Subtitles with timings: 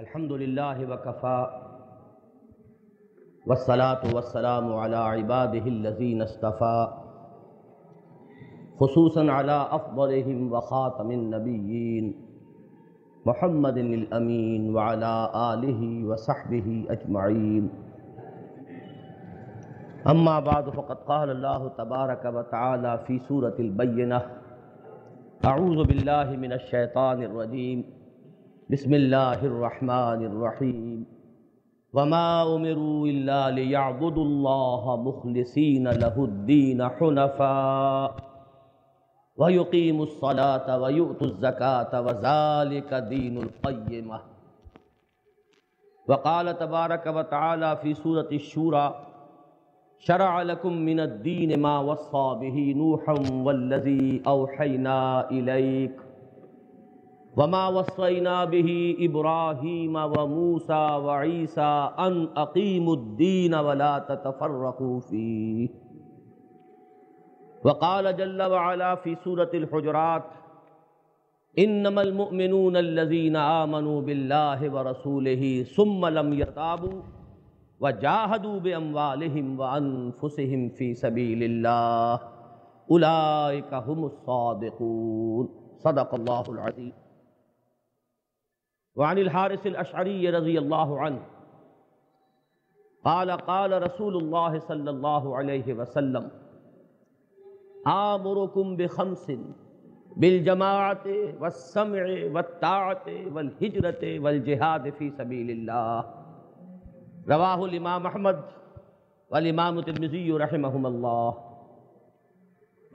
[0.00, 1.40] الحمد لله وكفى
[3.46, 6.88] والصلاة والسلام على عباده الذين اصطفى
[8.80, 12.14] خصوصا على أفضلهم وخاتم النبيين
[13.26, 17.70] محمد الأمين وعلى آله وصحبه أجمعين.
[20.06, 24.22] أما بعد، فقد قال الله تبارك وتعالى في سورة البينة
[25.44, 27.99] أعوذ بالله من الشيطان الرجيم.
[28.70, 31.06] بسم الله الرحمن الرحيم
[31.92, 38.10] وما أمروا إلا ليعبدوا الله مخلصين له الدين حنفاء
[39.36, 44.20] ويقيموا الصلاة ويؤتوا الزكاة وذلك دين القيمة
[46.08, 48.94] وقال تبارك وتعالى في سورة الشورى
[49.98, 53.14] شرع لكم من الدين ما وصى به نوحا
[53.44, 56.09] والذي أوحينا إليك
[57.36, 65.68] وما وصينا به إبراهيم وموسى وعيسى أن أقيموا الدين ولا تتفرقوا فيه
[67.64, 70.24] وقال جل وعلا في سورة الحجرات
[71.58, 77.00] إنما المؤمنون الذين آمنوا بالله ورسوله ثم لم يرتابوا
[77.80, 82.20] وجاهدوا بأموالهم وأنفسهم في سبيل الله
[82.90, 86.92] أولئك هم الصادقون۔ صدق الله العظيم
[88.96, 91.22] وعن الحارث الأشعري رضي الله عنه.
[93.04, 96.30] قال قال رسول الله صلى الله عليه وسلم،
[97.86, 99.32] آمركم بخمس
[100.16, 101.06] بالجماعة
[101.40, 106.04] والسمع والطاعة والهجرة والجهاد في سبيل الله.
[107.28, 108.40] رواه الإمام أحمد
[109.30, 111.50] والإمام الترمذي رحمهم الله.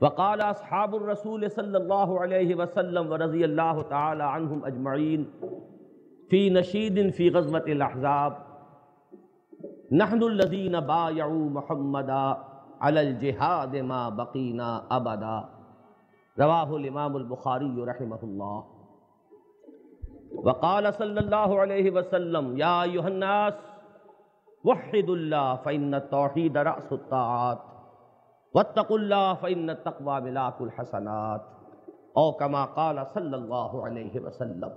[0.00, 5.30] وقال أصحاب الرسول صلى الله عليه وسلم ورضي الله تعالى عنهم أجمعين
[6.28, 8.38] في نشيد في غزوة الأحزاب
[9.92, 12.36] نحن الذين بايعوا محمدا
[12.80, 15.48] على الجهاد ما بقينا أبدا
[16.38, 18.64] رواه الإمام البخاري رحمه الله
[20.36, 23.54] وقال صلى الله عليه وسلم يا أيها الناس،
[24.64, 27.58] وحد الله فإن التوحيد رأس الطاعات،
[28.54, 31.42] واتقوا الله فإن التقوى ملاك الحسنات.
[32.16, 34.72] أو كما قال صلى الله عليه وسلم.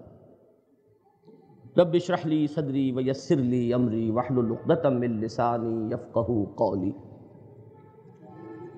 [1.79, 6.93] رب اشرح لي صدري ويسر لي أمري واحلل عقدة من لساني يفقهوا قولي.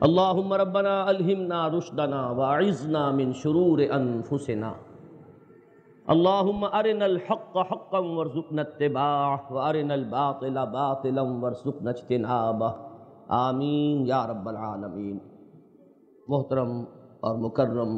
[0.04, 4.72] اللهم ربنا ألهمنا رشدنا وأعذنا من شرور أنفسنا.
[6.10, 12.72] اللهم أرنا الحق حقا وارزقنا اتباعه، وأرنا الباطل باطلا وارزقنا اجتنابه.
[13.32, 15.18] آمین یا رب العالمین
[16.28, 16.72] محترم
[17.20, 17.98] اور مکرم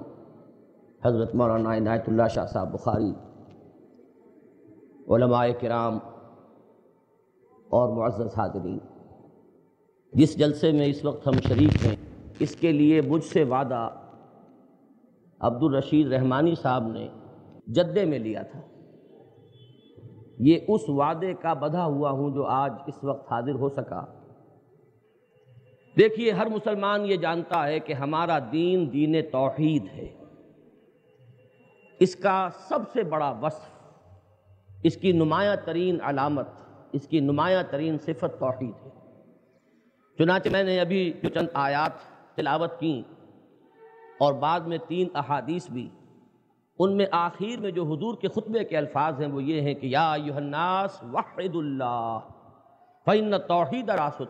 [1.05, 3.11] حضرت مولانا عنایت اللہ شاہ صاحب بخاری
[5.09, 5.99] علماء کرام
[7.69, 8.77] اور معزز حاضرین،
[10.13, 11.95] جس جلسے میں اس وقت ہم شریک ہیں،
[12.39, 13.89] اس کے لیے مجھ سے وعدہ
[15.39, 17.07] عبد الرشید رحمانی صاحب نے
[17.67, 18.61] جدے میں لیا تھا۔
[20.39, 24.05] یہ اس وعدے کا بدھا ہوا ہوں جو آج اس وقت حاضر ہو سکا۔
[25.97, 30.13] دیکھیے، ہر مسلمان یہ جانتا ہے کہ ہمارا دین دین توحید ہے۔
[31.99, 33.72] اس کا سب سے بڑا وصف
[34.83, 36.47] اس کی نمایاں ترین علامت،
[36.91, 38.89] اس کی نمایاں ترین صفت توحید ہے۔
[40.17, 41.91] چنانچہ میں نے ابھی جو چند آیات
[42.35, 43.03] تلاوت کی
[44.19, 45.89] اور بعد میں تین احادیث بھی،
[46.79, 49.87] ان میں آخر میں جو حضور کے خطبے کے الفاظ ہیں وہ یہ ہیں کہ
[49.87, 52.19] یا الناس وحد اللہ،
[53.05, 54.21] فَإِنَّ توحید راس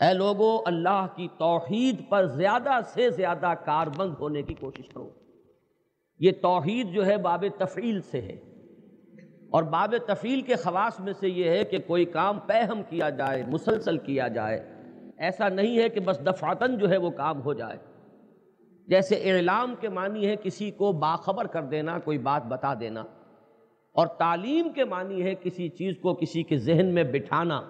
[0.00, 5.10] اے لوگو، اللہ کی توحید پر زیادہ سے زیادہ کاربند ہونے کی کوشش کرو۔
[6.18, 8.53] یہ توحید جو ہے باب تفعیل سے ہے۔
[9.54, 13.42] اور باب تفعیل کے خواص میں سے یہ ہے کہ کوئی کام پہم کیا جائے،
[13.46, 14.72] مسلسل کیا جائے۔
[15.18, 17.76] ایسا نہیں ہے کہ بس دفعتاً جو ہے وہ کام ہو جائے۔
[18.88, 23.00] جیسے اعلام کے معنی ہے کسی کو باخبر کر دینا، کوئی بات بتا دینا۔
[23.92, 27.60] اور تعلیم کے معنی ہے کسی چیز کو کسی کے ذہن میں بٹھانا،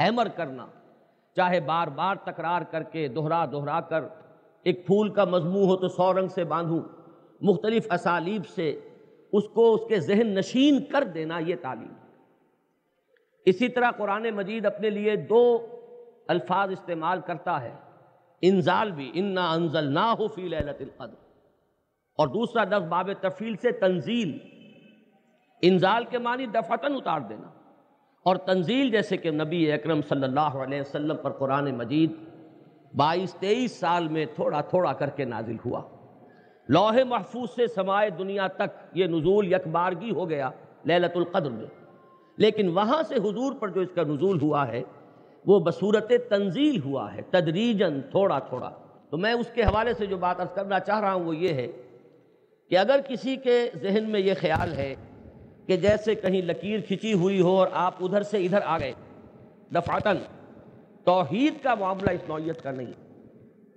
[0.00, 0.66] ہیمر کرنا۔
[1.36, 4.04] چاہے بار بار تکرار کر کے دہرا دہرا کر،
[4.64, 6.80] ایک پھول کا مضمون ہو تو سو رنگ سے باندھوں۔
[7.40, 8.80] مختلف اسالیب سے
[9.32, 11.92] اس کو اس کے ذہن نشین کر دینا یہ تعلیم
[13.46, 15.66] اسی طرح قرآن مجید اپنے لیے دو
[16.28, 17.74] الفاظ استعمال کرتا ہے۔
[18.42, 21.14] انزال بھی، انا انزل نہ ہو فی للت القدر۔
[22.18, 24.38] اور دوسرا لفظ باب تفیل سے تنزیل۔
[25.62, 27.48] انزال کے معنی دفعتاً اتار دینا۔
[28.24, 32.12] اور تنزیل جیسے کہ نبی اکرم صلی اللہ علیہ وسلم پر قرآن مجید
[32.94, 35.82] بائیس تیئیس سال میں تھوڑا تھوڑا کر کے نازل ہوا۔
[36.72, 40.50] لوح محفوظ سے سمائے دنیا تک یہ نزول یکبارگی ہو گیا
[40.84, 41.66] لیلت القدر میں۔
[42.36, 44.82] لیکن وہاں سے حضور پر جو اس کا نزول ہوا ہے،
[45.46, 48.70] وہ بصورت تنزیل ہوا ہے تدریجن تھوڑا تھوڑا۔
[49.10, 51.48] تو میں اس کے حوالے سے جو بات عرض کرنا چاہ رہا ہوں وہ یہ
[51.48, 51.68] ہے
[52.68, 54.94] کہ اگر کسی کے ذہن میں یہ خیال ہے
[55.66, 58.92] کہ جیسے کہیں لکیر کھچی ہوئی ہو اور آپ ادھر سے ادھر آ گئے،
[59.74, 60.16] دفعتاً
[61.04, 63.11] توحید کا معاملہ اس نوعیت کا نہیں۔ ہے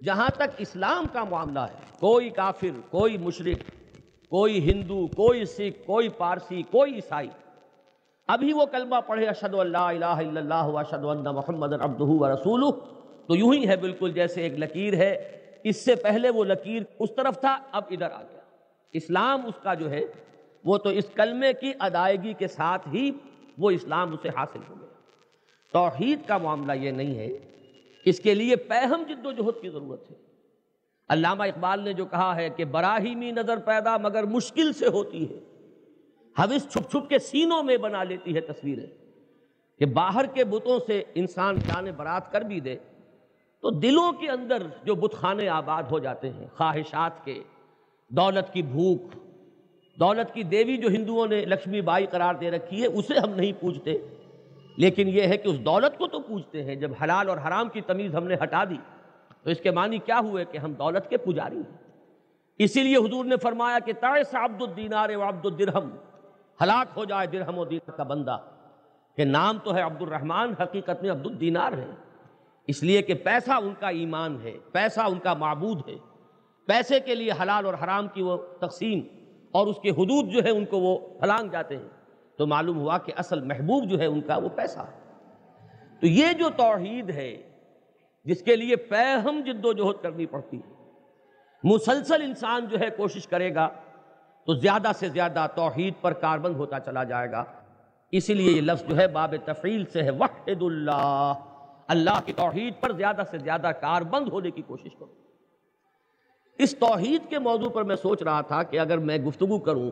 [0.06, 3.70] جہاں تک اسلام کا معاملہ ہے، کوئی کافر، کوئی مشرق
[4.30, 7.30] کوئی ہندو، کوئی سکھ، کوئی پارسی، کوئی عیسائی۔
[8.28, 12.72] ابھی وہ کلمہ پڑھے اشد اللہ الہ الا اللہ اشد اللہ محمد عبدہ و رسول
[13.28, 17.10] تو یوں ہی ہے بالکل جیسے ایک لکیر ہے۔ اس سے پہلے وہ لکیر اس
[17.16, 18.42] طرف تھا، اب ادھر آ گیا۔
[18.94, 20.02] اسلام اس کا جو ہے،
[20.64, 23.12] وہ تو اس کلمے کی ادائیگی کے ساتھ ہی
[23.58, 24.94] وہ اسلام اسے حاصل ہو گیا۔
[25.72, 27.55] توحید کا معاملہ یہ نہیں ہے
[28.06, 30.16] اس کے لیے پہم جد و جہد کی ضرورت ہے۔
[31.10, 35.40] علامہ اقبال نے جو کہا ہے کہ براہیمی نظر پیدا مگر مشکل سے ہوتی ہے۔
[36.40, 38.86] حوث چھپ چھپ کے سینوں میں بنا لیتی ہے تصویریں
[39.80, 42.76] کہ باہر کے بتوں سے انسان جانے برات کر بھی دے۔
[43.62, 47.44] تو دلوں کے اندر جو بت خانے آباد ہو جاتے ہیں، خواہشات کے،
[48.10, 49.02] دولت کی بھوک،
[50.00, 53.52] دولت کی دیوی جو ہندوؤں نے لکشمی بائی قرار دے رکھی ہے، اسے ہم نہیں
[53.60, 53.98] پوچھتے
[54.78, 57.82] لیکن یہ ہے کہ اس دولت کو تو پوچھتے ہیں، جب حلال اور حرام کی
[57.82, 58.78] تمیز ہم نے ہٹا دی،
[59.44, 61.78] تو اس کے معنی کیا ہوئے کہ ہم دولت کے پجاری ہیں؟
[62.58, 65.90] اسی لیے حضور نے فرمایا کہ تائس عبد الدینار و عبد الدرہم،
[66.62, 68.38] ہلاک ہو جائے درہم و دینار کا بندہ،
[69.18, 71.92] کہ نام تو ہے عبد الرحمن حقیقت میں عبد الدینار ہے۔
[72.68, 75.96] اس لیے کہ پیسہ ان کا ایمان ہے، پیسہ ان کا معبود ہے۔
[76.66, 79.00] پیسے کے لیے حلال اور حرام کی وہ تقسیم
[79.52, 81.90] اور اس کے حدود جو ہے ان کو وہ پھلانگ جاتے ہیں۔
[82.38, 85.06] تو معلوم ہوا کہ اصل محبوب جو ہے ان کا وہ پیسہ ہے۔
[86.00, 87.50] تو یہ جو توحید ہے،
[88.26, 90.92] جس کے لیے پہم جد و جہد کرنی پڑتی ہے۔
[91.64, 93.70] مسلسل انسان جو ہے کوشش کرے گا
[94.46, 97.44] تو زیادہ سے زیادہ توحید پر کاربند ہوتا چلا جائے گا۔
[98.12, 101.34] اسی لیے یہ لفظ جو ہے باب تفعیل سے ہے۔ وحد اللہ
[101.88, 105.14] اللہ کی توحید پر زیادہ سے زیادہ کاربند ہونے کی کوشش کرو۔
[106.58, 109.92] اس توحید کے موضوع پر میں سوچ رہا تھا کہ اگر میں گفتگو کروں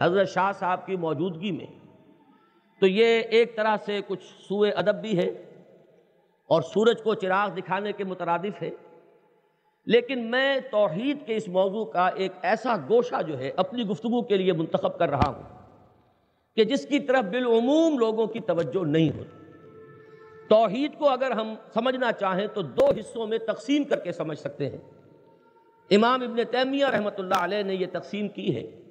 [0.00, 1.66] حضرت شاہ صاحب کی موجودگی میں
[2.82, 5.26] تو یہ ایک طرح سے کچھ سوئے ادب بھی ہے
[6.46, 8.70] اور سورج کو چراغ دکھانے کے مترادف ہے۔
[9.86, 14.36] لیکن میں توحید کے اس موضوع کا ایک ایسا گوشہ جو ہے اپنی گفتگو کے
[14.36, 15.42] لیے منتخب کر رہا ہوں
[16.56, 19.52] کہ جس کی طرف بالعموم لوگوں کی توجہ نہیں ہوتی۔
[20.48, 24.68] توحید کو اگر ہم سمجھنا چاہیں تو دو حصوں میں تقسیم کر کے سمجھ سکتے
[24.70, 24.78] ہیں۔
[25.90, 28.82] امام ابن تیمیہ رحمۃ اللہ علیہ نے یہ تقسیم کی ہے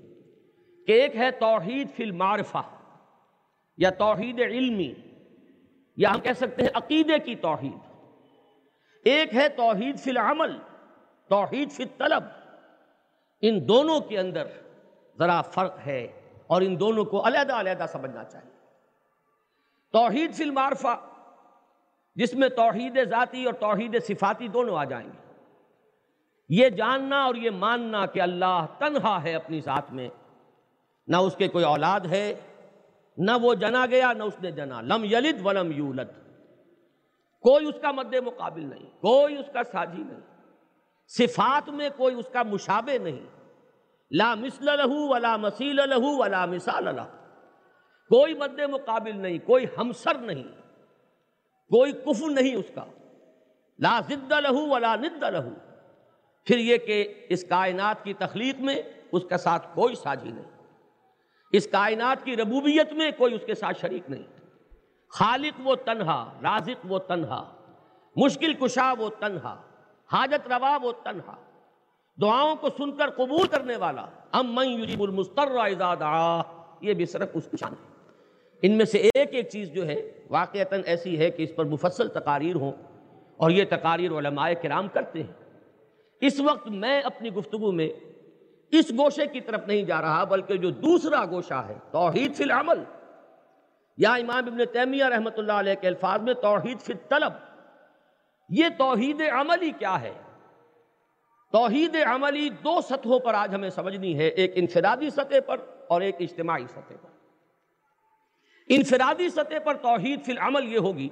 [0.88, 2.62] کہ ایک ہے توحید فی المعرفہ۔
[3.82, 4.94] یا توحید علمی،
[5.98, 7.78] یا ہم کہہ سکتے ہیں عقیدے کی توحید۔
[9.06, 10.58] ایک ہے توحید فی العمل،
[11.30, 12.24] توحید فی طلب
[13.42, 14.48] ان دونوں کے اندر
[15.20, 16.02] ذرا فرق ہے
[16.48, 18.52] اور ان دونوں کو علیحدہ علیحدہ سمجھنا چاہیے۔
[19.94, 20.96] توحید فی المعرفہ،
[22.16, 25.20] جس میں توحید ذاتی اور توحید صفاتی دونوں آ جائیں گے۔
[26.50, 30.10] یہ جاننا اور یہ ماننا کہ اللہ تنہا ہے اپنی ذات میں،
[31.08, 32.34] نہ اس کے کوئی اولاد ہے
[33.18, 36.10] نہ وہ جنا گیا، نہ اس نے جنا۔ لم یلد ولم یولد۔
[37.42, 40.20] کوئی اس کا مد مقابل نہیں، کوئی اس کا ساجی نہیں۔
[41.08, 43.20] صفات میں کوئی اس کا مشابہ نہیں۔
[44.12, 47.02] لا مثل لہو ولا مسیل لہو ولا مثال لہ
[48.10, 50.44] کوئی مد مقابل نہیں، کوئی ہمسر نہیں،
[51.70, 52.86] کوئی کفر نہیں اس کا۔
[53.80, 55.50] لا ضد لہو ولا ند لہو۔
[56.46, 60.61] پھر یہ کہ اس کائنات کی تخلیق میں اس کا ساتھ کوئی ساجی نہیں۔
[61.52, 64.24] اس کائنات کی ربوبیت میں کوئی اس کے ساتھ شریک نہیں۔
[65.10, 67.54] خالق وہ تنہا، رازق وہ تنہا،
[68.16, 69.62] مشکل کشا وہ تنہا،
[70.12, 71.36] حاجت روا وہ تنہا۔
[72.22, 75.48] دعاؤں کو سن کر قبول کرنے والا، ام من یجیب المستر
[76.00, 76.42] دعا۔
[76.82, 77.92] یہ بھی صرف اس شان ہے۔
[78.62, 82.08] ان میں سے ایک ایک چیز جو ہے، واقعتاً ایسی ہے کہ اس پر مفصل
[82.08, 82.72] تقاریر ہوں
[83.38, 85.34] اور یہ تقاریر علماء کرام کرتے ہیں۔
[86.22, 87.90] اس وقت میں اپنی گفتگو میں
[88.72, 92.84] اس گوشے کی طرف نہیں جا رہا، بلکہ جو دوسرا گوشہ ہے، توحید فی العمل۔
[93.98, 97.34] یا امام ابن تیمیہ رحمۃ اللہ علیہ کے الفاظ میں توحید فی الطلب۔
[98.50, 100.14] یہ توحید عملی کیا ہے؟
[101.52, 106.16] توحید عملی دو سطحوں پر آج ہمیں سمجھنی ہے، ایک انفرادی سطح پر اور ایک
[106.20, 107.10] اجتماعی سطح پر۔
[108.68, 111.10] انفرادی سطح پر توحید فی العمل یہ ہوگی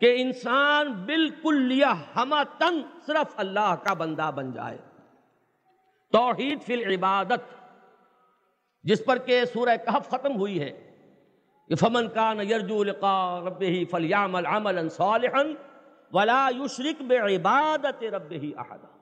[0.00, 4.78] کہ انسان بالکل لیا ہما تن صرف اللہ کا بندہ بن جائے۔
[6.12, 7.40] توحید فی العبادت،
[8.82, 10.90] جس پر کہ سورہ کہف ختم ہوئی ہے،
[11.68, 15.42] کہ فمن کان یرجو لقاء ربہ فلیعمل عملا صالحا
[16.12, 18.96] ولا یشرک بعبادت ربہ احدا۔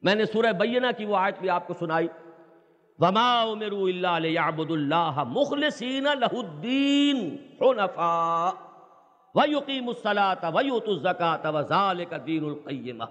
[0.00, 2.08] میں نے سورہ بینہ کی وہ آیت بھی آپ کو سنائی۔
[3.02, 8.50] وما امروا الا ليعبدوا الله مخلصين له الدين حنفاء
[9.34, 13.02] ويقيموا الصلاه ويؤتوا الزكاه وذلك الدين القيم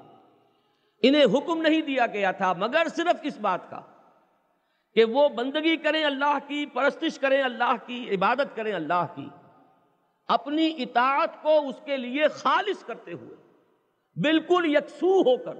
[1.03, 3.81] انہیں حکم نہیں دیا گیا تھا، مگر صرف اس بات کا
[4.95, 9.27] کہ وہ بندگی کریں اللہ کی، پرستش کریں اللہ کی، عبادت کریں اللہ کی۔
[10.27, 13.35] اپنی اطاعت کو اس کے لیے خالص کرتے ہوئے،
[14.17, 15.57] بالکل یکسو ہو کر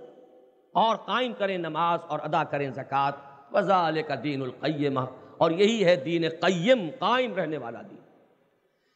[0.76, 3.12] اور قائم کریں نماز اور ادا کریں زکوٰۃ۔
[3.52, 5.00] وزال کا دین القیمہ
[5.38, 7.98] اور یہی ہے دین قیم، قائم رہنے والا دین۔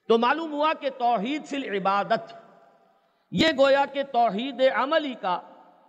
[0.09, 2.33] تو معلوم ہوا کہ توحید فی العبادت،
[3.31, 5.39] یہ گویا کہ توحید عملی کا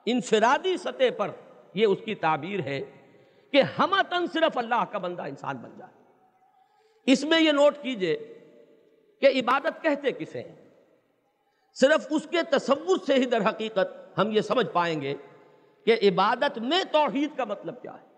[0.07, 1.31] انفرادی سطح پر
[1.75, 2.81] یہ اس کی تعبیر ہے
[3.53, 5.93] کہ ہم تن صرف اللہ کا بندہ انسان بن جائے۔
[7.07, 8.17] اس میں یہ نوٹ کیجیے
[9.21, 10.71] کہ عبادت کہتے کسے ہیں؟
[11.75, 15.15] صرف اس کے تصور سے ہی در حقیقت ہم یہ سمجھ پائیں گے
[15.85, 18.15] کہ عبادت میں توحید کا مطلب کیا ہے۔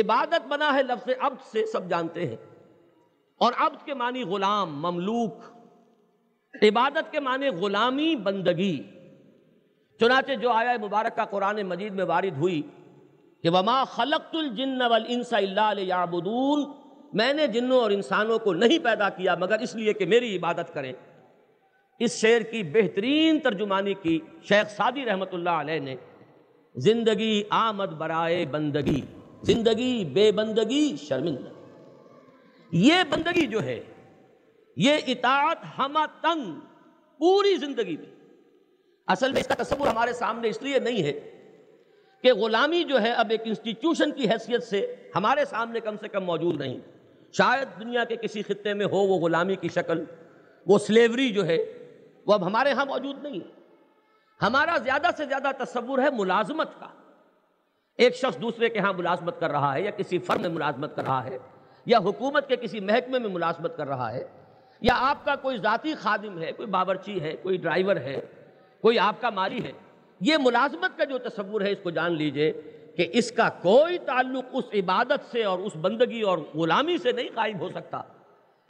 [0.00, 2.36] عبادت بنا ہے لفظ عبد سے، سب جانتے ہیں۔
[3.38, 5.34] اور عبد کے معنی غلام، مملوک۔
[6.62, 8.82] عبادت کے معنی غلامی، بندگی۔
[10.00, 12.62] چنانچہ جو آیا مبارک کا قرآن مجید میں وارد ہوئی
[13.42, 16.64] کہ وما خلقت الجن والانس الا ليعبدون،
[17.12, 20.74] میں نے جنوں اور انسانوں کو نہیں پیدا کیا مگر اس لیے کہ میری عبادت
[20.74, 20.92] کریں۔
[21.98, 25.96] اس شعر کی بہترین ترجمانی کی شیخ سادی رحمت اللہ علیہ نے،
[26.76, 29.00] زندگی آمد برائے بندگی،
[29.42, 31.48] زندگی بے بندگی شرمندہ۔
[32.70, 33.82] یہ بندگی جو ہے،
[34.76, 36.60] یہ اطاعت ہما تنگ
[37.18, 38.13] پوری زندگی میں۔
[39.06, 41.12] اصل میں اس کا تصور ہمارے سامنے اس لیے نہیں ہے
[42.22, 46.24] کہ غلامی جو ہے اب ایک انسٹیٹیوشن کی حیثیت سے ہمارے سامنے کم سے کم
[46.24, 46.78] موجود نہیں۔
[47.32, 50.04] شاید دنیا کے کسی خطے میں ہو وہ غلامی کی شکل،
[50.66, 51.58] وہ سلیوری جو ہے،
[52.26, 53.62] وہ اب ہمارے ہاں موجود نہیں۔ ہے
[54.42, 56.86] ہمارا زیادہ سے زیادہ تصور ہے ملازمت کا۔
[57.98, 61.02] ایک شخص دوسرے کے ہاں ملازمت کر رہا ہے یا کسی فرم میں ملازمت کر
[61.02, 61.38] رہا ہے
[61.86, 64.24] یا حکومت کے کسی محکمے میں ملازمت کر رہا ہے
[64.80, 68.20] یا آپ کا کوئی ذاتی خادم ہے، کوئی باورچی ہے، کوئی ڈرائیور ہے
[68.84, 69.72] کوئی آپ کا ماری ہے۔
[70.20, 72.52] یہ ملازمت کا جو تصور ہے، اس کو جان لیجیے
[72.96, 77.28] کہ اس کا کوئی تعلق اس عبادت سے اور اس بندگی اور غلامی سے نہیں
[77.34, 78.02] قائم ہو سکتا۔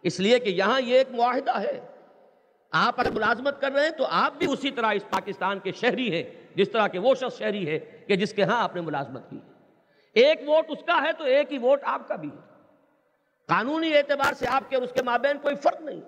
[0.03, 1.81] اس لیے کہ یہاں یہ ایک معاہدہ ہے۔
[2.71, 6.13] آپ اگر ملازمت کر رہے ہیں تو آپ بھی اسی طرح اس پاکستان کے شہری
[6.13, 6.23] ہیں،
[6.55, 9.39] جس طرح کہ وہ شخص شہری ہے کہ جس کے ہاں آپ نے ملازمت کی۔
[10.13, 12.63] ایک ووٹ اس کا ہے تو ایک ہی ووٹ آپ کا بھی ہے۔
[13.47, 16.01] قانونی اعتبار سے آپ کے اور اس کے مابین کوئی فرق نہیں۔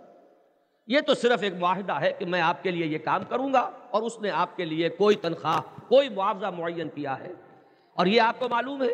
[0.87, 3.71] یہ تو صرف ایک معاہدہ ہے کہ میں آپ کے لیے یہ کام کروں گا
[3.91, 7.33] اور اس نے آپ کے لیے کوئی تنخواہ، کوئی معاوضہ معین کیا ہے۔
[7.95, 8.89] اور یہ آپ کو معلوم ہے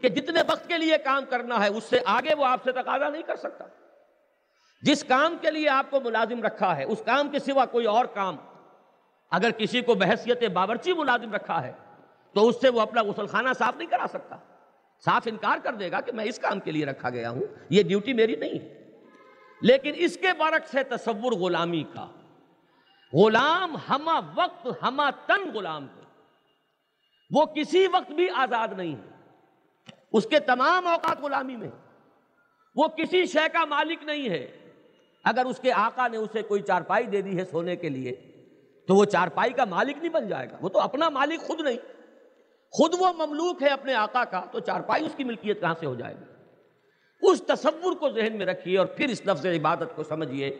[0.00, 3.08] کہ جتنے وقت کے لیے کام کرنا ہے، اس سے آگے وہ آپ سے تقاضا
[3.08, 3.64] نہیں کر سکتا۔
[4.82, 8.04] جس کام کے لیے آپ کو ملازم رکھا ہے، اس کام کے سوا کوئی اور
[8.04, 8.36] کام،
[9.30, 11.72] اگر کسی کو بحثیت باورچی ملازم رکھا ہے،
[12.32, 14.36] تو اس سے وہ اپنا غسل خانہ صاف نہیں کرا سکتا۔
[15.04, 17.82] صاف انکار کر دے گا کہ میں اس کام کے لیے رکھا گیا ہوں، یہ
[17.82, 18.85] ڈیوٹی میری نہیں ہے۔
[19.60, 22.08] لیکن اس کے برعکس ہے تصور غلامی کا۔
[23.12, 26.02] غلام ہما وقت ہما تن غلام ہے
[27.30, 29.16] وہ کسی وقت بھی آزاد نہیں ہے۔
[30.12, 31.68] اس کے تمام اوقات غلامی میں۔
[32.74, 34.72] وہ کسی شے کا مالک نہیں ہے۔
[35.24, 38.14] اگر اس کے آقا نے اسے کوئی چارپائی دے دی ہے سونے کے لیے،
[38.88, 41.78] تو وہ چارپائی کا مالک نہیں بن جائے گا۔ وہ تو اپنا مالک خود نہیں۔
[42.70, 45.94] خود وہ مملوک ہے اپنے آقا کا، تو چارپائی اس کی ملکیت کہاں سے ہو
[45.94, 46.35] جائے گی؟
[47.22, 50.58] اس تصور کو ذہن میں رکھیے اور پھر اس لفظ عبادت کو سمجھیے۔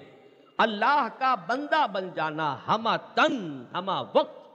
[0.58, 4.48] اللہ کا بندہ بن جانا ہما تن ہما وقت،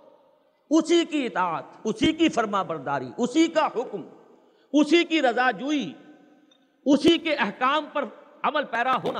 [0.69, 4.01] اسی کی اطاعت، اسی کی فرما برداری، اسی کا حکم،
[4.73, 5.93] اسی کی رضا جوئی،
[6.85, 8.05] اسی کے احکام پر
[8.43, 9.19] عمل پیرا ہونا۔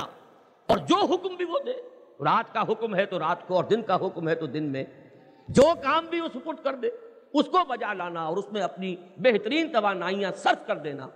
[0.66, 1.72] اور جو حکم بھی وہ دے،
[2.20, 4.84] رات کا حکم ہے تو رات کو اور دن کا حکم ہے تو دن میں۔
[5.48, 6.86] جو کام بھی وہ سپورٹ کر دے،
[7.34, 11.08] اس کو بجا لانا اور اس میں اپنی بہترین توانائیاں صرف کر دینا۔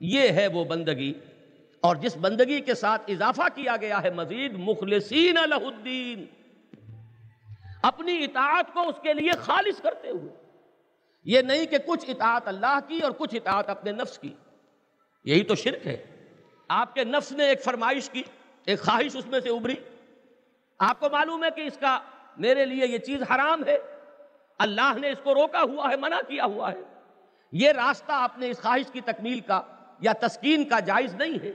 [0.00, 1.12] یہ ہے وہ بندگی۔
[1.80, 6.26] اور جس بندگی کے ساتھ اضافہ کیا گیا ہے مزید، مخلصین الدین۔
[7.82, 10.34] اپنی اطاعت کو اس کے لیے خالص کرتے ہوئے۔
[11.24, 14.34] یہ نہیں کہ کچھ اطاعت اللہ کی اور کچھ اطاعت اپنے نفس کی۔
[15.24, 16.26] یہی تو شرک ہے۔
[16.68, 18.22] آپ کے نفس نے ایک فرمائش کی،
[18.64, 19.74] ایک خواہش اس میں سے ابری
[20.78, 22.00] آپ کو معلوم ہے کہ اس کا
[22.36, 23.78] میرے لیے یہ چیز حرام ہے۔
[24.58, 26.80] اللہ نے اس کو روکا ہوا ہے، منع کیا ہوا ہے۔
[27.52, 29.62] یہ راستہ آپ نے اس خواہش کی تکمیل کا
[30.00, 31.52] یا تسکین کا جائز نہیں ہے۔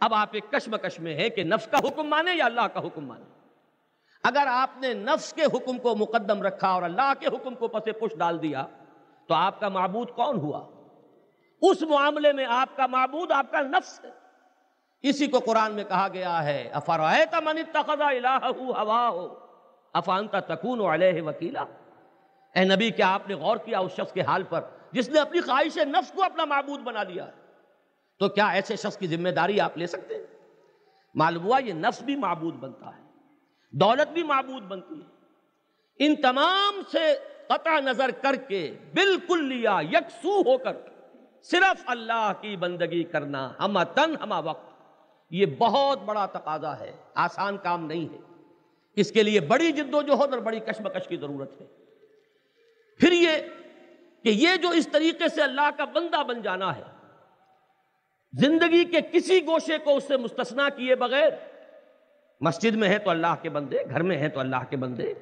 [0.00, 3.06] اب آپ ایک کشمکش میں ہے کہ نفس کا حکم مانے یا اللہ کا حکم
[3.06, 3.24] مانے
[4.24, 7.84] اگر آپ نے نفس کے حکم کو مقدم رکھا اور اللہ کے حکم کو پس
[8.00, 8.66] پش ڈال دیا،
[9.26, 10.58] تو آپ کا معبود کون ہوا؟
[11.62, 14.10] اس معاملے میں آپ کا معبود آپ کا نفس ہے۔
[15.02, 19.28] اسی کو قرآن میں کہا گیا ہے افرائیت من اتخذ الہہو ہواہو
[19.92, 21.64] افانتا تکون علیہ وکیلا؟
[22.54, 24.60] اے نبی، کیا آپ نے غور کیا اس شخص کے حال پر
[24.92, 27.41] جس نے اپنی خواہش نفس کو اپنا معبود بنا لیا ہے؟
[28.22, 30.26] تو کیا ایسے شخص کی ذمہ داری آپ لے سکتے ہیں؟
[31.14, 33.02] معلوم ہوا یہ نفس بھی معبود بنتا ہے،
[33.72, 35.06] دولت بھی معبود بنتی ہے۔
[35.98, 37.14] ان تمام سے
[37.46, 40.72] قطع نظر کر کے بالکل لیا، یکسو ہو کر
[41.42, 44.72] صرف اللہ کی بندگی کرنا ہما تن ہما وقت۔
[45.30, 48.18] یہ بہت بڑا تقاضا ہے، آسان کام نہیں ہے۔
[48.96, 51.66] اس کے لیے بڑی جد و جہد اور بڑی کشمکش کی ضرورت ہے۔
[53.00, 53.30] پھر یہ
[54.22, 57.01] کہ یہ جو اس طریقے سے اللہ کا بندہ بن جانا ہے
[58.38, 61.30] زندگی کے کسی گوشے کو اس سے مستثنا کیے بغیر،
[62.40, 65.14] مسجد میں ہے تو اللہ کے بندے، گھر میں ہیں تو اللہ کے بندے،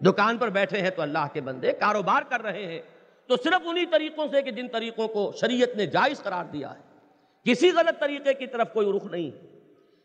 [0.00, 2.82] دکان پر بیٹھے ہیں تو اللہ کے بندے، کاروبار کر رہے ہیں،
[3.26, 6.80] تو صرف انہی طریقوں سے کہ جن طریقوں کو شریعت نے جائز قرار دیا ہے۔
[7.44, 9.30] کسی غلط طریقے کی طرف کوئی رخ نہیں۔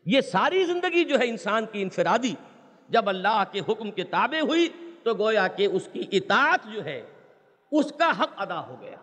[0.06, 2.34] یہ ساری زندگی جو ہے انسان کی انفرادی،
[2.88, 4.68] جب اللہ کے حکم کے تابع ہوئی
[5.02, 7.02] تو گویا کہ اس کی اطاعت جو ہے،
[7.72, 8.96] اس کا حق ادا ہو گیا۔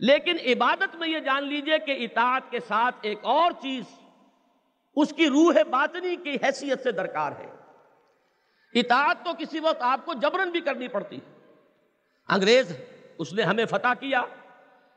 [0.00, 3.84] لیکن عبادت میں یہ جان لیجیے کہ اطاعت کے ساتھ ایک اور چیز
[4.96, 7.56] اس کی روح باطنی کی حیثیت سے درکار ہے۔
[8.74, 11.18] اطاعت تو کسی وقت آپ کو جبرن بھی کرنی پڑتی
[12.28, 12.76] انگریز
[13.18, 14.22] اس نے ہمیں فتح کیا،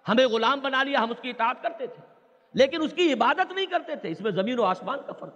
[0.07, 2.13] ہمیں غلام بنا لیا، ہم اس کی اطاعت کرتے تھے۔
[2.53, 5.33] لیکن اس کی عبادت نہیں کرتے تھے، اس میں زمین و آسمان کا فرق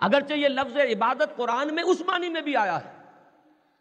[0.00, 3.02] اگرچہ یہ لفظ عبادت قرآن میں اس معنی میں بھی آیا ہے۔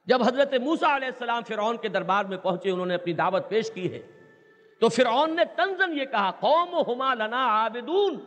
[0.06, 3.72] جب حضرت موسیٰ علیہ السلام فرعون کے دربار میں پہنچے، انہوں نے اپنی دعوت پیش
[3.72, 4.17] کی ہے۔
[4.80, 8.20] تو فرعون نے تنزن یہ کہا قوم ہما لنا عابدون.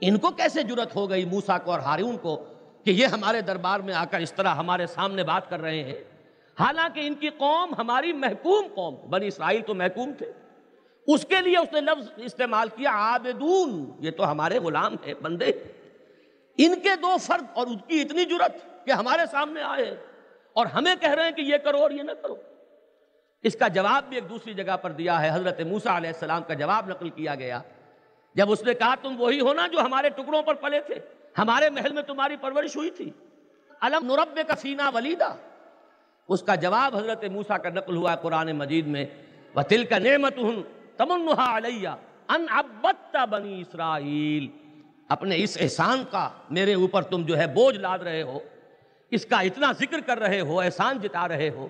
[0.00, 2.44] ان کو کیسے جرت ہو گئی موسیٰ کو اور ہارون کو
[2.84, 6.04] کہ یہ ہمارے دربار میں آ کر اس طرح ہمارے سامنے بات کر رہے ہیں؟
[6.60, 10.32] حالانکہ ان کی قوم ہماری محکوم قوم، بنی اسرائیل تو محکوم تھے۔
[11.06, 13.90] اس کے لیے اس نے لفظ استعمال کیا، عابدون.
[13.98, 15.52] یہ تو ہمارے غلام تھے بندے۔
[16.58, 19.96] ان کے دو فرد اور ان کی اتنی جرت کہ ہمارے سامنے آئے
[20.52, 22.36] اور ہمیں کہہ رہے ہیں کہ یہ کرو اور یہ نہ کرو۔
[23.44, 26.54] اس کا جواب بھی ایک دوسری جگہ پر دیا ہے، حضرت موسیٰ علیہ السلام کا
[26.54, 27.60] جواب نقل کیا گیا۔
[28.34, 30.94] جب اس نے کہا، تم وہی ہونا جو ہمارے ٹکڑوں پر پلے تھے،
[31.38, 33.10] ہمارے محل میں تمہاری پرورش ہوئی تھی۔
[33.80, 35.36] علم نرب کا فینا ولیدہ۔
[36.28, 39.06] اس کا جواب حضرت موسیٰ کا نقل ہوا قرآن مجید میں۔
[39.56, 40.62] وَتِلْكَ نِعْمَتُهُمْ
[40.96, 41.96] تَمُنُّهَا عَلَيَّا
[42.28, 44.48] ان عبدت بنی اسرائیل
[45.08, 48.38] اپنے اس احسان کا میرے اوپر تم جو ہے بوجھ لاد رہے ہو۔
[49.10, 51.68] اس کا اتنا ذکر کر رہے ہو، احسان جتا رہے ہو۔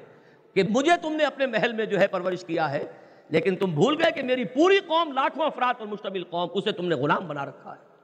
[0.55, 2.85] کہ مجھے تم نے اپنے محل میں جو ہے پرورش کیا ہے،
[3.31, 6.87] لیکن تم بھول گئے کہ میری پوری قوم لاکھوں افراد پر مشتمل قوم، اسے تم
[6.87, 7.95] نے غلام بنا رکھا ہے۔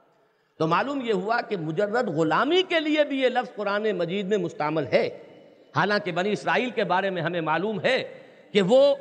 [0.57, 4.37] تو معلوم یہ ہوا کہ مجرد غلامی کے لیے بھی یہ لفظ قرآن مجید میں
[4.37, 5.23] مستعمل ہے۔
[5.75, 8.19] حالانکہ بنی اسرائیل کے بارے میں ہمیں معلوم ہے
[8.51, 8.95] کہ وہ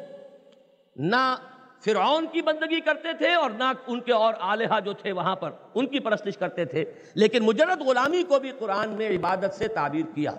[0.96, 1.36] نہ
[1.84, 5.50] فرعون کی بندگی کرتے تھے اور نہ ان کے اور آلہہ جو تھے وہاں پر،
[5.74, 6.84] ان کی پرستش کرتے تھے۔
[7.14, 10.32] لیکن مجرد غلامی کو بھی قرآن میں عبادت سے تعبیر کیا۔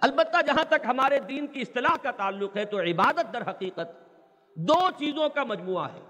[0.00, 3.88] البتہ جہاں تک ہمارے دین کی اصطلاح کا تعلق ہے تو عبادت در حقیقت
[4.54, 6.00] دو چیزوں کا مجموعہ ہے۔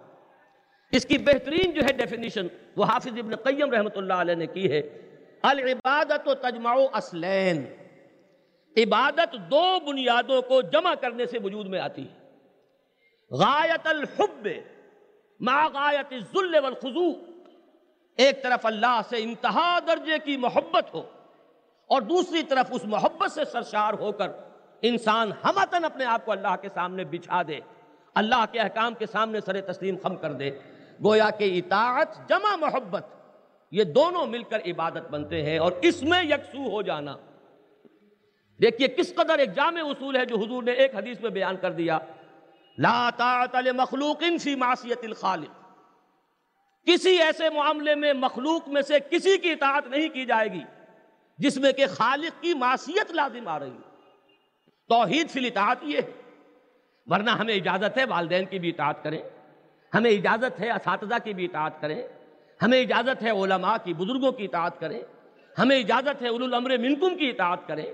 [0.93, 2.47] اس کی بہترین جو ہے ڈیفینیشن
[2.77, 4.83] وہ حافظ ابن قیم رحمۃ اللہ علیہ نے کی ہے۔
[5.43, 7.65] العبادت و تجمع اسلین
[8.77, 12.31] عبادت دو بنیادوں کو جمع کرنے سے وجود میں آتی ہے۔
[13.31, 14.49] غایت الحب
[15.41, 17.13] ما غایت الذل والخضوع۔
[18.17, 21.03] ایک طرف اللہ سے انتہا درجے کی محبت ہو۔
[21.87, 24.29] اور دوسری طرف اس محبت سے سرشار ہو کر
[24.83, 27.61] انسان ہمتن اپنے آپ کو اللہ کے سامنے بچھا دے،
[28.15, 30.51] اللہ کے احکام کے سامنے سر تسلیم خم کر دے۔
[31.05, 33.07] گویا کہ اطاعت، جمع محبت،
[33.71, 37.17] یہ دونوں مل کر عبادت بنتے ہیں اور اس میں یکسو ہو جانا۔
[38.63, 41.73] دیکھیے کس قدر ایک جامع اصول ہے جو حضور نے ایک حدیث میں بیان کر
[41.73, 41.99] دیا۔
[42.79, 45.67] لا طاعت لمخلوق فی معصیت الخالق۔
[46.87, 50.63] کسی ایسے معاملے میں مخلوق میں سے کسی کی اطاعت نہیں کی جائے گی۔
[51.39, 53.97] جس میں کہ خالق کی معصیت لازم آ رہی ہے۔
[54.89, 56.13] توحید فی اطاعت یہ ہے۔
[57.07, 59.23] ورنہ ہمیں اجازت ہے والدین کی بھی اطاعت کریں۔
[59.95, 62.03] ہمیں اجازت ہے اساتذہ کی بھی اطاعت کریں۔
[62.63, 65.01] ہمیں اجازت ہے علماء کی، بزرگوں کی اطاعت کریں۔
[65.59, 67.87] ہمیں اجازت ہے الامر منکم کی اطاعت کریں۔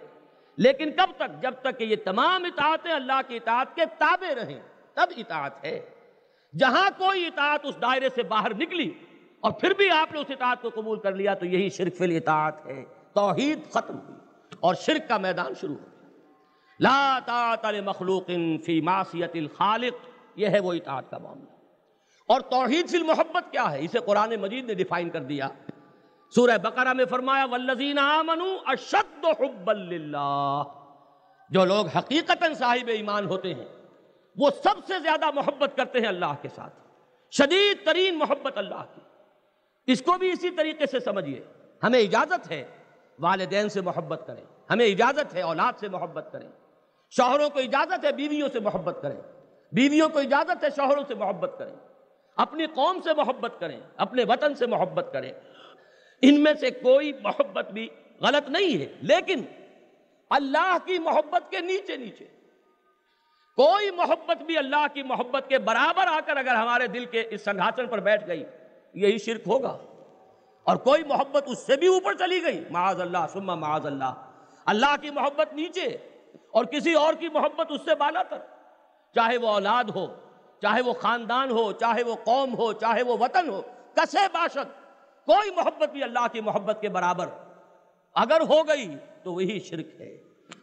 [0.56, 4.60] لیکن کب تک؟ جب تک کہ یہ تمام اطاعتیں اللہ کی اطاعت کے تابع رہیں،
[4.94, 5.80] تب اطاعت ہے۔
[6.58, 8.90] جہاں کوئی اطاعت اس دائرے سے باہر نکلی
[9.40, 12.04] اور پھر بھی آپ نے اس اطاعت کو قبول کر لیا تو یہی شرک فی
[12.04, 14.18] الاطاعت ہے۔ توحید ختم ہوئی
[14.60, 15.86] اور شرک کا میدان شروع ہو
[16.80, 18.26] لا طاعت لمخلوق
[18.64, 21.50] فی معصیت الخالق، یہ ہے وہ اطاعت کا معاملہ۔
[22.28, 25.48] اور توحید فی المحبت کیا ہے؟ اسے قرآن مجید نے ڈیفائن کر دیا۔
[26.34, 30.62] سورہ بقرہ میں فرمایا، والذین آمنوا اشد حبا للہ
[31.50, 33.64] جو لوگ حقیقتا صاحب ایمان ہوتے ہیں،
[34.36, 36.74] وہ سب سے زیادہ محبت کرتے ہیں اللہ کے ساتھ۔
[37.30, 39.00] شدید ترین محبت اللہ کی۔
[39.92, 41.44] اس کو بھی اسی طریقے سے سمجھیے۔
[41.82, 42.81] ہمیں اجازت ہے
[43.22, 46.48] والدین سے محبت کریں۔ ہمیں اجازت ہے، اولاد سے محبت کریں۔
[47.10, 49.20] شوہروں کو اجازت ہے، بیویوں سے محبت کریں۔
[49.72, 51.76] بیویوں کو اجازت ہے، شوہروں سے محبت کریں۔
[52.36, 55.32] اپنی قوم سے محبت کریں، اپنے وطن سے محبت کریں۔
[56.22, 57.88] ان میں سے کوئی محبت بھی
[58.20, 59.42] غلط نہیں ہے، لیکن
[60.30, 62.24] اللہ کی محبت کے نیچے نیچے۔
[63.56, 67.44] کوئی محبت بھی اللہ کی محبت کے برابر آ کر اگر ہمارے دل کے اس
[67.44, 68.44] سنگھاسن پر بیٹھ گئی،
[68.94, 69.78] یہی شرک ہوگا۔
[70.64, 74.14] اور کوئی محبت اس سے بھی اوپر چلی گئی۔ معاذ اللہ سما معاذ اللہ۔
[74.66, 75.84] اللہ کی محبت نیچے
[76.50, 78.38] اور کسی اور کی محبت اس سے بالا تر۔
[79.14, 80.06] چاہے وہ اولاد ہو،
[80.62, 83.62] چاہے وہ خاندان ہو، چاہے وہ قوم ہو، چاہے وہ وطن ہو،
[83.94, 84.82] کسے باشد،
[85.26, 87.26] کوئی محبت بھی اللہ کی محبت کے برابر۔
[88.14, 90.18] اگر ہو گئی تو وہی شرک ہے۔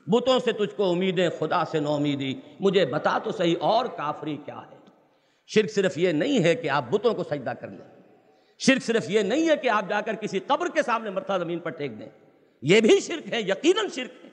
[0.08, 4.38] بتوں سے تجھ کو امیدیں، خدا سے نو امیدی۔ مجھے بتا تو صحیح اور کافری
[4.46, 4.78] کیا ہے۔
[5.48, 7.99] شرک صرف یہ نہیں ہے کہ آپ بتوں کو سجدہ کر لیں۔
[8.60, 11.60] شرک صرف یہ نہیں ہے کہ آپ جا کر کسی قبر کے سامنے مرتھا زمین
[11.60, 12.10] پر ٹیک دیں۔
[12.62, 14.30] یہ بھی شرک ہے، یقیناً شرک ہے۔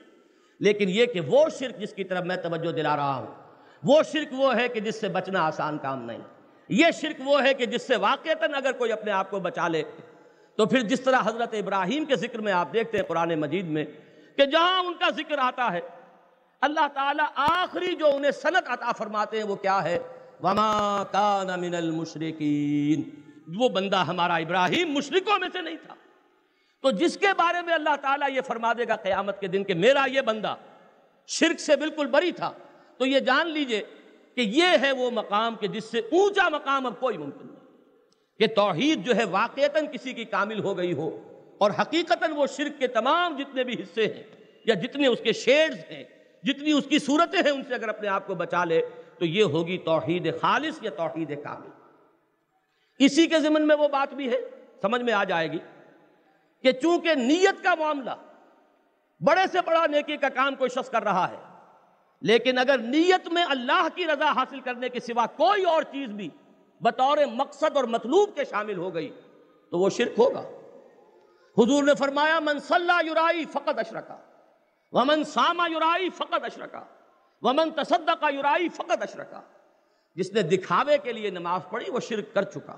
[0.59, 3.27] لیکن یہ کہ وہ شرک جس کی طرف میں توجہ دلا رہا ہوں،
[3.83, 6.17] وہ شرک وہ ہے کہ جس سے بچنا آسان کام نہیں۔
[6.69, 9.83] یہ شرک وہ ہے کہ جس سے واقعتاً اگر کوئی اپنے آپ کو بچا لے،
[10.55, 13.85] تو پھر جس طرح حضرت ابراہیم کے ذکر میں آپ دیکھتے ہیں قرآن مجید میں
[14.35, 15.79] کہ جہاں ان کا ذکر آتا ہے،
[16.61, 19.99] اللہ تعالیٰ آخری جو انہیں صنعت عطا فرماتے ہیں وہ کیا ہے؟
[20.43, 25.95] وما کان من المشرقین وہ بندہ ہمارا ابراہیم مشرقوں میں سے نہیں تھا۔
[26.81, 29.73] تو جس کے بارے میں اللہ تعالیٰ یہ فرما دے گا قیامت کے دن کہ
[29.73, 30.55] میرا یہ بندہ
[31.27, 32.51] شرک سے بالکل بری تھا،
[32.97, 33.81] تو یہ جان لیجیے
[34.35, 37.57] کہ یہ ہے وہ مقام کہ جس سے اونچا مقام اب کوئی ممکن نہیں۔
[38.39, 41.19] کہ توحید جو ہے واقعتاً کسی کی کامل ہو گئی ہو
[41.59, 44.23] اور حقیقتاً وہ شرک کے تمام جتنے بھی حصے ہیں
[44.65, 46.03] یا جتنے اس کے شیڈز ہیں،
[46.43, 48.81] جتنی اس کی صورتیں ہیں، ان سے اگر اپنے آپ کو بچا لے
[49.19, 51.76] تو یہ ہوگی توحید خالص یا توحید کامل۔
[52.99, 54.39] اسی کے ضمن میں وہ بات بھی ہے،
[54.81, 55.59] سمجھ میں آ جائے گی
[56.63, 58.15] کہ چونکہ نیت کا معاملہ
[59.21, 61.37] بڑے سے بڑا نیکی کا کام کوئی شخص کر رہا ہے،
[62.21, 66.29] لیکن اگر نیت میں اللہ کی رضا حاصل کرنے کے سوا کوئی اور چیز بھی
[66.81, 69.09] بطور مقصد اور مطلوب کے شامل ہو گئی،
[69.71, 70.41] تو وہ شرک ہوگا۔
[71.57, 74.17] حضور نے فرمایا، من صلی یرائی فقط اشرکا،
[74.93, 76.83] ومن ساما یرائی فقط اشرکا،
[77.41, 79.41] ومن تصدقا یرائی فقط اشرکا۔
[80.17, 82.75] جس نے دکھاوے کے لیے نماز پڑھی وہ شرک کر چکا۔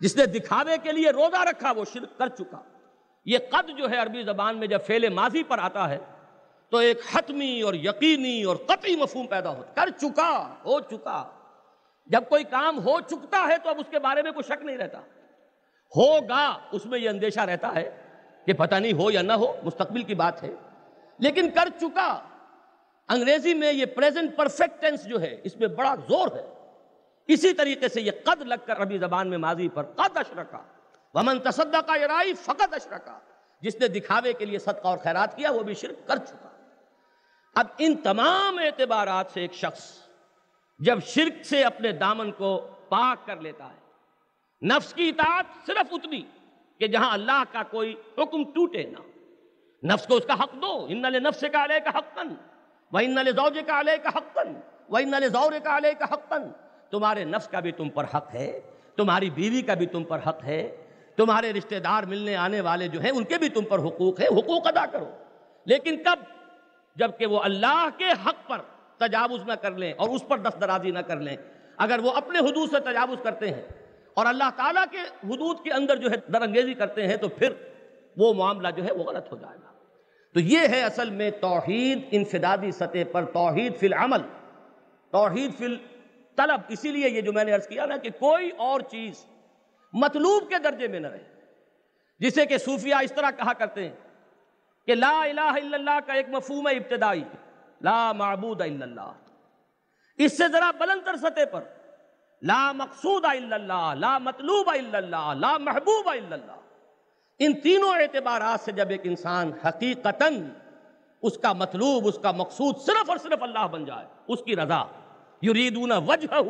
[0.00, 2.62] جس نے دکھاوے کے لیے روزہ رکھا وہ شرک کر چکا۔
[3.24, 5.98] یہ قد جو ہے عربی زبان میں جب فعل ماضی پر آتا ہے
[6.70, 11.30] تو ایک حتمی اور یقینی اور قطعی مفہوم پیدا ہوتا کر چکا، ہو چکا۔
[12.06, 14.78] جب کوئی کام ہو چکتا ہے تو اب اس کے بارے میں کوئی شک نہیں
[14.78, 14.98] رہتا۔
[15.96, 18.02] ہوگا، اس میں یہ اندیشہ رہتا ہے
[18.46, 20.54] کہ پتہ نہیں ہو یا نہ ہو، مستقبل کی بات ہے۔
[21.18, 22.22] لیکن کر چکا
[23.08, 26.70] انگریزی میں یہ پریزنٹ پرفیکٹ ٹینس جو ہے، اس میں بڑا زور ہے۔
[27.28, 30.62] اسی طریقے سے یہ قد لگ کر عربی زبان میں ماضی پر قد اشرکا۔
[31.14, 33.18] ومن تصدقہ یرائی فقط اشرکا۔
[33.60, 36.48] جس نے دکھاوے کے لیے صدقہ اور خیرات کیا، وہ بھی شرک کر چکا۔
[37.54, 39.98] اب ان تمام اعتبارات سے ایک شخص
[40.78, 43.86] جب شرک سے اپنے دامن کو پاک کر لیتا ہے،
[44.66, 46.22] نفس کی اطاعت صرف اتنی
[46.78, 48.98] کہ جہاں اللہ کا کوئی حکم ٹوٹے نہ۔
[49.86, 52.34] نفس کو اس کا حق دو، ان نفس کا علیہ کا حقن
[52.92, 54.52] وہ ان زوجے کا علیہ کا حقن
[54.88, 56.42] وہ ان زور کا علیہ کا حقن
[56.90, 58.60] تمہارے نفس کا بھی تم پر حق ہے،
[58.96, 60.76] تمہاری بیوی کا بھی تم پر حق ہے،
[61.16, 64.26] تمہارے رشتہ دار ملنے آنے والے جو ہیں، ان کے بھی تم پر حقوق ہے
[64.26, 65.10] حقوق ادا کرو۔
[65.64, 66.18] لیکن کب؟
[66.96, 68.58] جبکہ وہ اللہ کے حق پر
[68.96, 71.36] تجاوز نہ کر لیں اور اس پر دست درازی نہ کر لیں۔
[71.76, 73.62] اگر وہ اپنے حدود سے تجاوز کرتے ہیں
[74.14, 77.52] اور اللہ تعالیٰ کے حدود کے اندر جو ہے درنگیزی کرتے ہیں، تو پھر
[78.16, 79.75] وہ معاملہ جو ہے، وہ غلط ہو جائے گا۔
[80.36, 84.18] تو یہ ہے اصل میں توحید انفدادی سطح پر، توحید فی العمل،
[85.10, 88.80] توحید فی الطلب۔ اسی لیے یہ جو میں نے عرض کیا نا کہ کوئی اور
[88.80, 89.26] چیز
[89.92, 91.22] مطلوب کے درجے میں نہ رہے۔
[92.18, 93.96] جسے کہ صوفیہ اس طرح کہا کرتے ہیں
[94.86, 97.24] کہ لا الہ الا اللہ کا ایک مفہوم ہے۔ ابتدائی
[97.80, 99.12] لا معبود الا اللہ۔
[100.18, 101.60] اس سے ذرا بلند تر سطح پر
[102.42, 106.65] لا مقصود الا اللہ، لا مطلوب الا اللہ، لا محبوب الا اللہ۔
[107.38, 110.48] ان تینوں اعتبارات سے جب ایک انسان حقیقتاً
[111.22, 114.82] اس کا مطلوب، اس کا مقصود صرف اور صرف اللہ بن جائے، اس کی رضا،
[115.42, 116.40] یریدون وجہ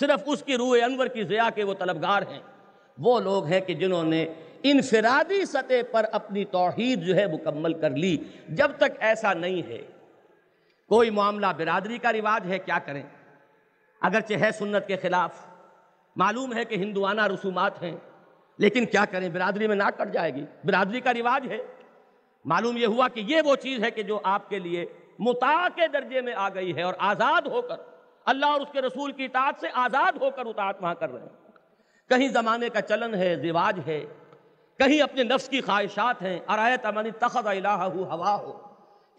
[0.00, 2.40] صرف اس کی روح انور کی ضیاء کے وہ طلبگار ہیں۔
[2.98, 4.26] وہ لوگ ہیں کہ جنہوں نے
[4.62, 8.16] انفرادی سطح پر اپنی توحید جو ہے مکمل کر لی۔
[8.48, 9.82] جب تک ایسا نہیں ہے،
[10.88, 13.02] کوئی معاملہ برادری کا رواج ہے، کیا کریں؟
[14.00, 15.46] اگرچہ ہے سنت کے خلاف،
[16.16, 17.96] معلوم ہے کہ ہندوانہ رسومات ہیں۔
[18.58, 21.58] لیکن کیا کریں؟ برادری میں ناک کٹ جائے گی۔ برادری کا رواج ہے۔
[22.44, 24.86] معلوم یہ ہوا کہ یہ وہ چیز ہے کہ جو آپ کے لیے
[25.18, 27.76] متا کے درجے میں آ گئی ہے اور آزاد ہو کر
[28.24, 31.20] اللہ اور اس کے رسول کی اطاعت سے آزاد ہو کر اطاعت وہاں کر رہے
[31.20, 31.28] ہیں۔
[32.08, 34.04] کہیں زمانے کا چلن ہے، رواج ہے۔
[34.78, 36.86] کہیں اپنے نفس کی خواہشات ہیں۔ ارایت
[37.18, 38.58] تخذ الہ ہوا ہو۔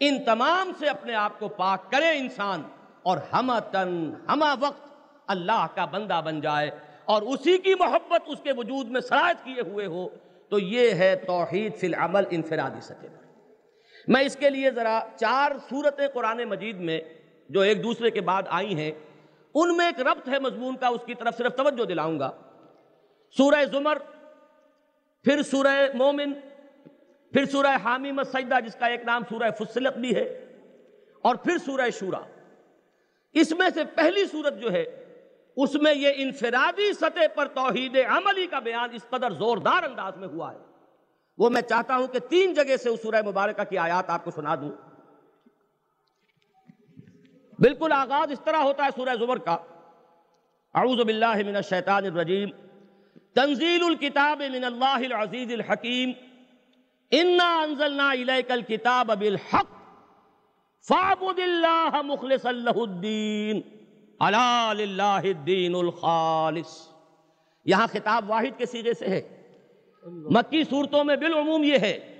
[0.00, 2.62] ان تمام سے اپنے آپ کو پاک کرے انسان
[3.02, 4.88] اور ہما تن ہما وقت
[5.26, 6.70] اللہ کا بندہ بن جائے۔
[7.08, 10.08] اور اسی کی محبت اس کے وجود میں سرایت کیے ہوئے ہو،
[10.50, 13.26] تو یہ ہے توحید فی العمل انفرادی سطح پر۔
[14.08, 17.00] میں اس کے لیے ذرا چار صورتیں قرآن مجید میں
[17.50, 18.90] جو ایک دوسرے کے بعد آئی ہیں،
[19.54, 22.30] ان میں ایک ربط ہے مضمون کا، اس کی طرف صرف توجہ دلاؤں گا۔
[23.36, 23.98] سورہ زمر،
[25.24, 26.32] پھر سورہ مومن،
[27.32, 30.24] پھر سورہ حامی مسجدہ جس کا ایک نام سورہ فصلت بھی ہے،
[31.24, 32.20] اور پھر سورہ شورا۔
[33.34, 34.84] اس میں سے پہلی صورت جو ہے
[35.62, 40.28] اس میں یہ انفرادی سطح پر توحید عملی کا بیان اس قدر زوردار انداز میں
[40.28, 40.58] ہوا ہے۔
[41.38, 44.30] وہ میں چاہتا ہوں کہ تین جگہ سے اس سورہ مبارکہ کی آیات آپ کو
[44.30, 44.70] سنا دوں۔
[47.58, 49.56] بالکل آغاز اس طرح ہوتا ہے سورہ زمر کا۔
[50.74, 52.48] اعوذ باللہ من الشیطان الرجیم۔
[53.34, 56.12] تنزیل الكتاب من اللہ العزیز الحکیم۔
[57.10, 59.66] انا انزلنا الیک الكتاب بالحق۔
[60.88, 63.77] فعبد اللہ مخلص اللہ الدین۔
[64.20, 66.88] علا للہ الدین الخالص۔
[67.64, 69.38] یہاں خطاب واحد کے سیغے سے ہے۔
[70.06, 72.14] مکی صورتوں میں بالعموم یہ ہے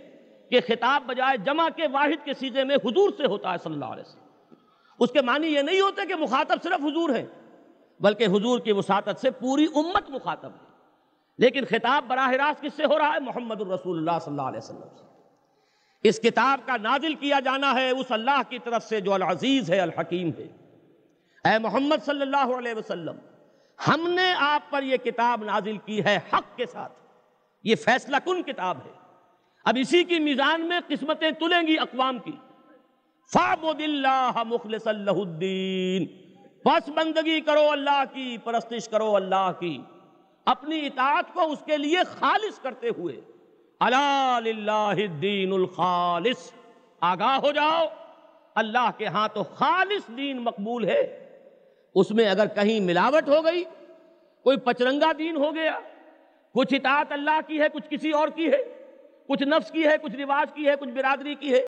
[0.51, 3.85] کہ خطاب بجائے جمع کے واحد کے سیغے میں حضور سے ہوتا ہے صلی اللہ
[3.85, 4.55] علیہ وسلم۔
[5.01, 7.27] اس کے معنی یہ نہیں ہوتے کہ مخاطب صرف حضور ہے
[8.01, 10.69] بلکہ حضور کی وساطت سے پوری امت مخاطب ہے۔
[11.39, 14.59] لیکن خطاب براہ راست کس سے ہو رہا ہے؟ محمد الرسول اللہ صلی اللہ علیہ
[14.59, 15.05] وسلم سے۔
[16.09, 19.81] اس کتاب کا نازل کیا جانا ہے اس اللہ کی طرف سے جو العزیز ہے،
[19.81, 20.58] الحکیم ہے۔
[21.45, 23.17] اے محمد صلی اللہ علیہ وسلم،
[23.89, 26.93] ہم نے آپ پر یہ کتاب نازل کی ہے حق کے ساتھ۔
[27.63, 28.91] یہ فیصلہ کن کتاب ہے؟
[29.65, 32.33] اب اسی کی میزان میں قسمتیں تلیں گی اقوام کی۔
[33.33, 36.07] فَعْبُدِ اللَّهَ مُخْلِصَ اللَّهُ الدِّينِ
[36.63, 39.83] پس بندگی کرو اللہ کی، پرستش کرو اللہ کی۔
[40.45, 43.21] اپنی اطاعت کو اس کے لیے خالص کرتے ہوئے۔
[43.81, 46.53] عَلَى لِلَّهِ الدِّينُ الْخَالِص۔
[47.01, 47.87] آگاہ ہو جاؤ۔
[48.55, 51.25] اللہ کے ہاں تو خالص دین مقبول ہے۔
[51.95, 53.65] اس میں اگر کہیں ملاوٹ ہو گئی،
[54.45, 55.81] کوئی پچرنگا دین ہو گیا،
[56.55, 58.87] کچھ اطاعت اللہ کی ہے، کچھ کسی اور کی ہے،
[59.29, 61.67] کچھ نفس کی ہے، کچھ رواج کی ہے، کچھ برادری کی ہے،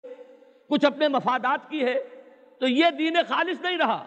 [0.69, 2.05] کچھ اپنے مفادات کی ہے،
[2.59, 4.05] تو یہ دین خالص نہیں رہا۔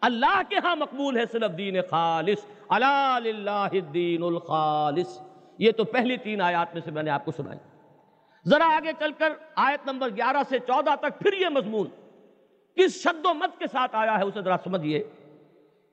[0.00, 5.20] اللہ کے ہاں مقبول ہے صرف دین خالص۔ اللہ الدین الخالص۔
[5.58, 7.58] یہ تو پہلی تین آیات میں سے میں نے آپ کو سنائی۔
[8.46, 11.86] ذرا آگے چل کر آیت نمبر گیارہ سے چودہ تک پھر یہ مضمون۔
[12.76, 15.02] کس شد و مت کے ساتھ آیا ہے اسے ذرا سمجھئے۔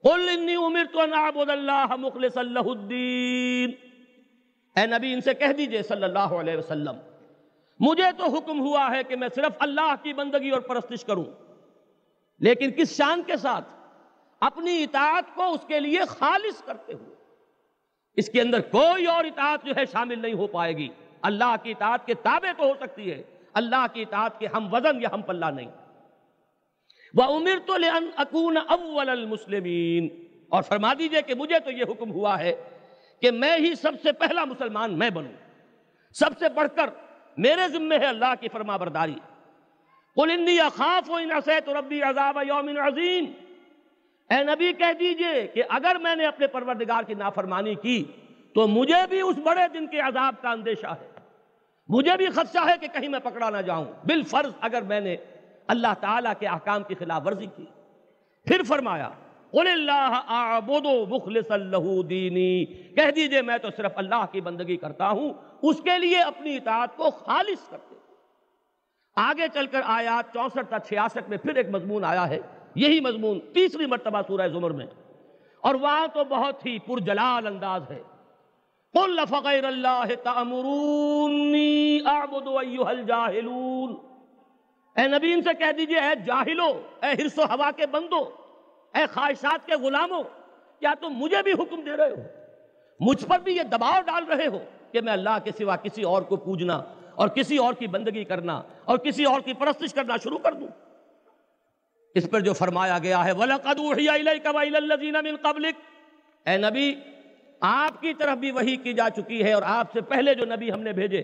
[0.04, 3.70] قل انی امرت ان اعبد اللہ مخلص اللہ الدین
[4.76, 6.96] اے نبی، ان سے کہہ دیجیے صلی اللہ علیہ وسلم،
[7.80, 11.24] مجھے تو حکم ہوا ہے کہ میں صرف اللہ کی بندگی اور پرستش کروں،
[12.40, 13.68] لیکن کس شان کے ساتھ
[14.42, 17.14] اپنی اطاعت کو اس کے لیے خالص کرتے ہوئے،
[18.16, 20.88] اس کے اندر کوئی اور اطاعت جو ہے شامل نہیں ہو پائے گی۔
[21.22, 23.22] اللہ کی اطاعت کے تابع تو ہو سکتی ہے،
[23.54, 25.70] اللہ کی اطاعت کے ہم وزن یا ہم پلہ نہیں۔
[27.14, 30.06] وہ وَأُمِرْتُ لِأَنْ أَكُونَ أَوَّلَ الْمُسْلِمِينَ۔
[30.48, 32.54] اور فرما دیجیے کہ مجھے تو یہ حکم ہوا ہے
[33.22, 35.32] کہ میں ہی سب سے پہلا مسلمان میں بنوں۔
[36.14, 36.90] سب سے بڑھ کر
[37.36, 39.14] میرے ذمہ ہے اللہ کی فرما برداری۔
[40.16, 43.24] قل انی اخاف ان عصیت ربی عذاب یوم عظیم
[44.30, 48.04] اے نبی کہہ دیجیے کہ اگر میں نے اپنے پروردگار کی نافرمانی کی
[48.54, 51.08] تو مجھے بھی اس بڑے دن کے عذاب کا اندیشہ ہے۔
[51.88, 55.16] مجھے بھی خدشہ ہے کہ کہیں میں پکڑا نہ جاؤں۔ بالفرض اگر میں نے
[55.68, 57.64] اللہ تعالیٰ کے احکام کی خلاف ورزی کی۔
[58.44, 59.10] پھر فرمایا،
[59.50, 65.10] قل اللہ اعبدو مخلص اللہ دینی کہہ دیجیے، میں تو صرف اللہ کی بندگی کرتا
[65.10, 67.94] ہوں، اس کے لیے اپنی اطاعت کو خالص کرتے
[69.16, 72.40] آگے چل کر آیات چونسٹھ تا چھیاسٹھ میں پھر ایک مضمون آیا ہے،
[72.74, 74.86] یہی مضمون تیسری مرتبہ سورہ زمر میں۔
[75.60, 78.02] اور وہاں تو بہت ہی پرجلال انداز ہے۔
[78.92, 84.15] قل فغیر اللہ تأمرونی اعبد ایوہ الجاہلون
[84.96, 88.30] اے نبی ان سے کہہ دیجیے، اے جاہلو، اے حرص و ہوا کے بندو،
[88.94, 90.22] اے خواہشات کے غلاموں
[90.80, 92.22] کیا تم مجھے بھی حکم دے رہے ہو؟
[93.00, 94.58] مجھ پر بھی یہ دباؤ ڈال رہے ہو
[94.92, 96.82] کہ میں اللہ کے سوا کسی اور کو پوجنا
[97.14, 100.68] اور کسی اور کی بندگی کرنا اور کسی اور کی پرستش کرنا شروع کر دوں؟
[102.14, 105.78] اس پر جو فرمایا گیا ہے، وَلَقَدْ اُوحِيَ إِلَيْكَ وَإِلَى الَّذِينَ مِن قَبْلِكَ۔
[106.50, 106.94] اے نبی،
[107.60, 110.72] آپ کی طرف بھی وحی کی جا چکی ہے اور آپ سے پہلے جو نبی
[110.72, 111.22] ہم نے بھیجے،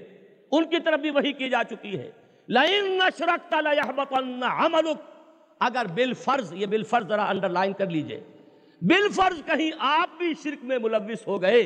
[0.51, 2.11] ان کی طرف بھی وحی کی جا چکی ہے۔
[2.49, 5.03] لَإِنَّ أَشْرَكْتَ لَيَحْبَطَنَّ عَمَلُكَ
[5.61, 8.25] اگر بالفرض، یہ بالفرض ذرا انڈرلائن کر لیجیے۔
[8.83, 11.63] بالفرض کہیں آپ بھی شرک میں ملوث ہو گئے،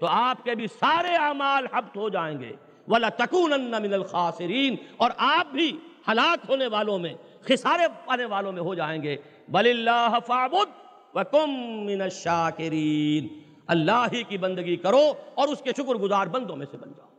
[0.00, 2.52] تو آپ کے بھی سارے اعمال حبت ہو جائیں گے۔
[2.88, 8.62] وَلَا تَكُونَنَّ مِنَ الْخَاسِرِينَ۔ اور آپ بھی ہلاک ہونے والوں میں، خسارے پانے والوں میں
[8.62, 9.16] ہو جائیں گے۔
[9.48, 10.70] بَلِ اللَّهَ فَعْبُدْ
[11.14, 11.48] وَكُمْ
[11.84, 13.26] مِنَ الشَّاكِرِينَ۔
[13.66, 17.09] اللہ ہی کی بندگی کرو اور اس کے شکر گزار بندوں میں سے بن جاؤ۔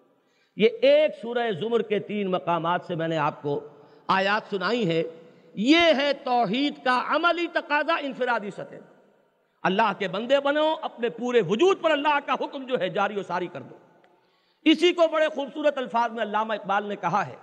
[0.55, 3.67] یہ ایک سورہ زمر کے تین مقامات سے میں نے آپ کو
[4.07, 5.03] آیات سنائی ہے
[5.53, 8.75] یہ ہے توحید کا عملی تقاضا انفرادی سطح۔
[9.63, 13.23] اللہ کے بندے بنو، اپنے پورے وجود پر اللہ کا حکم جو ہے جاری و
[13.23, 13.75] ساری کر دو۔
[14.61, 17.35] اسی کو بڑے خوبصورت الفاظ میں علامہ اقبال نے کہا ہے۔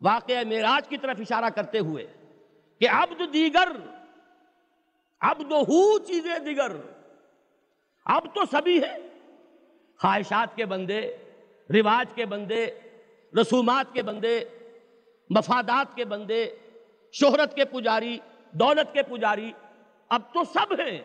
[0.00, 2.06] واقعہ معراج کی طرف اشارہ کرتے ہوئے
[2.80, 3.68] کہ عبد دیگر،
[5.20, 6.72] عبد ہو چیزیں دیگر۔
[8.04, 8.96] اب تو سبھی ہے
[10.00, 11.16] خواہشات کے بندے
[11.70, 12.66] رواج کے بندے،
[13.40, 14.40] رسومات کے بندے،
[15.30, 16.50] مفادات کے بندے،
[17.12, 18.18] شہرت کے پجاری،
[18.52, 19.52] دولت کے پجاری،
[20.08, 20.98] اب تو سب ہیں۔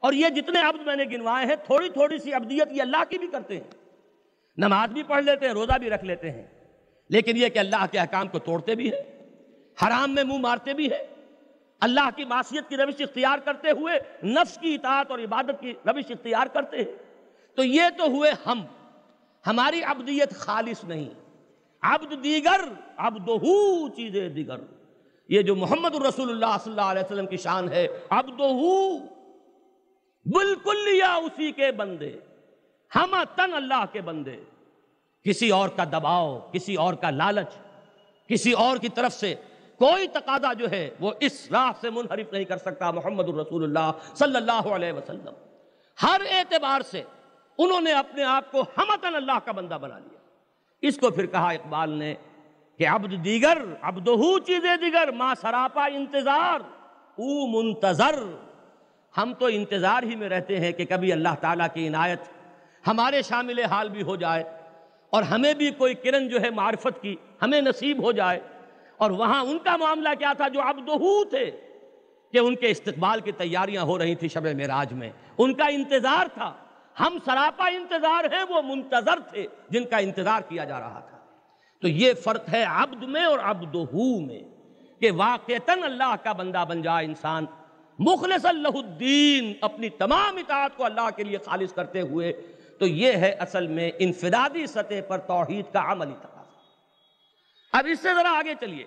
[0.00, 3.18] اور یہ جتنے عبد میں نے گنوائے ہیں، تھوڑی تھوڑی سی عبدیت یہ اللہ کی
[3.18, 3.70] بھی کرتے ہیں۔
[4.56, 6.46] نماز بھی پڑھ لیتے ہیں، روزہ بھی رکھ لیتے ہیں۔
[7.08, 9.32] لیکن یہ کہ اللہ کے احکام کو توڑتے بھی ہیں،
[9.82, 11.32] حرام میں منہ مارتے بھی ہیں۔
[11.80, 16.10] اللہ کی معصیت کی روش اختیار کرتے ہوئے، نفس کی اطاعت اور عبادت کی روش
[16.10, 17.22] اختیار کرتے ہیں۔
[17.54, 18.62] تو یہ تو ہوئے ہم۔
[19.46, 21.10] ہماری عبدیت خالص نہیں۔
[21.82, 22.60] عبد دیگر
[22.96, 24.56] عبدہو چیزیں دیگر۔
[25.28, 28.98] یہ جو محمد الرسول اللہ صلی اللہ علیہ وسلم کی شان ہے عبدہو
[30.26, 32.16] بالکل یا اسی کے بندے۔
[32.94, 34.36] ہم تن اللہ کے بندے۔
[35.24, 37.52] کسی اور کا دباؤ، کسی اور کا لالچ،
[38.28, 39.34] کسی اور کی طرف سے
[39.78, 43.92] کوئی تقاضا جو ہے، وہ اس راہ سے منحرف نہیں کر سکتا محمد الرسول اللہ
[44.14, 45.32] صلی اللہ علیہ وسلم۔
[46.02, 47.02] ہر اعتبار سے
[47.58, 50.18] انہوں نے اپنے آپ کو ہمتن اللہ کا بندہ بنا لیا۔
[50.82, 52.14] اس کو پھر کہا اقبال نے
[52.78, 56.60] کہ عبد دیگر، عبدہو چیزیں دیگر، ما سراپا انتظار،
[57.18, 58.22] او منتظر۔
[59.16, 62.20] ہم تو انتظار ہی میں رہتے ہیں کہ کبھی اللہ تعالیٰ کی عنایت
[62.86, 64.44] ہمارے شامل حال بھی ہو جائے
[65.10, 68.40] اور ہمیں بھی کوئی کرن جو ہے معرفت کی ہمیں نصیب ہو جائے۔
[68.96, 71.50] اور وہاں ان کا معاملہ کیا تھا جو عبدہو تھے
[72.32, 76.26] کہ ان کے استقبال کی تیاریاں ہو رہی تھی شب معراج میں۔ ان کا انتظار
[76.34, 76.54] تھا۔
[77.00, 81.18] ہم سراپا انتظار ہیں، وہ منتظر تھے جن کا انتظار کیا جا رہا تھا۔
[81.80, 84.40] تو یہ فرق ہے عبد میں اور عبدہو میں
[85.00, 87.46] کہ واقعتاً اللہ کا بندہ بن جائے انسان۔
[87.98, 92.32] مخلص اللہ الدین اپنی تمام اطاعت کو اللہ کے لیے خالص کرتے ہوئے۔
[92.78, 96.50] تو یہ ہے اصل میں انفرادی سطح پر توحید کا عملی تقاضا
[97.72, 98.84] اب اس سے ذرا آگے چلیے۔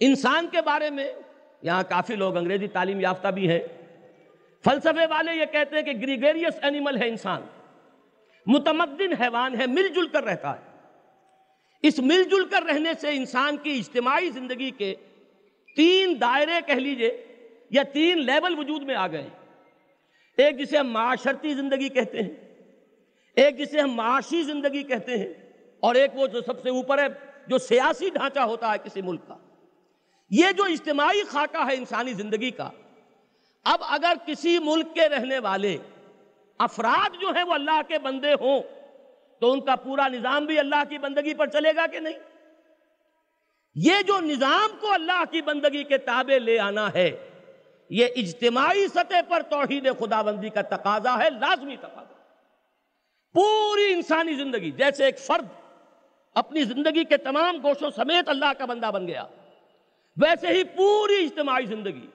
[0.00, 1.12] انسان کے بارے میں،
[1.62, 3.79] یہاں کافی لوگ انگریزی تعلیم یافتہ بھی ہے
[4.64, 7.42] فلسفے والے یہ کہتے ہیں کہ گریگیریس اینیمل ہے انسان،
[8.46, 10.68] متمدن حیوان ہے، مل جل کر رہتا ہے۔
[11.82, 14.94] اس مل جل کر رہنے سے انسان کی اجتماعی زندگی کے
[15.76, 17.10] تین دائرے کہہ لیجیے
[17.70, 19.28] یا تین لیول وجود میں آ گئے۔
[20.38, 22.34] ایک جسے ہم معاشرتی زندگی کہتے ہیں،
[23.36, 25.32] ایک جسے ہم معاشی زندگی کہتے ہیں،
[25.82, 27.06] اور ایک وہ جو سب سے اوپر ہے،
[27.46, 29.36] جو سیاسی ڈھانچہ ہوتا ہے کسی ملک کا۔
[30.30, 32.70] یہ جو اجتماعی خاکہ ہے انسانی زندگی کا
[33.64, 35.76] اب اگر کسی ملک کے رہنے والے
[36.58, 38.60] افراد جو ہیں وہ اللہ کے بندے ہوں،
[39.42, 42.18] تو ان کا پورا نظام بھی اللہ کی بندگی پر چلے گا کہ نہیں؟
[43.74, 47.10] یہ جو نظام کو اللہ کی بندگی کے تابع لے آنا ہے،
[47.90, 52.14] یہ اجتماعی سطح پر توحید خدا بندی کا تقاضا ہے، لازمی تقاضا۔
[53.34, 55.46] پوری انسانی زندگی، جیسے ایک فرد
[56.34, 59.24] اپنی زندگی کے تمام گوشوں سمیت اللہ کا بندہ بن گیا،
[60.16, 62.06] ویسے ہی پوری اجتماعی زندگی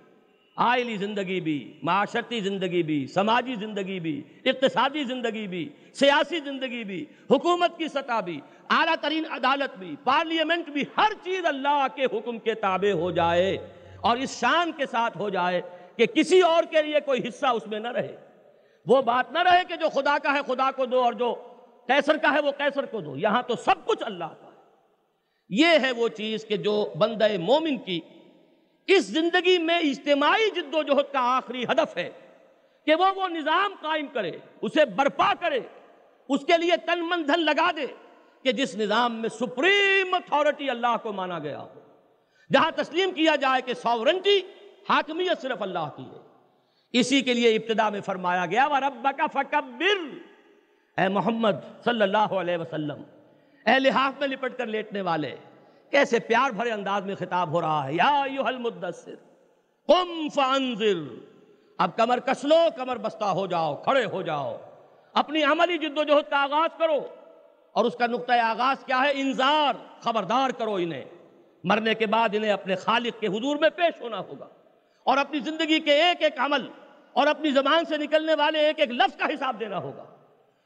[0.56, 7.06] آئلی زندگی بھی، معاشرتی زندگی بھی، سماجی زندگی بھی، اقتصادی زندگی بھی، سیاسی زندگی بھی،
[7.32, 8.40] حکومت کی سطح بھی،
[8.70, 13.58] اعلیٰ ترین عدالت بھی، پارلیمنٹ بھی، ہر چیز اللہ کے حکم کے تابع ہو جائے
[14.02, 15.62] اور اس شان کے ساتھ ہو جائے
[15.96, 18.16] کہ کسی اور کے لیے کوئی حصہ اس میں نہ رہے۔
[18.86, 21.36] وہ بات نہ رہے کہ جو خدا کا ہے، خدا کو دو اور جو
[21.88, 24.56] کیسر کا ہے، وہ کیسر کو دو۔ یہاں تو سب کچھ اللہ کا ہے۔
[25.50, 28.00] یہ ہے وہ چیز کہ جو بندہ مومن کی
[28.88, 32.10] اس زندگی میں اجتماعی جد و جہد کا آخری ہدف ہے
[32.86, 35.60] کہ وہ وہ نظام قائم کرے، اسے برپا کرے،
[36.30, 37.86] اس کے لیے تن من دھن لگا دے
[38.44, 41.80] کہ جس نظام میں سپریم اتھارٹی اللہ کو مانا گیا ہو۔
[42.54, 44.42] جہاں تسلیم کیا جائے کہ سورنٹی
[44.90, 46.20] حاکمیت صرف اللہ کی ہے۔
[47.00, 50.18] اسی کے لیے ابتدا میں فرمایا گیا، وَرَبَّكَ فَكَبِّرْ۔
[50.98, 53.04] اے محمد صلی اللہ علیہ وسلم
[53.66, 55.36] اے لحاف میں لپٹ کر لیٹنے والے
[55.96, 59.16] کیسے پیار بھرے انداز میں خطاب ہو رہا ہے؟ یا المدثر،
[59.88, 61.16] قم فانذر۔
[61.78, 64.58] اب کمر کسلو کمر بستہ ہو جاؤ، کھڑے ہو جاؤ۔
[65.14, 67.08] اپنی عملی جد و جہد کا آغاز کرو۔
[67.72, 71.06] اور اس کا نقطہ آغاز کیا ہے؟ انذار، خبردار کرو انہیں۔
[71.64, 74.48] مرنے کے بعد انہیں اپنے خالق کے حضور میں پیش ہونا ہوگا۔
[75.04, 76.70] اور اپنی زندگی کے ایک ایک عمل
[77.14, 80.04] اور اپنی زبان سے نکلنے والے ایک ایک لفظ کا حساب دینا ہوگا۔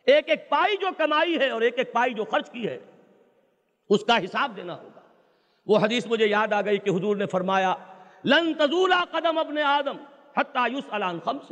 [0.06, 2.80] ایک ایک پائی جو کمائی ہے اور ایک ایک پائی جو خرچ کی ہے،
[3.89, 4.99] اس کا حساب دینا ہوگا۔
[5.70, 7.76] وہ حدیث مجھے یاد آ گئی کہ حضور نے فرمایا،
[8.26, 9.97] لن تزولا قدم ابن آدم
[10.38, 11.51] حتی یسألان خمس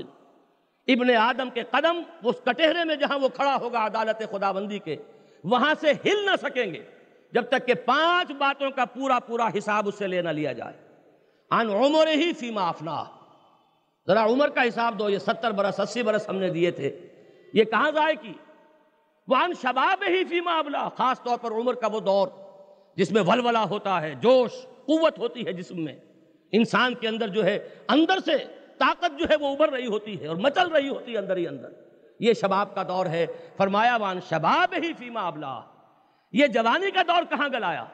[0.87, 4.95] ابن آدم کے قدم اس کٹہرے میں جہاں وہ کھڑا ہوگا عدالت خدا بندی کے،
[5.43, 6.83] وہاں سے ہل نہ سکیں گے
[7.31, 10.73] جب تک کہ پانچ باتوں کا پورا پورا حساب اس سے لینا لیا جائے۔
[11.51, 13.03] ان عمر ہی فیما افنا۔
[14.07, 16.99] ذرا عمر کا حساب دو، یہ ستر برس، اسی برس ہم نے دیے تھے۔
[17.53, 18.33] یہ کہاں ضائع کی؟
[19.27, 22.27] وان شباب ہی فیما ابلا، خاص طور پر عمر کا وہ دور۔
[22.97, 25.95] جس میں ولولہ ہوتا ہے، جوش، قوت ہوتی ہے جسم میں۔
[26.51, 28.37] انسان کے اندر جو ہے، اندر سے
[28.77, 31.47] طاقت جو ہے وہ ابھر رہی ہوتی ہے اور مچل رہی ہوتی ہے اندر ہی
[31.47, 31.69] اندر۔
[32.19, 33.25] یہ شباب کا دور ہے۔
[33.57, 35.61] فرمایا، وان شباب ہی فیما ابلا۔
[36.31, 37.85] یہ جوانی کا دور کہاں گلایا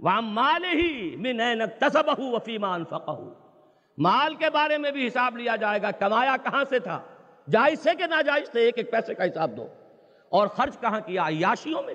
[0.00, 3.20] وام مال ہی من تصبہ وفیما انفقہ۔
[3.98, 7.02] مال کے بارے میں بھی حساب لیا جائے گا، کمایا کہاں سے تھا؟
[7.50, 9.66] جائز سے کہ ناجائز سے ایک ایک پیسے کا حساب دو۔
[10.28, 11.94] اور خرچ کہاں کیا؟ عیاشیوں میں،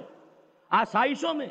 [0.70, 1.48] آسائشوں میں۔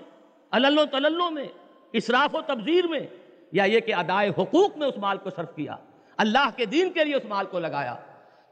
[0.53, 1.49] علل و میں،
[1.93, 3.07] اسراف و تبذیر میں،
[3.53, 5.77] یا یہ کہ ادائے حقوق میں اس مال کو صرف کیا،
[6.17, 7.95] اللہ کے دین کے لیے اس مال کو لگایا۔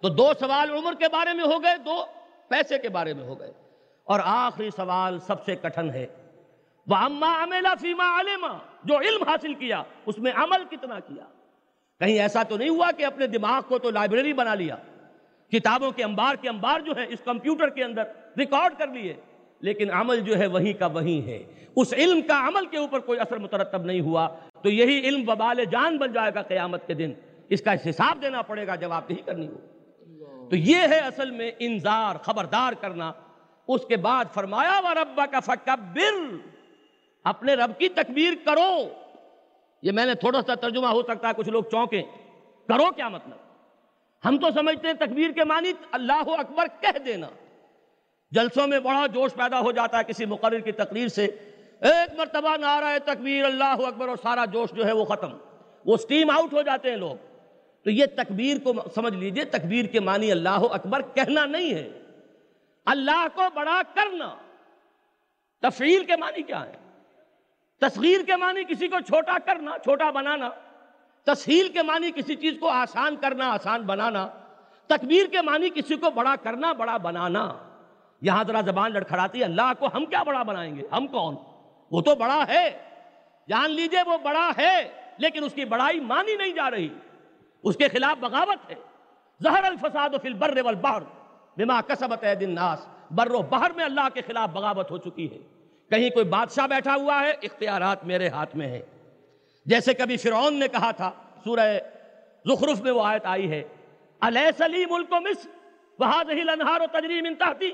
[0.03, 2.05] تو دو سوال عمر کے بارے میں ہو گئے، دو
[2.49, 3.53] پیسے کے بارے میں ہو گئے۔
[4.05, 6.07] اور آخری سوال سب سے کٹھن ہے۔
[6.86, 11.24] وَأَمَّا فِيمَا عَلِمَا جو علم حاصل کیا، اس میں عمل کتنا کیا۔
[11.99, 14.76] کہیں ایسا تو نہیں ہوا کہ اپنے دماغ کو تو لائبریری بنا لیا۔
[15.53, 18.03] کتابوں کے انبار کے انبار جو ہے اس کمپیوٹر کے اندر
[18.38, 19.14] ریکارڈ کر لیے۔
[19.61, 21.42] لیکن عمل جو ہے وہیں کا وہیں ہے۔
[21.76, 24.28] اس علم کا عمل کے اوپر کوئی اثر مترتب نہیں ہوا،
[24.62, 27.12] تو یہی علم وبال جان بن جائے گا قیامت کے دن۔
[27.48, 31.50] اس کا حساب دینا پڑے گا، جواب نہیں کرنی۔ ہو تو یہ ہے اصل میں
[31.59, 33.12] انذار، خبردار کرنا۔
[33.68, 36.36] اس کے بعد فرمایا و ربا کا فکبر
[37.24, 38.88] اپنے رب کی تکبیر کرو۔
[39.82, 42.02] یہ میں نے تھوڑا سا ترجمہ ہو سکتا ہے، کچھ لوگ چونکیں۔
[42.68, 43.36] کرو کیا مطلب؟
[44.28, 47.26] ہم تو سمجھتے ہیں تکبیر کے معنی اللہ اکبر کہہ دینا۔
[48.31, 51.24] جلسوں میں بڑا جوش پیدا ہو جاتا ہے کسی مقرر کی تقریر سے۔
[51.81, 55.37] ایک مرتبہ نعرہ تکبیر اللہ اکبر اور سارا جوش جو ہے وہ ختم۔
[55.85, 57.16] وہ سٹیم آؤٹ ہو جاتے ہیں لوگ۔
[57.85, 62.03] تو یہ تکبیر کو سمجھ لیجیے، تکبیر کے معنی اللہ اکبر کہنا نہیں ہے۔
[62.85, 64.37] اللہ کو بڑا کرنا۔
[65.62, 66.72] تفعیل کے معنی کیا ہے؟
[67.81, 70.49] تصغیر کے معنی کسی کو چھوٹا کرنا، چھوٹا بنانا۔
[71.27, 74.29] تسہیل کے معنی کسی چیز کو آسان کرنا، آسان بنانا۔
[74.87, 77.66] تکبیر کے معنی کسی کو بڑا کرنا، بڑا بنانا۔
[78.21, 81.35] یہاں ذرا زبان لڑکھڑاتی ہے اللہ کو ہم کیا بڑا بنائیں گے؟ ہم کون؟
[81.91, 82.79] وہ تو بڑا ہے۔
[83.49, 84.89] جان لیجیے وہ بڑا ہے،
[85.19, 86.89] لیکن اس کی بڑائی مانی نہیں جا رہی۔
[87.62, 88.75] اس کے خلاف بغاوت ہے۔
[89.43, 91.01] زہر الفساد فی البر والبحر
[91.57, 95.39] بما کسبت اید الناس۔ بر و بحر میں اللہ کے خلاف بغاوت ہو چکی ہے۔
[95.91, 98.83] کہیں کوئی بادشاہ بیٹھا ہوا ہے، اختیارات میرے ہاتھ میں ہیں۔
[99.67, 101.11] جیسے کبھی فرعون نے کہا تھا،
[101.45, 101.79] سورہ
[102.45, 103.62] زخرف میں وہ آیت آئی ہے
[104.21, 105.49] علیہ سلی ملک و مصر
[105.99, 107.71] وہاں لنہار و تجریم انتہتی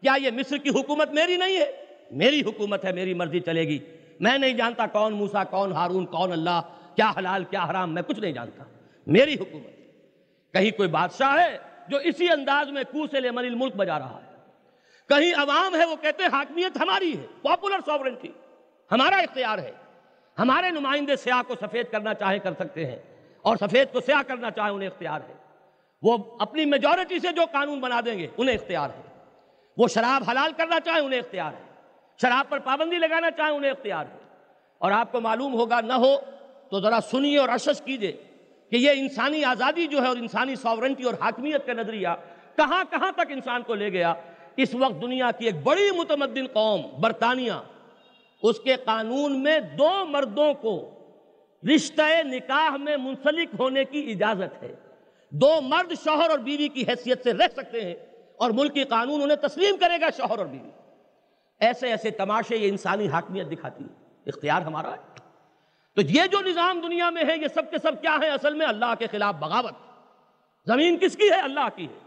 [0.00, 1.70] کیا یہ مصر کی حکومت میری نہیں ہے؟
[2.10, 3.78] میری حکومت ہے، میری مرضی چلے گی۔
[4.20, 6.60] میں نہیں جانتا کون موسیٰ کون ہارون، کون اللہ،
[6.94, 8.64] کیا حلال، کیا حرام، میں کچھ نہیں جانتا۔
[9.06, 11.56] میری حکومت کہیں کوئی بادشاہ ہے
[11.88, 14.28] جو اسی انداز میں کو سے لیمن الملک بجا رہا ہے؟
[15.08, 18.28] کہیں عوام ہے وہ کہتے ہیں حاکمیت ہماری ہے پاپولر سوورنٹی
[18.90, 19.70] ہمارا اختیار ہے۔
[20.38, 22.96] ہمارے نمائندے سیاہ کو سفید کرنا چاہے کر سکتے ہیں،
[23.44, 25.34] اور سفید کو سیاہ کرنا چاہے انہیں اختیار ہے۔
[26.02, 29.02] وہ اپنی میجورٹی سے جو قانون بنا دیں گے، انہیں اختیار ہے۔
[29.80, 31.74] وہ شراب حلال کرنا چاہیں انہیں اختیار ہے۔
[32.22, 34.18] شراب پر پابندی لگانا چاہیں انہیں اختیار ہے۔
[34.78, 36.16] اور آپ کو معلوم ہوگا نہ ہو
[36.70, 38.12] تو ذرا سنیے اور اشش کیجیے
[38.70, 42.08] کہ یہ انسانی آزادی جو ہے اور انسانی ساورنٹی اور حاکمیت کا نظریہ
[42.56, 44.14] کہاں کہاں تک انسان کو لے گیا۔
[44.56, 47.52] اس وقت دنیا کی ایک بڑی متمدن قوم برطانیہ،
[48.42, 50.90] اس کے قانون میں دو مردوں کو
[51.74, 54.74] رشتہ نکاح میں منسلک ہونے کی اجازت ہے۔
[55.30, 58.09] دو مرد شوہر اور بیوی کی حیثیت سے رہ سکتے ہیں۔
[58.40, 60.70] اور ملکی قانون انہیں تسلیم کرے گا شوہر اور بیوی۔
[61.60, 65.20] ایسے ایسے تماشے یہ انسانی حاکمیت دکھاتی ہے اختیار ہمارا ہے۔
[65.94, 68.66] تو یہ جو نظام دنیا میں ہے، یہ سب کے سب کیا ہے؟ اصل میں
[68.66, 69.74] اللہ کے خلاف بغاوت۔
[70.66, 71.98] زمین کس کی ہے؟ اللہ کی ہے۔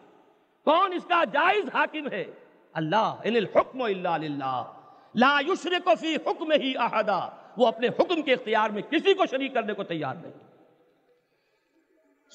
[0.66, 2.26] کون اس کا جائز حاکم ہے؟
[2.74, 4.74] اللہ۔ ان الحکم الا للہ۔
[5.16, 9.54] لا یشرک فی حکم ہی احدا۔ وہ اپنے حکم کے اختیار میں کسی کو شریک
[9.54, 10.34] کرنے کو تیار نہیں۔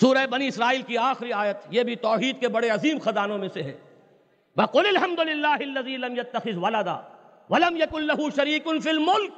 [0.00, 3.62] سورہ بنی اسرائیل کی آخری آیت یہ بھی توحید کے بڑے عظیم خزانوں میں سے
[3.62, 3.78] ہے۔
[4.58, 6.98] وَقُلِ الْحَمْدُ لِلَّهِ الَّذِي لَمْ يَتَّخِذْ وَلَدًا
[7.50, 9.32] وَلَمْ يَكُنْ لَهُ شَرِيكٌ فِي الْمُلْكِ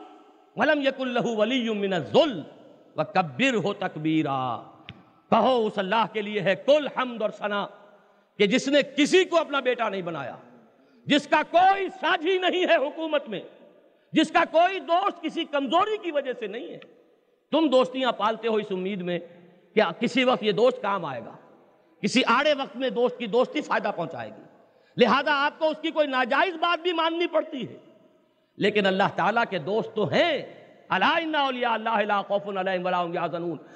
[0.57, 2.45] وَلَمْ يَكُنْ لَهُ وَلِيٌّ مِّنَ الذُّلِّ
[2.97, 4.41] وَكَبِّرْهُ تَكْبِيرًا
[5.31, 7.61] کہو اس اللہ کے لیے ہے کل حمد اور ثنا
[8.39, 10.37] کہ جس نے کسی کو اپنا بیٹا نہیں بنایا
[11.07, 13.41] جس کا کوئی ساجھی نہیں ہے حکومت میں
[14.13, 16.79] جس کا کوئی دوست کسی کمزوری کی وجہ سے نہیں ہے
[17.53, 19.19] تم دوستیاں پالتے ہو اس امید میں
[19.77, 21.37] کہ کسی وقت یہ دوست کام آئے گا
[22.03, 24.50] کسی آڑے وقت میں دوست کی دوستی فائدہ پہنچائے گی
[25.01, 27.77] لہذا آپ کو اس کی کوئی ناجائز بات بھی ماننی پڑتی ہے۔
[28.57, 30.43] لیکن اللہ تعالیٰ کے دوست تو ہیں۔
[30.89, 32.49] اللہ خوف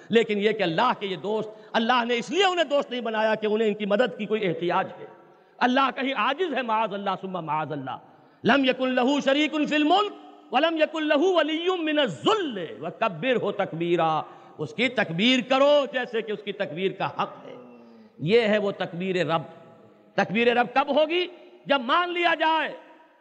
[0.09, 3.35] لیکن یہ کہ اللہ کے یہ دوست، اللہ نے اس لیے انہیں دوست نہیں بنایا
[3.35, 5.07] کہ انہیں ان کی مدد کی کوئی احتیاج ہے۔
[5.59, 7.97] اللہ کہیں عاجز ہے معاذ اللہ، ثم معاذ اللہ۔
[8.45, 10.13] لم یکن لہو شریک فی الملک
[10.53, 14.23] ولم یک اللہ ولی من الظل وکبر ہو تکبیرہ
[14.59, 17.55] اس کی تکبیر کرو جیسے کہ اس کی تکبیر کا حق ہے۔
[18.19, 19.64] یہ ہے وہ تکبیر رب۔
[20.15, 21.27] تکبیر رب کب ہوگی؟
[21.67, 22.73] جب مان لیا جائے،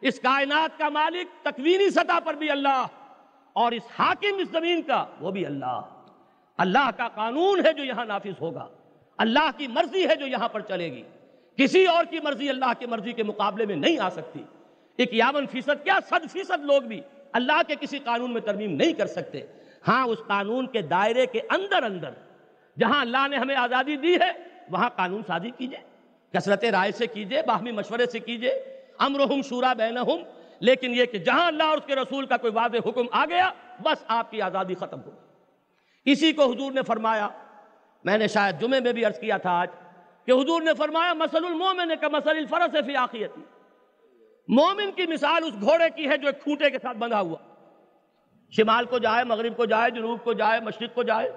[0.01, 2.85] اس کائنات کا مالک تکوینی سطح پر بھی اللہ،
[3.53, 5.81] اور اس حاکم اس زمین کا وہ بھی اللہ۔
[6.57, 8.67] اللہ کا قانون ہے جو یہاں نافذ ہوگا۔
[9.17, 11.03] اللہ کی مرضی ہے جو یہاں پر چلے گی۔
[11.55, 14.43] کسی اور کی مرضی اللہ کی مرضی کے مقابلے میں نہیں آ سکتی۔
[14.99, 19.07] اکیاون فیصد، کیا صد فیصد لوگ بھی اللہ کے کسی قانون میں ترمیم نہیں کر
[19.07, 19.41] سکتے؟
[19.87, 22.11] ہاں اس قانون کے دائرے کے اندر اندر،
[22.79, 24.31] جہاں اللہ نے ہمیں آزادی دی ہے،
[24.69, 25.92] وہاں قانون سازی کیجیے
[26.33, 28.51] کثرت رائے سے کیجیے، باہمی مشورے سے کیجیے۔
[28.97, 30.23] امرہم شورا بینہم،
[30.59, 33.51] لیکن یہ کہ جہاں اللہ اور اس کے رسول کا کوئی واضح حکم آ گیا،
[33.79, 35.11] بس آپ کی آزادی ختم ہو
[36.05, 37.27] اسی کو حضور نے فرمایا،
[38.03, 39.67] میں نے شاید جمعے میں بھی عرض کیا تھا آج،
[40.25, 43.41] کہ حضور نے فرمایا مسل المومن کا مسل الفرس فی آخیتی۔
[44.47, 47.37] مومن کی مثال اس گھوڑے کی ہے جو ایک کھوٹے کے ساتھ بندھا ہوا۔
[48.51, 51.31] شمال کو جائے، مغرب کو جائے، جنوب کو جائے، مشرق کو جائے،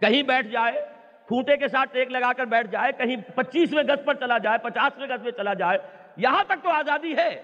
[0.00, 0.86] کہیں بیٹھ جائے
[1.30, 5.06] کھوٹے کے ساتھ ٹیک لگا کر بیٹھ جائے، کہیں پچیسویں گز پر چلا جائے، پچاسویں
[5.06, 5.78] گز میں چلا جائے،
[6.16, 7.42] یہاں تک تو آزادی ہے۔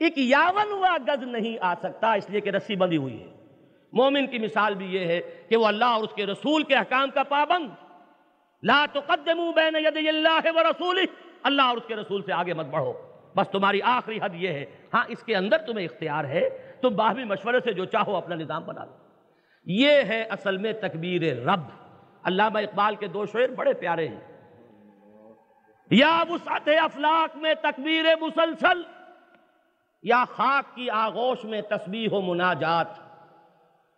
[0.00, 3.26] ایک یاون ہوا گز نہیں آ سکتا، اس لیے کہ رسی بندی ہوئی ہے۔
[3.92, 7.10] مومن کی مثال بھی یہ ہے کہ وہ اللہ اور اس کے رسول کے احکام
[7.10, 7.68] کا پابند۔
[8.62, 11.04] لا تقدموا بین یدی اللہ و رسول
[11.42, 12.92] اللہ اور اس کے رسول سے آگے مت بڑھو۔
[13.36, 14.64] بس تمہاری آخری حد یہ ہے
[14.94, 16.48] ہاں اس کے اندر تمہیں اختیار ہے،
[16.82, 18.92] تم باہمی مشورے سے جو چاہو اپنا نظام بنا لو۔
[19.64, 21.79] یہ ہے اصل میں تکبیر رب۔
[22.24, 24.20] علامہ اقبال کے دو شعر بڑے پیارے ہیں۔
[25.90, 28.82] یا وسعت افلاق میں تکبیر مسلسل،
[30.02, 32.86] یا خاک کی آغوش میں تسبیح و مناجات۔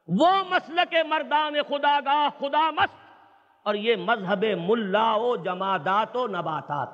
[0.09, 2.97] وہ مسلک مردان خدا گاہ خدا مست،
[3.63, 6.89] اور یہ مذہب ملا و جمادات و نباتات۔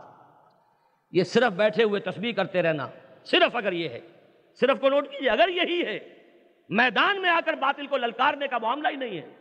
[1.13, 2.89] یہ صرف بیٹھے ہوئے تسبیح کرتے رہنا،
[3.25, 4.01] صرف اگر یہ ہے،
[4.61, 5.99] صرف کو نوٹ کیجیے، اگر یہی ہے،
[6.69, 9.35] میدان میں آ کر باطل کو للکارنے کا معاملہ ہی نہیں ہے۔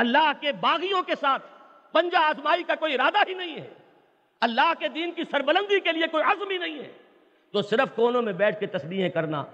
[0.00, 1.42] اللہ کے باغیوں کے ساتھ
[1.92, 3.70] پنجہ آزمائی کا کوئی ارادہ ہی نہیں ہے۔
[4.40, 6.92] اللہ کے دین کی سربلندی کے لیے کوئی عزم ہی نہیں ہے۔
[7.52, 9.44] تو صرف کونوں میں بیٹھ کے تسبیحیں کرنا،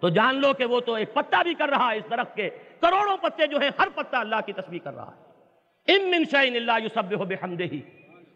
[0.00, 2.48] تو جان لو کہ وہ تو ایک پتا بھی کر رہا ہے اس درخت کے۔
[2.80, 6.56] کروڑوں پتے جو ہیں، ہر پتا اللہ کی تسبیح کر رہا ہے۔ ان من شعین
[6.56, 7.80] اللہ یسبح بحمدہی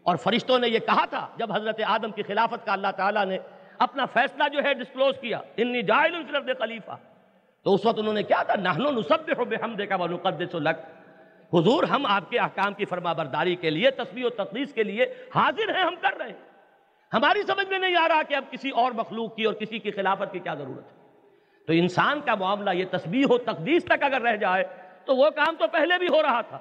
[0.03, 3.37] اور فرشتوں نے یہ کہا تھا، جب حضرت آدم کی خلافت کا اللہ تعالیٰ نے
[3.77, 6.15] اپنا فیصلہ جو ہے ڈسکلوز کیا انی جائل
[6.59, 6.95] خلیفہ
[7.63, 10.77] تو اس وقت انہوں نے کیا تھا؟ نحنو نسبح بحمدک ونقدس لک
[11.53, 15.05] حضور ہم آپ کے احکام کی فرما برداری کے لیے، تسبیح و تقدیس کے لیے
[15.35, 16.49] حاضر ہیں، ہم کر رہے ہیں۔
[17.13, 19.91] ہماری سمجھ میں نہیں آ رہا کہ اب کسی اور مخلوق کی اور کسی کی
[19.91, 20.97] خلافت کی کیا ضرورت ہے۔
[21.67, 24.63] تو انسان کا معاملہ یہ تسبیح و تقدیس تک اگر رہ جائے،
[25.05, 26.59] تو وہ کام تو پہلے بھی ہو رہا تھا۔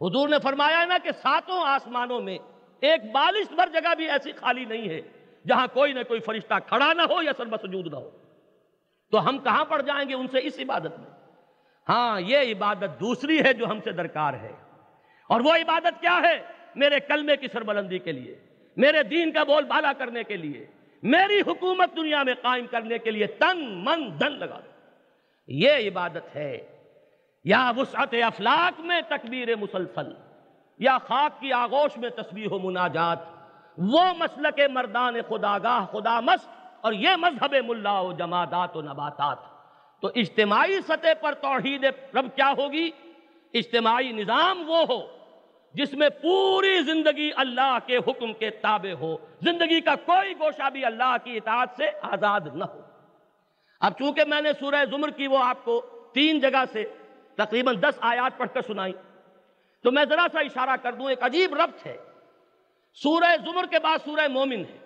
[0.00, 2.38] حضور نے فرمایا ہے نا کہ ساتوں آسمانوں میں
[2.80, 5.00] ایک بالش بھر جگہ بھی ایسی خالی نہیں ہے
[5.48, 8.10] جہاں کوئی نہ کوئی فرشتہ کھڑا نہ ہو یا سر بسجود نہ ہو۔
[9.10, 11.21] تو ہم کہاں پڑ جائیں گے ان سے اس عبادت میں؟
[11.88, 14.52] ہاں یہ عبادت دوسری ہے جو ہم سے درکار ہے۔
[15.28, 16.42] اور وہ عبادت کیا ہے؟
[16.74, 18.38] میرے کلمے کی سربلندی کے لیے،
[18.76, 20.66] میرے دین کا بول بالا کرنے کے لیے،
[21.02, 24.70] میری حکومت دنیا میں قائم کرنے کے لیے تن من دن لگا دو۔
[25.46, 26.78] یہ عبادت ہے۔
[27.44, 30.12] یا وسعت افلاق میں تکبیر مسلسل،
[30.78, 33.18] یا خاک کی آغوش میں تسبیح و مناجات۔
[33.78, 36.48] وہ مسلک مردان خداگاہ، خدا مست،
[36.80, 39.51] اور یہ مذہب ملا و جمادات و نباتات۔
[40.02, 42.90] تو اجتماعی سطح پر توحید رب کیا ہوگی؟
[43.54, 45.18] اجتماعی نظام وہ ہو
[45.74, 50.84] جس میں پوری زندگی اللہ کے حکم کے تابع ہو۔ زندگی کا کوئی گوشہ بھی
[50.84, 52.80] اللہ کی اطاعت سے آزاد نہ ہو۔
[53.80, 55.80] اب چونکہ میں نے سورہ زمر کی وہ آپ کو
[56.14, 56.84] تین جگہ سے
[57.34, 58.92] تقریباً دس آیات پڑھ کر سنائی،
[59.82, 61.96] تو میں ذرا سا اشارہ کر دوں، ایک عجیب ربط ہے۔
[62.94, 64.78] سورہ زمر کے بعد سورہ مومن ہے۔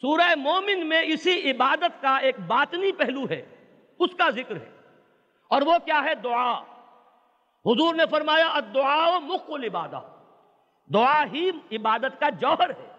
[0.00, 3.59] سورہ مومن میں اسی عبادت کا ایک باطنی پہلو ہے۔
[4.00, 4.70] اس کا ذکر ہے۔
[5.48, 6.60] اور وہ کیا ہے؟ دعا۔
[7.64, 10.00] حضور نے فرمایا الدعاء مخ العبادہ
[10.94, 12.92] دعا ہی عبادت کا جوہر ہے۔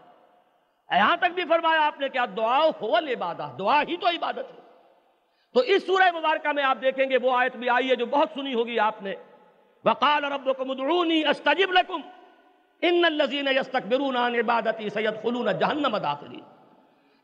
[0.97, 4.61] یہاں تک بھی فرمایا آپ نے کہ دعا ہو العبادہ۔ دعا ہی تو عبادت ہے۔
[5.53, 8.29] تو اس سورہ مبارکہ میں آپ دیکھیں گے، وہ آیت بھی آئی ہے جو بہت
[8.33, 9.13] سنی ہوگی آپ نے۔
[9.85, 12.01] وقال ربکم ادعونی استجب لکم۔
[12.81, 16.41] ان الذین یستکبرون عن عبادتی سیدخلون جہنم داخلین۔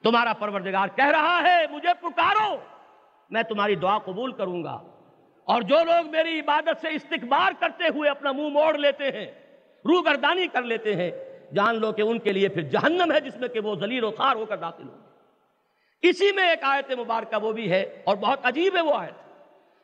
[0.04, 2.56] تمہارا پروردگار کہہ رہا ہے، مجھے پکارو۔
[3.30, 4.84] میں تمہاری دعا قبول کروں گا۔
[5.44, 9.26] اور جو لوگ میری عبادت سے استقبار کرتے ہوئے اپنا منہ موڑ لیتے ہیں
[9.86, 11.12] روح گردانی کر لیتے ہیں،
[11.54, 14.12] جان لو کہ ان کے لیے پھر جہنم ہے جس میں کہ وہ ذلیل و
[14.12, 14.98] خار ہو کر داخل ہوں
[16.02, 19.28] اسی میں ایک آیت مبارکہ وہ بھی ہے اور بہت عجیب ہے وہ آیت۔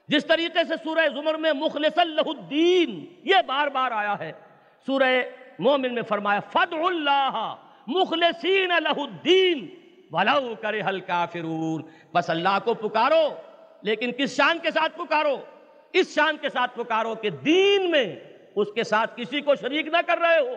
[0.07, 4.31] جس طریقے سے سورہ زمر میں مخلص اللہ الدین یہ بار بار آیا ہے۔
[4.85, 5.21] سورہ
[5.59, 7.55] مومن میں فرمایا فد اللہ
[7.87, 9.82] مخلصین الدین
[10.13, 11.81] ولو کرے ہل کافرون
[12.13, 13.23] بس اللہ کو پکارو،
[13.83, 15.35] لیکن کس شان کے ساتھ پکارو؟
[15.93, 18.05] اس شان کے ساتھ پکارو کہ دین میں
[18.55, 20.55] اس کے ساتھ کسی کو شریک نہ کر رہے ہو۔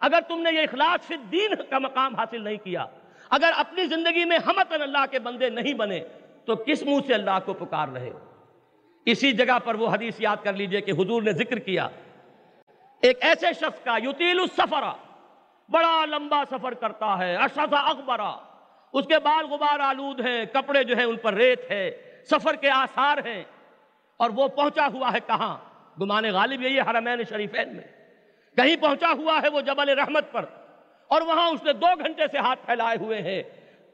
[0.00, 2.84] اگر تم نے یہ اخلاص فی دین کا مقام حاصل نہیں کیا،
[3.30, 6.00] اگر اپنی زندگی میں ہمتن اللہ کے بندے نہیں بنے،
[6.46, 8.18] تو کس منہ سے اللہ کو پکار رہے ہو؟
[9.06, 11.88] اسی جگہ پر وہ حدیث یاد کر لیجیے کہ حضور نے ذکر کیا،
[13.02, 14.92] ایک ایسے شخص کا یتیل السفرہ،
[15.68, 18.34] بڑا لمبا سفر کرتا ہے، اشرف اکبرا
[18.94, 21.90] اس کے بال غبار آلود ہیں، کپڑے جو ہیں ان پر ریت ہے،
[22.30, 23.44] سفر کے آثار ہیں،
[24.16, 25.56] اور وہ پہنچا ہوا ہے کہاں؟
[26.00, 27.84] گمان غالب یہی حرمین شریفین میں۔
[28.56, 30.44] کہیں پہنچا ہوا ہے وہ جبل رحمت پر،
[31.08, 33.42] اور وہاں اس نے دو گھنٹے سے ہاتھ پھیلائے ہوئے ہیں۔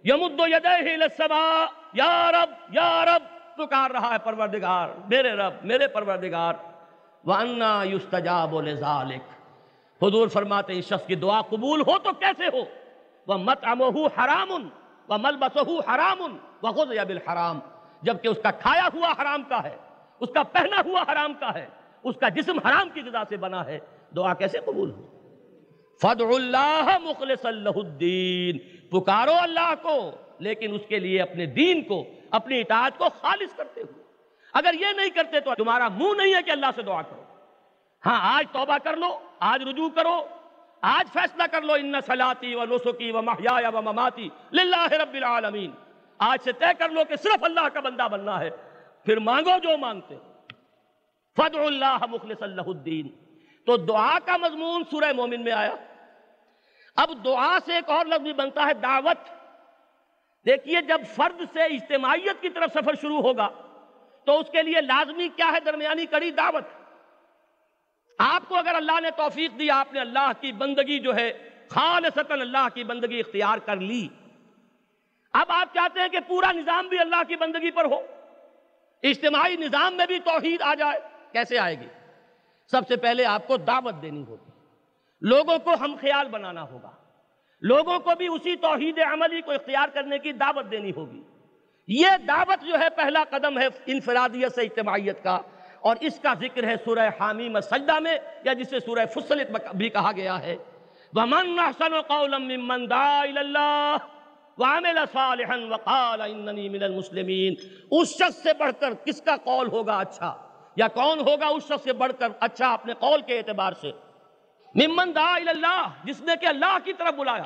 [0.05, 1.07] یمد یدیہ
[1.93, 3.23] یا رب یا رب،
[3.57, 6.55] پکار رہا ہے پروردگار، میرے رب، میرے پروردگار۔
[7.25, 12.63] وَأَنَّا يُسْتَجَابُ لِذَالِكَ حضور فرماتے اس شخص کی دعا قبول ہو تو کیسے ہو؟
[13.27, 14.80] وَمَتْعَمُهُ حَرَامٌ۔
[15.11, 17.61] وَمَلْبَسُهُ حَرَامٌ وَغُذِيَ بِالْحَرَامِ۔
[18.03, 19.77] جبکہ اس کا کھایا ہوا حرام کا ہے،
[20.21, 21.67] اس کا پہنا ہوا حرام کا ہے،
[22.03, 23.79] اس کا جسم حرام کی غذا سے بنا ہے،
[24.17, 25.07] دعا کیسے قبول ہو؟
[26.03, 28.59] فَدْعُ اللَّهَ مُخْلِصَ اللَّهُ الدِّينِ۔
[28.91, 33.81] پکارو اللہ کو، لیکن اس کے لیے اپنے دین کو، اپنی اطاعت کو خالص کرتے
[33.81, 34.03] ہوئے
[34.53, 37.23] اگر یہ نہیں کرتے تو تمہارا منہ نہیں ہے کہ اللہ سے دعا کرو۔
[38.07, 40.27] ہاں آج توبہ کر لو، آج رجوع کرو
[40.81, 45.71] آج فیصلہ کر لو ان سلاتی و نسخی و محیا و مماتی للہ رب العالمین
[46.19, 48.51] آج سے طے کر لو کہ صرف اللہ کا بندہ بننا ہے۔
[49.05, 50.17] پھر مانگو جو مانگتے۔
[51.37, 53.09] فدع اللہ مخلص اللہ الدین
[53.67, 55.75] تو دعا کا مضمون سورہ مومن میں آیا۔
[56.97, 59.29] اب دعا سے ایک اور لفظ بھی بنتا ہے، دعوت۔
[60.47, 63.49] دیکھیے، جب فرد سے اجتماعیت کی طرف سفر شروع ہوگا،
[64.25, 66.80] تو اس کے لیے لازمی کیا ہے؟ درمیانی کڑی دعوت۔
[68.23, 72.41] آپ کو اگر اللہ نے توفیق دیا آپ نے اللہ کی بندگی جو ہے، خالصتاً
[72.41, 74.09] اللہ کی بندگی اختیار کر لی۔
[75.33, 78.01] اب آپ چاہتے ہیں کہ پورا نظام بھی اللہ کی بندگی پر ہو۔
[79.03, 81.01] اجتماعی نظام میں بھی توحید آ جائے،
[81.33, 81.87] کیسے آئے گی؟
[82.71, 84.51] سب سے پہلے آپ کو دعوت دینی ہوگی۔
[85.21, 86.91] لوگوں کو ہم خیال بنانا ہوگا۔
[87.61, 91.23] لوگوں کو بھی اسی توحید عملی کو اختیار کرنے کی دعوت دینی ہوگی۔
[91.89, 95.39] یہ دعوت جو ہے، پہلا قدم ہے انفرادیت سے اجتماعیت کا۔
[95.81, 100.13] اور اس کا ذکر ہے سورہ حامیم سجدہ میں، یا جسے سورہ فصلت بھی کہا
[100.13, 100.57] گیا ہے۔
[101.13, 103.99] وَمَنْ أَحْسَنُ قَوْلًا مِّمَّنْ دَعَا إِلَى اللَّهِ
[104.59, 107.55] وَعَمِلَ صَالِحًا وَقَالَ إِنَّنِي مِنَ الْمُسْلِمِينَ۔
[107.91, 110.37] اس شخص سے بڑھ کر کس کا قول ہوگا اچھا؟
[110.77, 113.93] یا کون ہوگا اس شخص سے بڑھ کر اچھا اپنے قول کے اعتبار سے؟
[114.75, 117.45] ممن دعا اللہ جس نے کہ اللہ کی طرف بلایا۔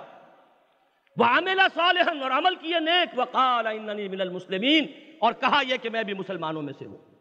[1.16, 4.86] وَعَمِلَ صَالِحًا، اور عمل کیے نیک۔ وَقَالَ إِنَّنِي مِنَ الْمُسْلِمِينَ۔
[5.20, 7.13] اور کہا یہ کہ میں بھی مسلمانوں میں سے ہوں۔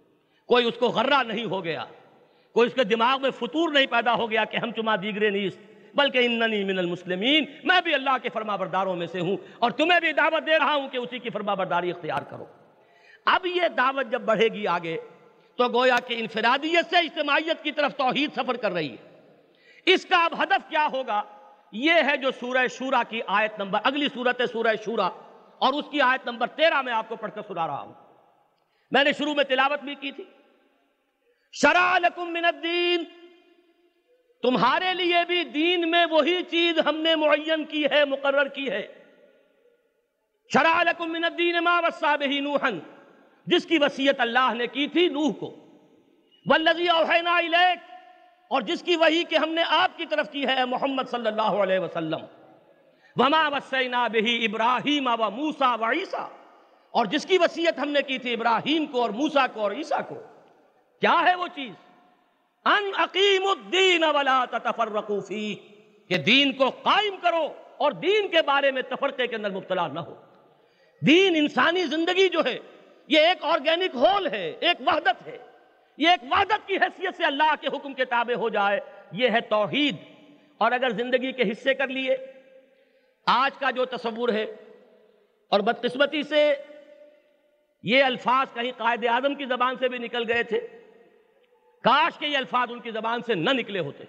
[0.53, 1.85] کوئی اس کو غرہ نہیں ہو گیا۔
[2.53, 5.59] کوئی اس کے دماغ میں فطور نہیں پیدا ہو گیا کہ ہم چما دیگرے نیست
[5.95, 9.99] بلکہ اننی من المسلمین، میں بھی اللہ کے فرما برداروں میں سے ہوں اور تمہیں
[9.99, 12.45] بھی دعوت دے رہا ہوں کہ اسی کی فرما برداری اختیار کرو۔
[13.25, 14.97] اب یہ دعوت جب بڑھے گی آگے،
[15.55, 19.29] تو گویا کہ انفرادیت سے اجتماعیت کی طرف توحید سفر کر رہی ہے۔
[19.85, 21.23] اس کا اب ہدف کیا ہوگا؟
[21.71, 25.09] یہ ہے جو سورہ شورا کی آیت نمبر، اگلی صورت ہے سورہ شورا،
[25.57, 27.93] اور اس کی آیت نمبر تیرہ میں آپ کو پڑھ کر سنا رہا ہوں۔
[28.91, 30.23] میں نے شروع میں تلاوت بھی کی تھی۔
[31.53, 33.03] شرع لکم من الدین۔
[34.41, 38.87] تمہارے لیے بھی دین میں وہی چیز ہم نے معین کی ہے، مقرر کی ہے۔
[40.53, 42.69] شرع لکم من الدین ما وصا به نوحا۔
[43.45, 45.55] جس کی وصیت اللہ نے کی تھی، نوح کو۔
[46.45, 47.91] والذی اوحینا الیک۔
[48.49, 51.41] اور جس کی وحی کہ ہم نے آپ کی طرف کی ہے محمد صلی اللہ
[51.41, 52.25] علیہ وسلم۔
[53.15, 56.33] وما وصینا به ابراہیم و موسی و عیسی۔
[56.91, 59.99] اور جس کی وصیت ہم نے کی تھی، ابراہیم کو اور موسیٰ کو اور عیسیٰ
[60.07, 60.32] کو۔
[61.03, 61.71] کیا ہے وہ چیز؟
[62.65, 65.55] ان اقیم الدین ولا تتفرقوا فی
[66.09, 69.99] کہ دین کو قائم کرو اور دین کے بارے میں تفرقے کے اندر مبتلا نہ
[69.99, 70.15] ہو۔
[71.07, 72.59] دین انسانی زندگی جو ہے،
[73.07, 75.37] یہ ایک آرگینک ہول ہے، ایک وحدت ہے۔
[75.97, 78.79] یہ ایک وحدت کی حیثیت سے اللہ کے حکم کے تابع ہو جائے،
[79.11, 79.95] یہ ہے توحید۔
[80.57, 82.17] اور اگر زندگی کے حصے کر لیے،
[83.25, 84.43] آج کا جو تصور ہے،
[85.49, 86.55] اور بدقسمتی سے
[87.83, 90.82] یہ الفاظ کہیں قائد اعظم کی زبان سے بھی نکل گئے تھے۔
[91.83, 94.03] کاش کے یہ الفاظ ان کی زبان سے نہ نکلے ہوتے۔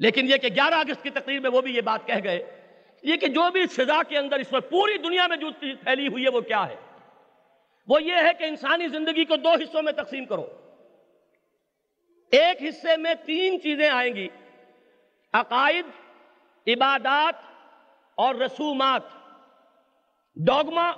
[0.00, 2.60] لیکن یہ کہ گیارہ اگست کی تقریر میں وہ بھی یہ بات کہہ گئے۔
[3.02, 6.24] یہ کہ جو بھی فضا کے اندر اس وقت پوری دنیا میں جو پھیلی ہوئی
[6.24, 6.76] ہے وہ کیا ہے؟
[7.88, 10.46] وہ یہ ہے کہ انسانی زندگی کو دو حصوں میں تقسیم کرو۔
[12.32, 14.28] ایک حصے میں تین چیزیں آئیں گی۔
[15.32, 15.86] عقائد،
[16.66, 17.34] عبادات
[18.14, 19.02] اور رسومات۔
[20.36, 20.90] Dogma,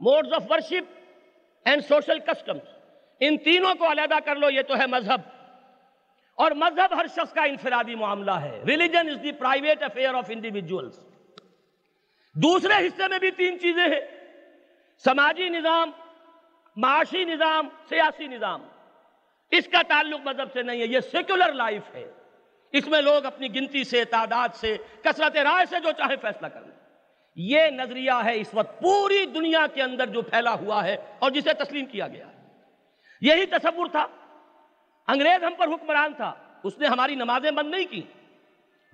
[0.00, 0.94] modes of worship
[1.64, 2.73] and social customs.
[3.20, 5.20] ان تینوں کو علیحدہ کر لو، یہ تو ہے مذہب۔
[6.34, 10.98] اور مذہب ہر شخص کا انفرادی معاملہ ہے۔ Religion is the private affair of individuals
[12.34, 14.00] دوسرے حصے میں بھی تین چیزیں ہیں۔
[15.04, 15.90] سماجی نظام،
[16.76, 18.62] معاشی نظام، سیاسی نظام۔
[19.50, 22.10] اس کا تعلق مذہب سے نہیں ہے، یہ سیکولر لائف ہے۔
[22.72, 26.60] اس میں لوگ اپنی گنتی سے، تعداد سے، کثرت رائے سے جو چاہے فیصلہ کر
[26.60, 26.74] لیں۔
[27.36, 31.52] یہ نظریہ ہے اس وقت پوری دنیا کے اندر جو پھیلا ہوا ہے اور جسے
[31.52, 32.33] تسلیم کیا گیا ہے۔
[33.24, 34.06] یہی تصور تھا۔
[35.06, 38.02] انگریز ہم پر حکمران تھا۔ اس نے ہماری نمازیں بند نہیں کی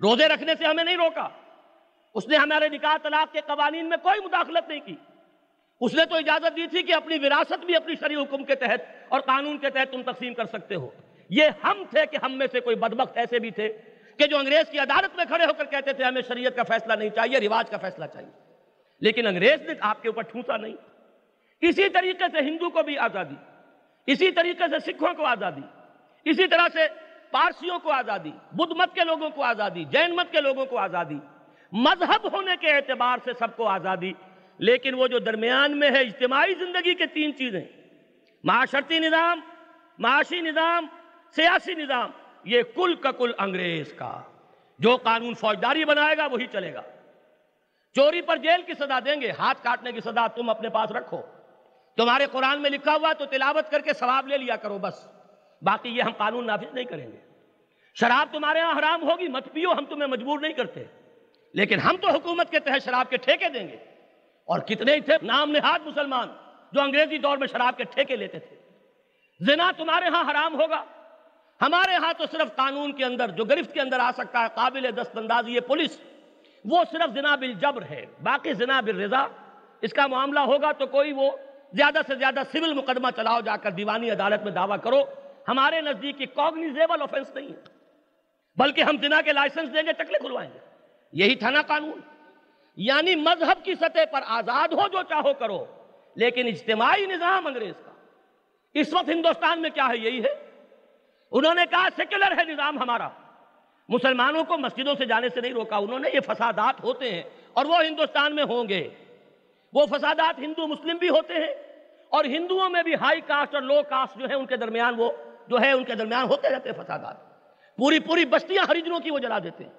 [0.01, 1.29] روزے رکھنے سے ہمیں نہیں روکا۔
[2.13, 4.95] اس نے ہمارے نکاح طلاق کے قوانین میں کوئی مداخلت نہیں کی۔
[5.81, 8.79] اس نے تو اجازت دی تھی کہ اپنی وراثت بھی اپنی شریع حکم کے تحت
[9.09, 10.89] اور قانون کے تحت تم تقسیم کر سکتے ہو۔
[11.29, 13.77] یہ ہم تھے کہ ہم میں سے کوئی بدبخت ایسے بھی تھے
[14.17, 16.93] کہ جو انگریز کی عدالت میں کھڑے ہو کر کہتے تھے، ہمیں شریعت کا فیصلہ
[16.93, 18.53] نہیں چاہیے، رواج کا فیصلہ چاہیے۔
[19.01, 20.75] لیکن انگریز نے آپ کے اوپر ٹھوسا نہیں۔
[21.61, 23.50] اسی طریقے سے ہندو کو بھی آزادی۔
[24.07, 25.61] اسی طریقے سے سکھوں کو آزادی،
[26.25, 26.87] اسی طرح سے
[27.31, 31.19] پارسیوں کو آزادی، بدھ مت کے لوگوں کو آزادی، جین مت کے لوگوں کو آزادی،
[31.73, 34.11] مذہب ہونے کے اعتبار سے سب کو آزادی،
[34.59, 37.63] لیکن وہ جو درمیان میں ہے، اجتماعی زندگی کے تین چیزیں،
[38.43, 39.39] معاشرتی نظام،
[39.99, 40.87] معاشی نظام،
[41.35, 42.09] سیاسی نظام،
[42.43, 44.21] یہ کل کا کل انگریز کا،
[44.79, 46.81] جو قانون فوجداری بنائے گا وہی چلے گا۔
[47.95, 51.21] چوری پر جیل کی صدا دیں گے، ہاتھ کاٹنے کی صدا تم اپنے پاس رکھو۔
[51.97, 55.07] تمہارے قرآن میں لکھا ہوا تو تلاوت کر کے ثواب لے لیا کرو، بس۔
[55.61, 57.17] باقی یہ ہم قانون نافذ نہیں کریں گے۔
[57.95, 60.83] شراب تمہارے ہاں حرام ہوگی، مت پیو، ہم تمہیں مجبور نہیں کرتے۔
[61.53, 63.77] لیکن ہم تو حکومت کے تحت شراب کے ٹھیکے دیں گے۔
[64.45, 66.27] اور کتنے ہی تھے؟ نام نہاد مسلمان،
[66.71, 68.55] جو انگریزی دور میں شراب کے ٹھیکے لیتے تھے۔
[69.39, 70.83] زنا تمہارے ہاں حرام ہوگا۔
[71.61, 74.89] ہمارے ہاں تو صرف قانون کے اندر، جو گرفت کے اندر آ سکتا ہے، قابل
[74.97, 75.99] دست اندازی پولیس،
[76.65, 79.27] وہ صرف زنا بالجبر ہے۔ باقی زنا بالرضا،
[79.81, 81.31] اس کا معاملہ ہوگا تو کوئی وہ
[81.73, 85.01] زیادہ سے زیادہ سول مقدمہ چلاؤ، جا کر دیوانی عدالت میں دعویٰ کرو۔
[85.47, 87.61] ہمارے نزدیک کوگنیزیبل آفنس نہیں ہے۔
[88.55, 90.59] بلکہ ہم زنا کے لائسنس دیں گے، چکلے کھلوائیں گے۔
[91.13, 91.99] یہی تھا نا قانون۔
[92.75, 95.65] یعنی مذہب کی سطح پر آزاد ہو جو چاہو کرو،
[96.15, 97.91] لیکن اجتماعی نظام انگریز کا۔
[98.73, 100.51] اس وقت ہندوستان میں کیا ہے؟ یہی ہے۔
[101.31, 103.09] انہوں نے کہا سیکولر ہے نظام ہمارا۔
[103.89, 107.65] مسلمانوں کو مسجدوں سے جانے سے نہیں روکا، انہوں نے یہ فسادات ہوتے ہیں اور
[107.65, 108.89] وہ ہندوستان میں ہوں گے۔
[109.73, 111.53] وہ فسادات ہندو مسلم بھی ہوتے ہیں
[112.09, 115.11] اور ہندوؤں میں بھی ہائی کاسٹ اور لو کاسٹ جو ہے ان کے درمیان وہ
[115.47, 117.15] جو ہے ان کے درمیان ہوتے رہتے ہیں فسادات۔
[117.77, 119.71] پوری پوری بستیاں ہریجنوں کی وہ جلا دیتے ہیں۔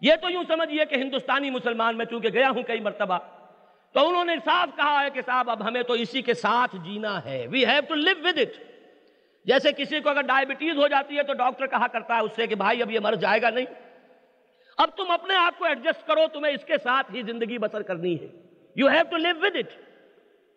[0.00, 3.18] یہ تو یوں سمجھئے کہ ہندوستانی مسلمان میں چونکہ گیا ہوں کئی مرتبہ
[3.92, 7.24] تو انہوں نے صاف کہا ہے کہ صاحب اب ہمیں تو اسی کے ساتھ جینا
[7.24, 8.62] ہے۔ We have to live with it
[9.44, 12.46] جیسے کسی کو اگر ڈائبٹیز ہو جاتی ہے تو ڈاکٹر کہا کرتا ہے اس سے
[12.46, 13.66] کہ بھائی اب یہ مر جائے گا نہیں۔
[14.78, 18.20] اب تم اپنے آپ کو ایڈجسٹ کرو، تمہیں اس کے ساتھ ہی زندگی بسر کرنی
[18.20, 19.80] ہے۔ You have to live with it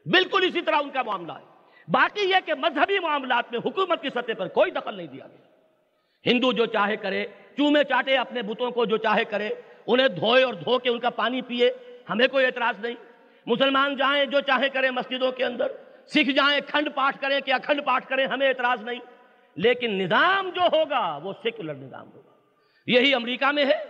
[0.07, 1.45] بالکل اسی طرح ان کا معاملہ ہے۔
[1.87, 5.45] باقی یہ کہ مذہبی معاملات میں حکومت کی سطح پر کوئی دخل نہیں دیا گیا۔
[6.25, 7.25] ہندو جو چاہے کرے،
[7.57, 9.49] چومے چاٹے اپنے بتوں کو جو چاہے کرے،
[9.87, 11.71] انہیں دھوئے اور دھو کے ان کا پانی پیے
[12.09, 12.95] ہمیں کوئی اعتراض نہیں۔
[13.45, 15.67] مسلمان جائیں جو چاہے کریں مسجدوں کے اندر،
[16.07, 18.99] سکھ جائیں کھنڈ پاٹ کریں کہ اکھنڈ پاٹ کریں، ہمیں اعتراض نہیں۔
[19.55, 22.31] لیکن نظام جو ہوگا، وہ سیکولر نظام ہوگا۔
[22.87, 23.83] یہی امریکہ میں ہے۔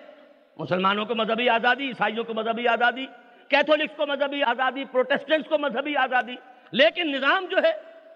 [0.57, 3.05] مسلمانوں کو مذہبی آزادی، عیسائیوں کو مذہبی آزادی
[3.49, 6.35] کیتھولکس کو مذہبی آزادی، پروٹیسٹنٹس کو مذہبی آزادی،
[6.71, 7.71] لیکن نظام جو ہے،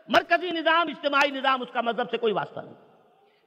[0.08, 2.74] مرکزی نظام، اجتماعی نظام، اس کا مذہب سے کوئی واسطہ نہیں۔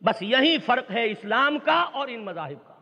[0.00, 2.74] بس یہی فرق ہے اسلام کا اور ان مذاہب کا۔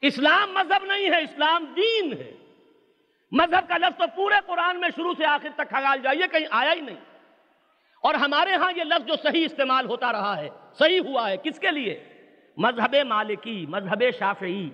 [0.00, 2.32] اسلام مذہب نہیں ہے، اسلام دین ہے۔
[3.32, 6.72] مذہب کا لفظ تو پورے قرآن میں شروع سے آخر تک کھگال جائیے، کہیں آیا
[6.72, 6.96] ہی نہیں۔
[8.02, 11.58] اور ہمارے ہاں یہ لفظ جو صحیح استعمال ہوتا رہا ہے، صحیح ہوا ہے، کس
[11.58, 12.04] کے لیے؟
[12.56, 14.70] مذہب مالکی، مذہب شافعی،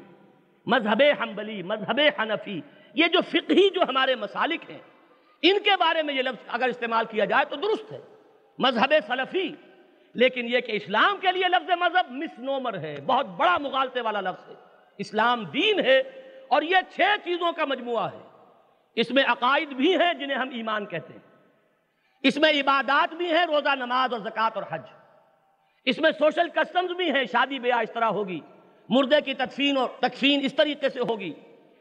[0.66, 2.61] مذہب حنبلی، مذہب حنفی۔
[2.97, 4.78] یہ جو فقہی جو ہمارے مسالک ہیں،
[5.42, 8.01] ان کے بارے میں یہ لفظ اگر استعمال کیا جائے تو درست ہے،
[8.59, 9.55] مذہب سلفی۔
[10.14, 14.20] لیکن یہ کہ اسلام کے لیے لفظ مذہب مس نومر ہے، بہت بڑا مغالطے والا
[14.20, 14.55] لفظ ہے۔
[14.99, 15.99] اسلام دین ہے
[16.49, 18.28] اور یہ چھ چیزوں کا مجموعہ ہے۔
[18.94, 21.36] اس میں عقائد بھی ہیں جنہیں ہم ایمان کہتے ہیں۔
[22.22, 24.82] اس میں عبادات بھی ہیں، روزہ، نماز اور زکوٰۃ اور حج۔
[25.84, 28.40] اس میں سوشل کسٹمز بھی ہیں، شادی بیاہ اس طرح ہوگی۔
[28.88, 31.32] مردے کی تدفین اور تکفین اس طریقے سے ہوگی۔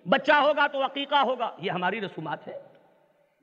[0.10, 2.60] بچہ ہوگا تو عقیقہ ہوگا۔ یہ ہماری رسومات ہے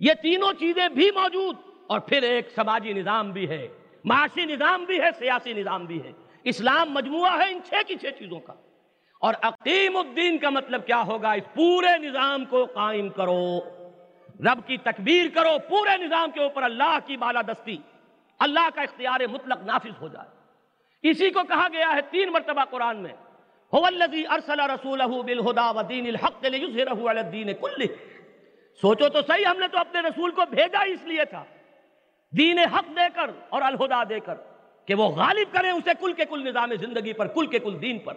[0.01, 1.57] یہ تینوں چیزیں بھی موجود
[1.87, 3.69] اور پھر ایک سماجی نظام بھی ہے۔
[4.05, 6.13] معاشی نظام بھی ہے، سیاسی نظام بھی ہے۔
[6.45, 8.53] اسلام مجموعہ ہے ان چھ کی چھ چیزوں کا۔
[9.21, 13.59] اور عقیم الدین کا مطلب کیا ہوگا؟ اس پورے نظام کو قائم کرو۔
[14.41, 17.77] رب کی تکبیر کرو، پورے نظام کے اوپر اللہ کی بالادستی،
[18.39, 20.29] اللہ کا اختیار مطلق نافذ ہو جائے۔
[21.11, 23.32] اسی کو کہا گیا ہے تین مرتبہ قرآن میں۔
[28.81, 31.45] سوچو تو صحیح، ہم نے تو اپنے رسول کو بھیجا اس لیے تھا۔
[32.39, 34.35] دین حق دے کر اور الہدا دے کر
[34.87, 37.99] کہ وہ غالب کریں اسے کل کے کل نظام زندگی پر، کل کے کل دین
[37.99, 38.15] پر۔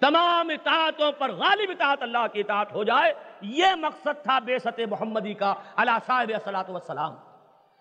[0.00, 4.80] تمام اطاعتوں پر غالب اطاعت اللہ کی اطاعت ہو جائے۔ یہ مقصد تھا بے ست
[4.90, 6.32] محمدی کا اللہ صاحب
[6.68, 7.12] والسلام۔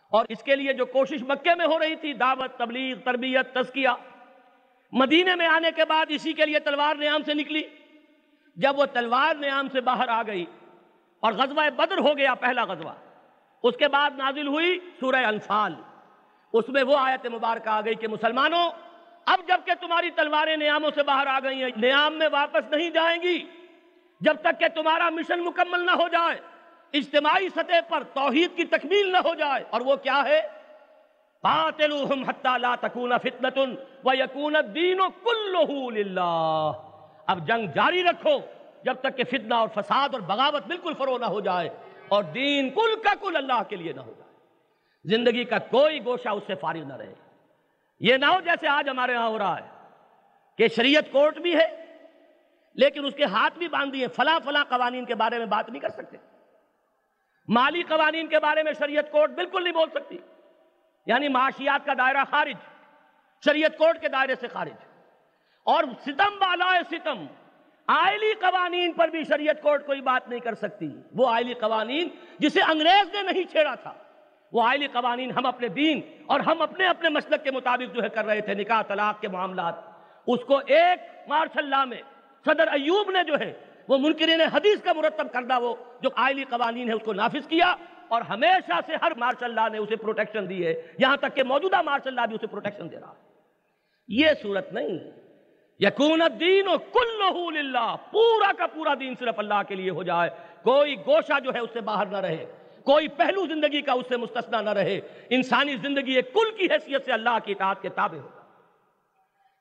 [0.10, 3.90] اور اس کے لیے جو کوشش مکے میں ہو رہی تھی، دعوت، تبلیغ، تربیت، تزکیہ
[4.94, 7.62] مدینے میں آنے کے بعد اسی کے لیے تلوار نیام سے نکلی۔
[8.58, 10.46] جب وہ تلوار نیام سے باہر آ گئی
[11.24, 12.94] اور غزوہ بدر ہو گیا، پہلا غزوہ،
[13.64, 15.74] اس کے بعد نازل ہوئی سورہ انفال۔
[16.54, 18.70] اس میں وہ آیت مبارکہ آ گئی کہ مسلمانوں،
[19.28, 23.22] اب جبکہ تمہاری تلواریں نیاموں سے باہر آ گئی ہیں، نیام میں واپس نہیں جائیں
[23.22, 23.38] گی،
[24.22, 26.40] جب تک کہ تمہارا مشن مکمل نہ ہو جائے،
[26.94, 30.42] اجتماعی سطح پر توحید کی تکمیل نہ ہو جائے، اور وہ کیا ہے؟
[31.44, 33.64] قاتلوہم حتی لا تکون فتنة
[34.04, 36.72] ویکون الدین کلہو للہ۔
[37.28, 38.38] اب جنگ جاری رکھو
[38.84, 41.70] جب تک کہ فتنہ اور فساد اور بغاوت بالکل فرو نہ ہو جائے
[42.08, 44.32] اور دین کل کا کل اللہ کے لیے نہ ہو جائے۔
[45.06, 47.14] زندگی کا کوئی گوشہ اس سے فارغ نہ رہے۔
[48.00, 49.68] یہ نہ ہو جیسے آج ہمارے ہاں ہو رہا ہے
[50.58, 51.86] کہ شریعت کورٹ بھی ہے،
[52.74, 55.82] لیکن اس کے ہاتھ بھی باندھ دیے فلاں فلاں قوانین کے بارے میں بات نہیں
[55.82, 56.18] کر سکتے۔
[57.48, 60.18] مالی قوانین کے بارے میں شریعت کورٹ بالکل نہیں بول سکتی۔
[61.06, 62.56] یعنی معاشیات کا دائرہ خارج،
[63.46, 64.74] شریعت کورٹ کے دائرے سے خارج۔
[65.64, 67.26] اور ستم والا ستم،
[67.88, 72.62] آئلی قوانین پر بھی شریعت کورٹ کوئی بات نہیں کر سکتی۔ وہ آئلی قوانین جسے
[72.62, 73.94] انگریز نے نہیں چھیڑا تھا۔
[74.54, 78.10] وہ آئلی قوانین ہم اپنے دین اور ہم اپنے اپنے مسلک کے مطابق جو ہے
[78.10, 79.74] کر رہے تھے، نکاح، طلاق کے معاملات۔
[80.28, 82.02] اس کو ایک مارش اللہ میں
[82.46, 83.54] صدر ایوب نے جو ہے،
[83.88, 87.76] وہ منکرین حدیث کا مرتب کردہ وہ جو آئلی قوانین ہے اس کو نافذ کیا۔
[88.14, 91.82] اور ہمیشہ سے ہر مارش اللہ نے اسے پروٹیکشن دی ہے۔ یہاں تک کہ موجودہ
[91.82, 93.30] مارش اللہ بھی اسے پروٹیکشن دے رہا ہے۔
[94.08, 95.00] یہ صورت نہیں۔
[95.80, 100.30] یکون الدین و کلہو للہ، پورا کا پورا دین صرف اللہ کے لیے ہو جائے۔
[100.64, 102.46] کوئی گوشہ جو ہے اس سے باہر نہ رہے۔
[102.84, 105.00] کوئی پہلو زندگی کا اس سے مستثنا نہ رہے۔
[105.30, 108.42] انسانی زندگی ایک کل کی حیثیت سے اللہ کی اطاعت کے تابع ہوگا۔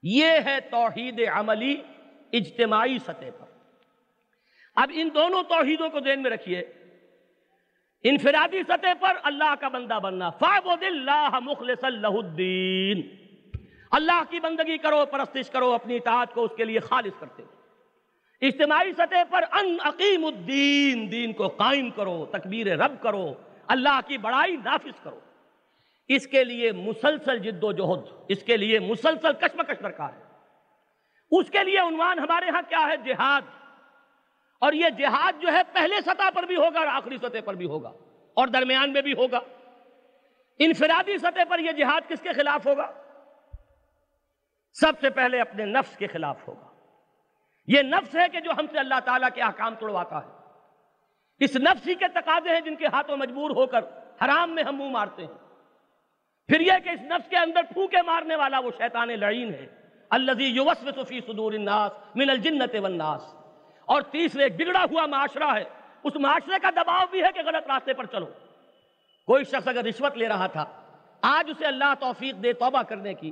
[0.02, 1.82] یہ ہے توحید عملی
[2.32, 3.46] اجتماعی سطح پر۔
[4.76, 6.81] اب ان دونوں توحیدوں کو ذہن میں رکھیے۔
[8.04, 13.00] انفرادی سطح پر اللہ کا بندہ بننا۔ فَعْبُدِ اللَّهَ مُخْلِصَ اللَّهُ الدِّينَ
[13.90, 17.42] اللہ کی بندگی کرو، پرستش کرو، اپنی اطاعت کو اس کے لیے خالص کرتے
[18.46, 23.34] اجتماعی سطح پر ان عقیم الدین، دین کو قائم کرو، تکبیر رب کرو،
[23.68, 25.20] اللہ کی بڑائی نافذ کرو۔
[26.08, 30.22] اس کے لیے مسلسل جد و جہد، اس کے لیے مسلسل کشمکش درکار ہے۔
[31.30, 33.42] اس کے لیے عنوان ہمارے ہاں کیا ہے؟ جہاد۔
[34.62, 37.66] اور یہ جہاد جو ہے پہلے سطح پر بھی ہوگا اور آخری سطح پر بھی
[37.66, 37.88] ہوگا
[38.34, 39.40] اور درمیان میں بھی ہوگا۔
[40.58, 42.92] انفرادی سطح پر یہ جہاد کس کے خلاف ہوگا؟
[44.72, 46.66] سب سے پہلے اپنے نفس کے خلاف ہوگا۔
[47.66, 50.30] یہ نفس ہے کہ جو ہم سے اللہ تعالیٰ کے احکام توڑواتا ہے۔
[51.38, 53.84] اس نفس ہی کے تقاضے ہیں جن کے ہاتھوں مجبور ہو کر
[54.24, 55.34] حرام میں ہم منہ مارتے ہیں۔
[56.46, 59.66] پھر یہ کہ اس نفس کے اندر پھوکے مارنے والا وہ شیطان لعین ہے۔
[60.10, 63.41] الذي يوسوس في صدور الناس من الجنة والناس۔
[63.86, 65.64] اور تیسرے، ایک بگڑا ہوا معاشرہ ہے۔
[66.04, 68.26] اس معاشرے کا دباؤ بھی ہے کہ غلط راستے پر چلو۔
[69.26, 70.64] کوئی شخص اگر رشوت لے رہا تھا،
[71.22, 73.30] آج اسے اللہ توفیق دے توبہ کرنے کی،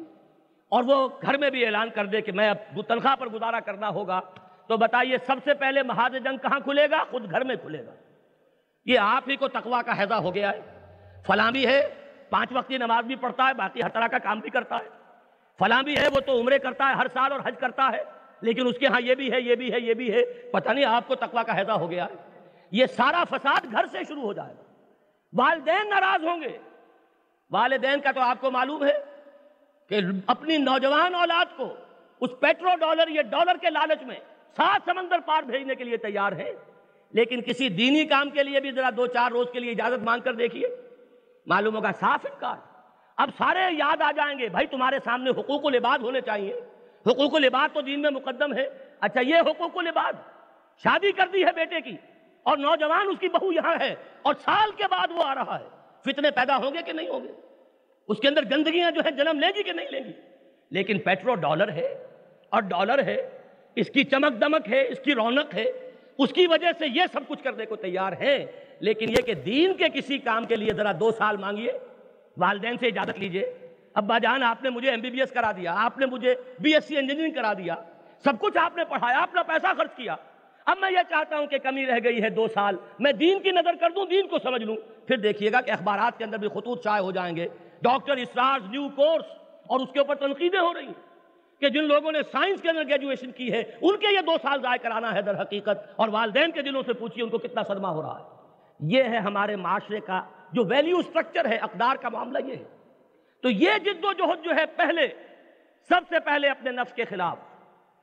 [0.69, 3.89] اور وہ گھر میں بھی اعلان کر دے کہ میں اب تنخواہ پر گزارا کرنا
[3.89, 4.21] ہوگا،
[4.67, 7.95] تو بتائیے سب سے پہلے محاذ جنگ کہاں کھلے گا؟ خود گھر میں کھلے گا۔
[8.85, 10.61] یہ آپ ہی کو تقوی کا حیضہ ہو گیا ہے۔
[11.27, 11.81] فلاں بھی ہے،
[12.31, 14.89] پانچ وقتی نماز بھی پڑھتا ہے، باقی ہر طرح کا کام بھی کرتا ہے۔
[15.59, 18.67] فلاں بھی ہے، وہ تو عمرے کرتا ہے، ہر سال اور حج کرتا ہے۔ لیکن
[18.67, 21.09] اس کے ہاں یہ بھی ہے، یہ بھی ہے، یہ بھی ہے۔ پتہ نہیں آپ
[21.09, 22.15] کو تقوی کا حیضہ ہو گیا ہے۔
[22.71, 24.63] یہ سارا فساد گھر سے شروع ہو جائے گا۔
[25.33, 26.59] والدین ناراض ہوں گے۔
[27.51, 28.99] والدین کا تو آپ کو معلوم ہے
[29.89, 31.75] کہ اپنی نوجوان اولاد کو
[32.21, 34.17] اس پیٹرو ڈالر، یہ ڈالر کے لالچ میں
[34.57, 36.53] سات سمندر پار بھیجنے کے لیے تیار ہے
[37.11, 40.21] لیکن کسی دینی کام کے لیے بھی ذرا دو چار روز کے لیے اجازت مانگ
[40.21, 40.69] کر دیکھیے۔
[41.47, 42.57] معلوم ہوگا صاف انکار۔
[43.17, 46.61] اب سارے یاد آ جائیں گے، بھائی تمہارے سامنے حقوق العباد ہونے چاہیے۔
[47.07, 48.69] حقوق العباد تو دین میں مقدم ہے۔
[49.01, 50.13] اچھا یہ حقوق العباد
[50.85, 51.97] شادی کر دی ہے بیٹے کی
[52.43, 55.65] اور نوجوان اس کی بہو یہاں ہے اور سال کے بعد وہ آ رہا ہے۔
[56.05, 57.33] فتنے پیدا ہوں گے کہ نہیں ہوں گے؟
[58.09, 60.13] اس کے اندر گندگیاں جو ہے جنم لے گی کہ نہیں لیں گی؟
[60.71, 62.07] لیکن پیٹرو ڈالر ہے
[62.51, 63.39] اور ڈالر ہے،
[63.75, 67.21] اس کی چمک دمک ہے، اس کی رونق ہے۔ اس کی وجہ سے یہ سب
[67.29, 68.47] کچھ کرنے کو تیار ہے
[68.81, 71.73] لیکن یہ کہ دین کے کسی کام کے لیے ذرا دو سال مانگیے،
[72.37, 75.75] والدین سے اجازت لیجیے۔ ابا جان، آپ نے مجھے ایم بی بی ایس کرا دیا،
[75.77, 77.75] آپ نے مجھے بی ایس سی انجینئرنگ کرا دیا۔
[78.25, 80.17] سب کچھ آپ نے پڑھایا اپنا پیسہ خرچ کیا۔
[80.67, 83.51] اب میں یہ چاہتا ہوں کہ کمی رہ گئی ہے دو سال، میں دین کی
[83.51, 84.77] نظر کر دوں، دین کو سمجھ لوں۔
[85.07, 87.49] پھر دیکھیے گا کہ اخبارات کے اندر بھی خطوط شائع ہو جائیں گے۔
[87.83, 89.25] ڈاکٹر اسرارز نیو کورس
[89.67, 92.89] اور اس کے اوپر تنقیدیں ہو رہی ہیں کہ جن لوگوں نے سائنس کے اندر
[92.89, 96.51] گریجویشن کی ہے، ان کے یہ دو سال ضائع کرانا ہے در حقیقت، اور والدین
[96.51, 98.25] کے دلوں سے پوچھیے ان کو کتنا صدمہ ہو رہا ہے۔
[98.81, 100.23] یہ ہے ہمارے معاشرے کا
[100.53, 102.80] جو ویلیو سٹرکچر ہے، اقدار کا معاملہ یہ ہے۔
[103.43, 105.09] تو یہ جد و جہد جو ہے پہلے،
[105.89, 107.39] سب سے پہلے اپنے نفس کے خلاف۔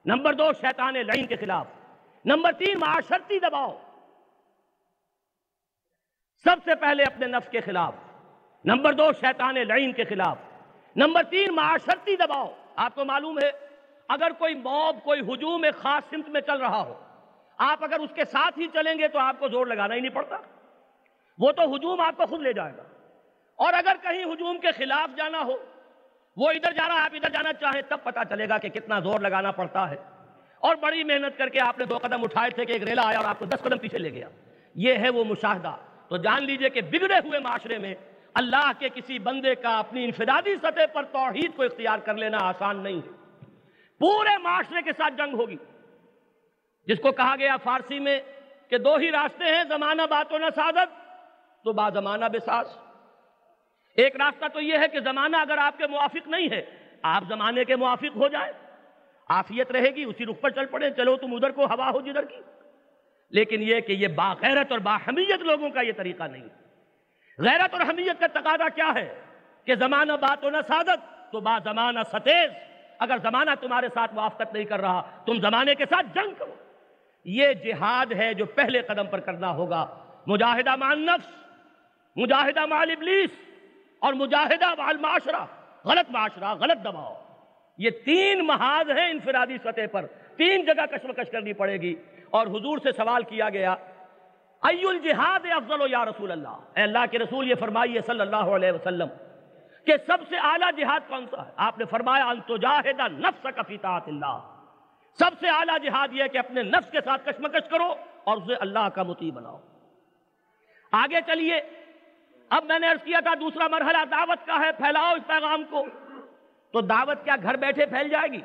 [0.05, 1.67] نمبر دو، شیطان لعین کے خلاف۔
[2.25, 3.77] نمبر تین، معاشرتی دباؤ۔
[6.43, 7.93] سب سے پہلے اپنے نفس کے خلاف۔
[8.65, 10.37] نمبر دو، شیطان لعین کے خلاف۔
[10.95, 13.51] نمبر تین، معاشرتی دباؤ۔ آپ کو معلوم ہے،
[14.09, 17.03] اگر کوئی موب، کوئی ہجوم ایک خاص سمت میں چل رہا ہو،
[17.57, 20.11] آپ اگر اس کے ساتھ ہی چلیں گے تو آپ کو زور لگانا ہی نہیں
[20.11, 20.37] پڑتا۔
[21.37, 22.83] وہ تو ہجوم آپ کو خود لے جائے گا۔
[23.57, 25.53] اور اگر کہیں ہجوم کے خلاف جانا ہو،
[26.37, 29.19] وہ ادھر جا رہا آپ ادھر جانا چاہیں، تب پتا چلے گا کہ کتنا زور
[29.19, 29.95] لگانا پڑتا ہے۔
[30.59, 33.17] اور بڑی محنت کر کے آپ نے دو قدم اٹھائے تھے کہ ایک ریلا آیا
[33.17, 34.29] اور آپ کو دس قدم پیچھے لے گیا۔
[34.75, 35.75] یہ ہے وہ مشاہدہ۔
[36.09, 37.95] تو جان لیجیے کہ بگڑے ہوئے معاشرے میں
[38.33, 42.83] اللہ کے کسی بندے کا اپنی انفرادی سطح پر توحید کو اختیار کر لینا آسان
[42.83, 43.09] نہیں ہے۔
[43.99, 45.57] پورے معاشرے کے ساتھ جنگ ہوگی۔
[46.87, 48.19] جس کو کہا گیا فارسی میں
[48.69, 51.17] کہ دو ہی راستے ہیں، زمانہ بات و نہ سعادت
[51.63, 52.77] تو با زمانہ بساس
[53.97, 56.65] ایک راستہ تو یہ ہے کہ زمانہ اگر آپ کے موافق نہیں ہے،
[57.01, 58.53] آپ زمانے کے موافق ہو جائیں
[59.29, 62.25] آفیت رہے گی، اسی رخ پر چل پڑے چلو تم ادھر کو، ہوا ہو جدھر
[62.25, 62.35] کی۔
[63.29, 66.43] لیکن یہ کہ یہ باغیرت اور باحمیت لوگوں کا یہ طریقہ نہیں
[67.37, 69.21] غیرت اور حمیت کا تقاضا کیا ہے؟
[69.65, 72.51] کہ زمانہ بات و نہ سعادت تو با زمانہ ستیز۔
[72.99, 76.55] اگر زمانہ تمہارے ساتھ موافقت نہیں کر رہا، تم زمانے کے ساتھ جنگ کرو۔
[77.25, 81.33] یہ جہاد ہے جو پہلے قدم پر کرنا ہوگا۔ مجاہدہ مع النفس،
[82.15, 83.29] مجاہدہ مع ابلیس
[83.99, 85.45] اور مجاہدہ مع المعاشرہ،
[85.85, 87.13] غلط معاشرہ، غلط دباؤ۔
[87.77, 90.05] یہ تین محاذ ہیں انفرادی سطح پر۔
[90.37, 91.95] تین جگہ کشمکش کرنی پڑے گی۔
[92.29, 93.75] اور حضور سے سوال کیا گیا
[94.63, 98.71] ای الجہاد افضل یا رسول اللہ؟ اے اللہ کے رسول، یہ فرمائیے صلی اللہ علیہ
[98.71, 99.07] وسلم
[99.85, 103.61] کہ سب سے اعلیٰ جہاد کون سا ہے؟ آپ نے فرمایا انتو جاہدہ نفس کا
[103.61, 104.63] فی طاعت اللہ
[105.19, 108.89] سب سے اعلیٰ جہاد یہ کہ اپنے نفس کے ساتھ کشمکش کرو اور اسے اللہ
[108.89, 109.59] کا مطیع بناؤ۔
[110.91, 111.61] آگے چلیے
[112.49, 115.85] اب میں نے عرض کیا تھا دوسرا مرحلہ، دعوت کا ہے، پھیلاؤ اس پیغام کو۔
[116.71, 118.41] تو دعوت کیا گھر بیٹھے پھیل جائے گی؟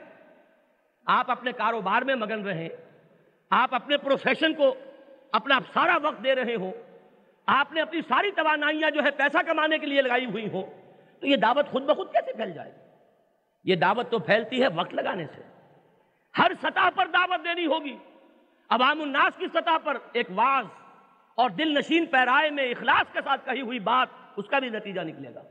[1.07, 2.69] آپ اپنے کاروبار میں مگن رہیں،
[3.51, 4.75] آپ اپنے پروفیشن کو
[5.33, 6.71] اپنا سارا وقت دے رہے ہو
[7.47, 10.63] آپ نے اپنی ساری توانائیاں جو ہے پیسہ کمانے کے لیے لگائی ہوئی ہو
[11.21, 12.87] تو یہ دعوت خود بخود کیسے پھیل جائے گی؟
[13.65, 15.43] یہ دعوت تو پھیلتی ہے وقت لگانے سے۔
[16.39, 17.97] ہر سطح پر دعوت دینی ہوگی۔
[18.69, 20.65] عوام الناس کی سطح پر ایک واز
[21.43, 25.01] اور دل نشین پیرائے میں اخلاص کے ساتھ کہی ہوئی بات، اس کا بھی نتیجہ
[25.01, 25.43] نکلے گا۔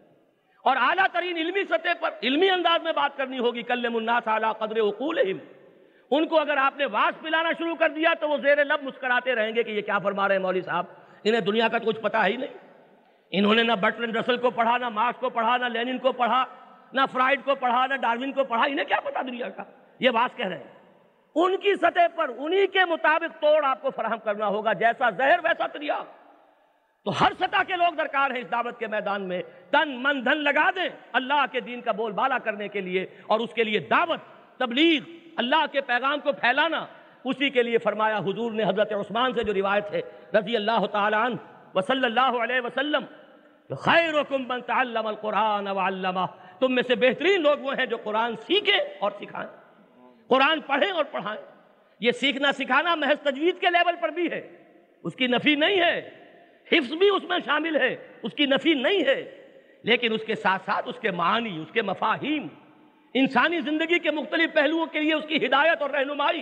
[0.63, 4.53] اور اعلیٰ ترین علمی سطح پر علمی انداز میں بات کرنی ہوگی، کلم الناس اعلیٰ
[4.57, 5.19] قدر اقول
[6.11, 9.35] ان کو اگر آپ نے واس پلانا شروع کر دیا تو وہ زیر لب مسکراتے
[9.35, 10.85] رہیں گے کہ یہ کیا فرما رہے ہیں مولوی صاحب۔
[11.23, 12.57] انہیں دنیا کا کچھ پتا ہی نہیں۔
[13.31, 16.45] انہوں نے نہ بٹلن رسل کو پڑھا، نہ مارکس کو پڑھا، نہ لینن کو پڑھا،
[16.93, 19.63] نہ فرائڈ کو پڑھا، نہ ڈاروین کو پڑھا، انہیں کیا پتا دنیا کا؟
[19.99, 20.80] یہ بات کہہ رہے ہیں۔
[21.35, 25.39] ان کی سطح پر انہی کے مطابق توڑ آپ کو فراہم کرنا ہوگا، جیسا زہر،
[25.43, 26.03] ویسا تریا
[27.05, 30.43] تو ہر سطح کے لوگ درکار ہیں اس دعوت کے میدان میں۔ تن من دھن
[30.43, 33.79] لگا دیں اللہ کے دین کا بول بالا کرنے کے لیے اور اس کے لیے
[33.79, 34.19] دعوت،
[34.57, 36.85] تبلیغ، اللہ کے پیغام کو پھیلانا۔
[37.23, 40.01] اسی کے لیے فرمایا حضور نے حضرت عثمان سے جو روایت ہے،
[40.33, 41.35] رضی اللہ تعالیٰ عنہ
[41.75, 43.05] وصلی اللہ علیہ وسلم،
[43.69, 46.25] خیرکم من تعلم القرآن وعلمہ
[46.59, 49.49] تم میں سے بہترین لوگ وہ ہیں جو قرآن سیکھیں اور سکھائیں۔
[50.31, 51.41] قرآن پڑھیں اور پڑھائیں۔
[51.99, 54.51] یہ سیکھنا سکھانا محض تجوید کے لیول پر بھی ہے۔
[55.03, 56.09] اس کی نفی نہیں ہے۔
[56.71, 59.47] حفظ بھی اس میں شامل ہے۔ اس کی نفی نہیں ہے۔
[59.83, 62.47] لیکن اس کے ساتھ ساتھ اس کے معنی اس کے مفاہیم،
[63.13, 66.41] انسانی زندگی کے مختلف پہلوؤں کے لیے اس کی ہدایت اور رہنمائی۔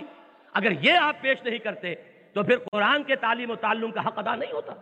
[0.52, 1.94] اگر یہ آپ پیش نہیں کرتے
[2.32, 4.72] تو پھر قرآن کے تعلیم و تعلم کا حق ادا نہیں ہوتا۔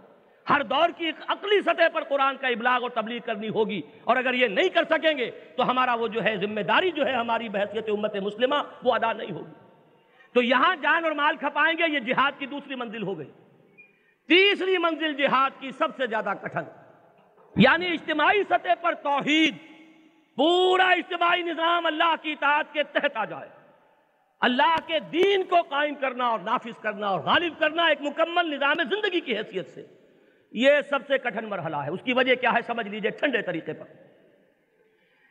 [0.50, 4.16] ہر دور کی ایک عقلی سطح پر قرآن کا ابلاغ اور تبلیغ کرنی ہوگی اور
[4.16, 7.12] اگر یہ نہیں کر سکیں گے تو ہمارا وہ جو ہے ذمہ داری جو ہے
[7.12, 9.52] ہماری بحثیت امت مسلمہ وہ ادا نہیں ہوگی۔
[10.32, 13.30] تو یہاں جان اور مال کھپائیں گے، یہ جہاد کی دوسری منزل ہو گئی۔
[14.28, 16.62] تیسری منزل جہاد کی سب سے زیادہ کٹھن۔
[17.56, 19.56] یعنی اجتماعی سطح پر توحید،
[20.36, 23.48] پورا اجتماعی نظام اللہ کی اطاعت کے تحت آ جائے۔
[24.40, 28.76] اللہ کے دین کو قائم کرنا اور نافذ کرنا اور غالب کرنا ایک مکمل نظام
[28.82, 29.97] زندگی کی حیثیت سے۔
[30.52, 33.72] یہ سب سے کٹھن مرحلہ ہے۔ اس کی وجہ کیا ہے؟ سمجھ لیجیے ٹھنڈے طریقے
[33.72, 33.84] پر۔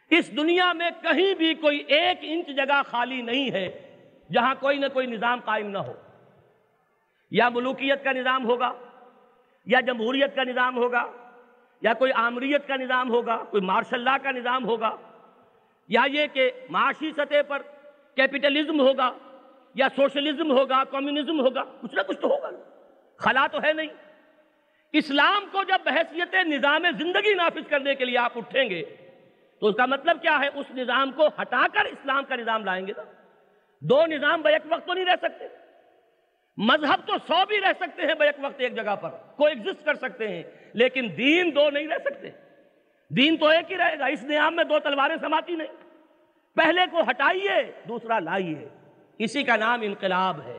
[0.09, 3.95] اس دنیا میں کہیں بھی کوئی ایک انچ جگہ خالی نہیں ہے
[4.31, 5.93] جہاں کوئی نہ کوئی نظام قائم نہ ہو۔
[7.31, 8.71] یا ملوکیت کا نظام ہوگا،
[9.65, 11.11] یا جمہوریت کا نظام ہوگا،
[11.81, 14.95] یا کوئی آمریت کا نظام ہوگا، کوئی مارشل لا کا نظام ہوگا،
[15.87, 17.61] یا یہ کہ معاشی سطح پر
[18.15, 19.11] کیپٹلزم ہوگا،
[19.75, 22.49] یا سوشلزم ہوگا، کمیونزم ہوگا، کچھ نہ کچھ تو ہوگا۔
[23.17, 23.87] خلا تو ہے نہیں۔
[24.93, 28.83] اسلام کو جب بحثیت نظام زندگی نافذ کرنے کے لیے آپ اٹھیں گے،
[29.59, 32.87] تو اس کا مطلب کیا ہے؟ اس نظام کو ہٹا کر اسلام کا نظام لائیں
[32.87, 33.03] گے نا
[33.81, 35.47] دو نظام بیک وقت تو نہیں رہ سکتے۔
[36.57, 39.95] مذہب تو سو بھی رہ سکتے ہیں بیک وقت ایک جگہ پر کو ایگزسٹ کر
[39.95, 42.29] سکتے ہیں، لیکن دین دو نہیں رہ سکتے۔
[43.09, 45.67] دین تو ایک ہی رہے گا، اس نظام میں دو تلواریں سماتی نہیں۔
[46.55, 48.69] پہلے کو ہٹائیے، دوسرا لائیے۔
[49.19, 50.57] اسی کا نام انقلاب ہے۔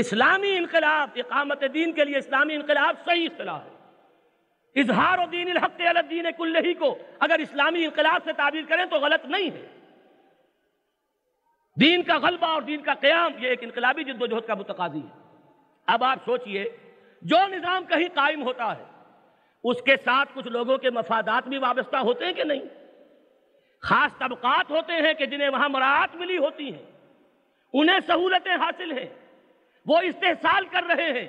[0.00, 3.78] اسلامی انقلاب، اقامت دین کے لیے اسلامی انقلاب صحیح اصطلاح ہے۔
[4.80, 9.26] اظہار و دین الحق الدین کلہی کو اگر اسلامی انقلاب سے تعبیر کریں تو غلط
[9.26, 9.66] نہیں ہے۔
[11.80, 14.98] دین کا غلبہ اور دین کا قیام یہ ایک انقلابی جد و جہد کا متقاضی
[14.98, 15.36] ہے۔
[15.86, 16.64] اب آپ سوچئے،
[17.22, 18.84] جو نظام کہیں قائم ہوتا ہے،
[19.64, 22.62] اس کے ساتھ کچھ لوگوں کے مفادات بھی وابستہ ہوتے ہیں کہ نہیں؟
[23.82, 26.82] خاص طبقات ہوتے ہیں کہ جنہیں وہاں مراعات ملی ہوتی ہیں۔
[27.72, 29.27] انہیں سہولتیں حاصل ہیں۔
[29.88, 31.28] وہ استحصال کر رہے ہیں،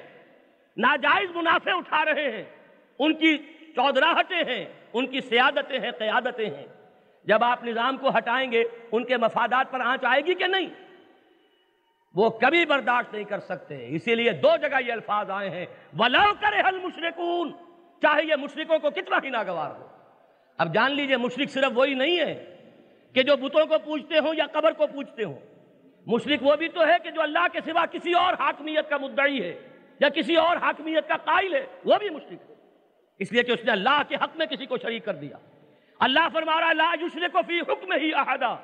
[0.78, 2.44] ناجائز منافع اٹھا رہے ہیں،
[3.00, 3.38] ان کی
[3.76, 6.68] چودراہٹیں ہیں، ان کی سیادتیں ہیں، قیادتیں ہیں۔
[7.24, 10.68] جب آپ نظام کو ہٹائیں گے، ان کے مفادات پر آنچ آئے گی کہ نہیں؟
[12.16, 15.66] وہ کبھی برداشت نہیں کر سکتے۔ اسی لیے دو جگہ یہ الفاظ آئے ہیں۔
[16.00, 17.52] وَلَوْ كَرِهَ الْمُشْرِكُونَ۔
[18.02, 19.88] چاہے یہ مشرکوں کو کتنا ہی ناگوار ہو۔
[20.58, 22.56] اب جان لیجیے، مشرک صرف وہی نہیں ہے
[23.14, 25.40] کہ جو بتوں کو پوچھتے ہوں یا قبر کو پوچھتے ہوں۔
[26.10, 29.42] مشرک وہ بھی تو ہے کہ جو اللہ کے سوا کسی اور حاکمیت کا مدعی
[29.42, 29.60] ہے
[30.00, 32.56] یا کسی اور حاکمیت کا قائل ہے، وہ بھی مشرک ہے۔
[33.20, 35.38] اس لیے کہ اس نے اللہ کے حق میں کسی کو شریک کر دیا۔
[36.00, 38.56] اللہ فرما رہا لا یشرک فی حکم ہی احدا۔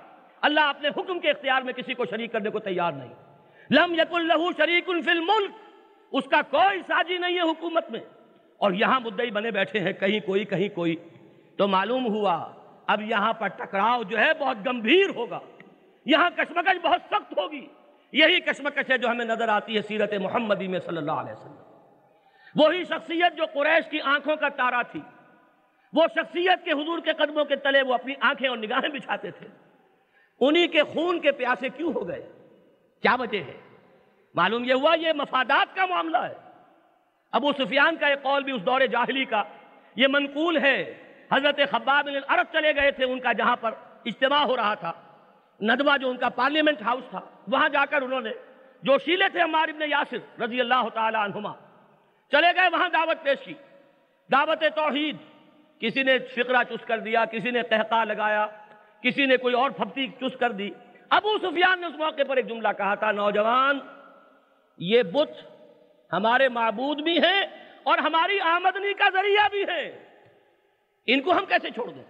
[0.42, 3.14] اللہ اپنے حکم کے اختیار میں کسی کو شریک کرنے کو تیار نہیں۔
[3.72, 5.52] لم یکن لہو شریک فی الملک۔
[6.12, 8.00] اس کا کوئی ساجی نہیں ہے حکومت میں۔
[8.58, 10.96] اور یہاں مدعی بنے بیٹھے ہیں، کہیں کوئی کہیں کوئی۔
[11.58, 12.52] تو معلوم ہوا،
[12.88, 15.40] اب یہاں پر ٹکراؤ جو ہے، بہت گمبھیر ہوگا۔
[16.06, 17.68] یہاں کشمکش بہت سخت ہوگی۔
[18.12, 21.62] یہی کشمکش ہے جو ہمیں نظر آتی ہے سیرت محمدی میں صلی اللہ علیہ وسلم۔
[22.56, 25.02] وہی شخصیت جو قریش کی آنکھوں کا تارا تھی۔
[25.94, 29.48] وہ شخصیت کے حضور کے قدموں کے تلے وہ اپنی آنکھیں اور نگاہیں بچھاتے تھے۔
[30.40, 32.32] انہی کے خون کے پیاسے کیوں ہو گئے؟
[33.02, 33.58] کیا وجہ ہے؟
[34.36, 36.34] معلوم یہ ہوا یہ مفادات کا معاملہ ہے۔
[37.32, 39.44] ابو سفیان کا ایک قول بھی اس دور جاہلی کا۔
[39.96, 40.94] یہ منقول ہے۔
[41.32, 43.72] حضرت خباب بن عرب چلے گئے تھے ان کا جہاں پر
[44.06, 44.92] اجتماع ہو رہا تھا۔
[45.62, 48.32] ندوہ جو ان کا پارلیمنٹ ہاؤس تھا، وہاں جا کر انہوں نے
[48.84, 51.54] جو شیلے تھے عمار ابن یاسر رضی اللہ تعالی عنہما،
[52.32, 53.54] چلے گئے، وہاں دعوت پیش کی۔
[54.32, 55.16] دعوت توحید،
[55.80, 58.48] کسی نے فقرہ چس کر دیا، کسی نے تحقہ لگایا،
[59.02, 60.70] کسی نے کوئی اور پھپتی چس کر دی۔
[61.10, 63.80] ابو سفیان نے اس موقع پر ایک جملہ کہا تھا، نوجوان،
[64.78, 65.32] یہ بت
[66.14, 67.44] ہمارے معبود بھی ہیں
[67.84, 69.92] اور ہماری آمدنی کا ذریعہ بھی ہیں۔
[71.06, 72.04] ان کو ہم کیسے چھوڑ دیں؟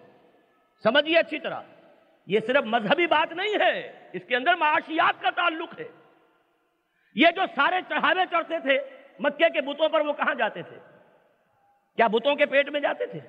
[0.83, 1.61] سمجھیے اچھی طرح۔
[2.25, 5.87] یہ صرف مذہبی بات نہیں ہے، اس کے اندر معاشیات کا تعلق ہے۔
[7.15, 8.79] یہ جو سارے چڑھاوے چڑھتے تھے،
[9.19, 10.77] مکے کے بتوں پر وہ کہاں جاتے تھے؟
[11.95, 13.19] کیا بتوں کے پیٹ میں جاتے تھے؟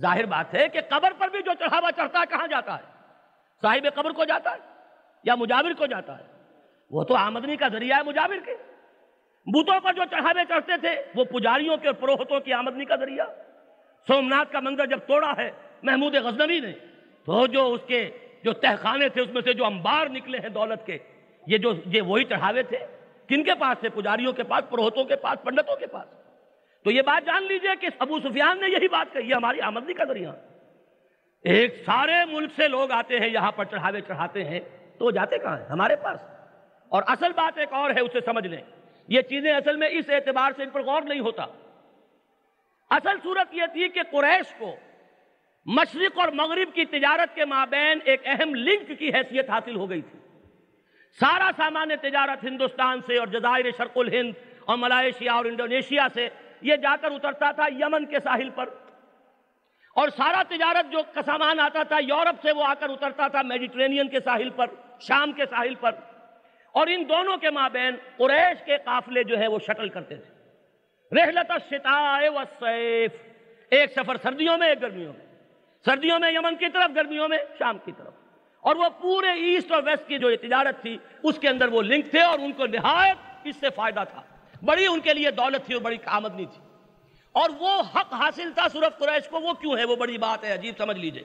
[0.00, 2.82] ظاہر بات ہے کہ قبر پر بھی جو چڑھاوا چڑھتا ہے، کہاں جاتا ہے؟
[3.62, 4.58] صاحب قبر کو جاتا ہے
[5.24, 6.24] یا مجاور کو جاتا ہے؟
[6.90, 8.54] وہ تو آمدنی کا ذریعہ ہے مجاور کے۔
[9.46, 13.26] بتوں پر جو چڑھاوے چڑھتے تھے، وہ پجاریوں کے اور پروہتوں کی آمدنی کا ذریعہ۔
[14.06, 15.50] سومنات کا منظر جب توڑا ہے،
[15.82, 16.72] محمود غزنوی نے
[17.26, 18.10] تو جو اس کے
[18.42, 20.98] جو تہخانے تھے، اس میں سے جو انبار نکلے ہیں دولت کے،
[21.46, 22.78] یہ جو یہ وہی چڑھاوے تھے۔
[23.28, 26.08] کن کے پاس تھے؟ پجاریوں کے پاس، پروہتوں کے پاس، پنڈتوں کے پاس۔
[26.84, 29.94] تو یہ بات جان لیجیے کہ ابو سفیان نے یہی بات کہی ہے ہماری آمدنی
[29.94, 30.32] کا ذریعہ۔
[31.42, 34.60] ایک سارے ملک سے لوگ آتے ہیں، یہاں پر چڑھاوے چڑھاتے ہیں،
[34.98, 36.20] تو جاتے کہاں ہیں؟ ہمارے پاس۔
[36.88, 38.62] اور اصل بات ایک اور ہے، اسے سمجھ لیں۔
[39.08, 41.46] یہ چیزیں اصل میں اس اعتبار سے ان پر غور نہیں ہوتا۔
[42.90, 44.76] اصل صورت یہ تھی کہ قریش کو
[45.66, 50.02] مشرق اور مغرب کی تجارت کے مابین ایک اہم لنک کی حیثیت حاصل ہو گئی
[50.02, 50.18] تھی۔
[51.20, 54.32] سارا سامان تجارت ہندوستان سے اور جزائر شرق الہند
[54.64, 56.28] اور ملائیشیا اور انڈونیشیا سے
[56.62, 58.68] یہ جا کر اترتا تھا یمن کے ساحل پر۔
[59.94, 63.42] اور سارا تجارت جو کا سامان آتا تھا یورپ سے وہ آ کر اترتا تھا
[63.42, 64.66] میڈیٹرینین کے ساحل پر،
[65.00, 65.92] شام کے ساحل پر۔
[66.72, 70.34] اور ان دونوں کے مابین قریش کے قافلے جو ہے وہ شٹل کرتے تھے۔
[71.20, 73.10] رحلت الشتاء والصیف،
[73.70, 75.25] ایک سفر سردیوں میں، ایک گرمیوں میں۔
[75.86, 78.12] سردیوں میں، یمن کی طرف، گرمیوں میں، شام کی طرف۔
[78.60, 82.10] اور وہ پورے ایسٹ اور ویسٹ کی جو تجارت تھی، اس کے اندر وہ لنک
[82.10, 84.22] تھے اور ان کو نہایت اس سے فائدہ تھا۔
[84.64, 86.62] بڑی ان کے لیے دولت تھی اور بڑی آمدنی تھی۔
[87.32, 90.52] اور وہ حق حاصل تھا سورف قریش کو، وہ کیوں ہے؟ وہ بڑی بات ہے،
[90.52, 91.22] عجیب سمجھ لیجیے۔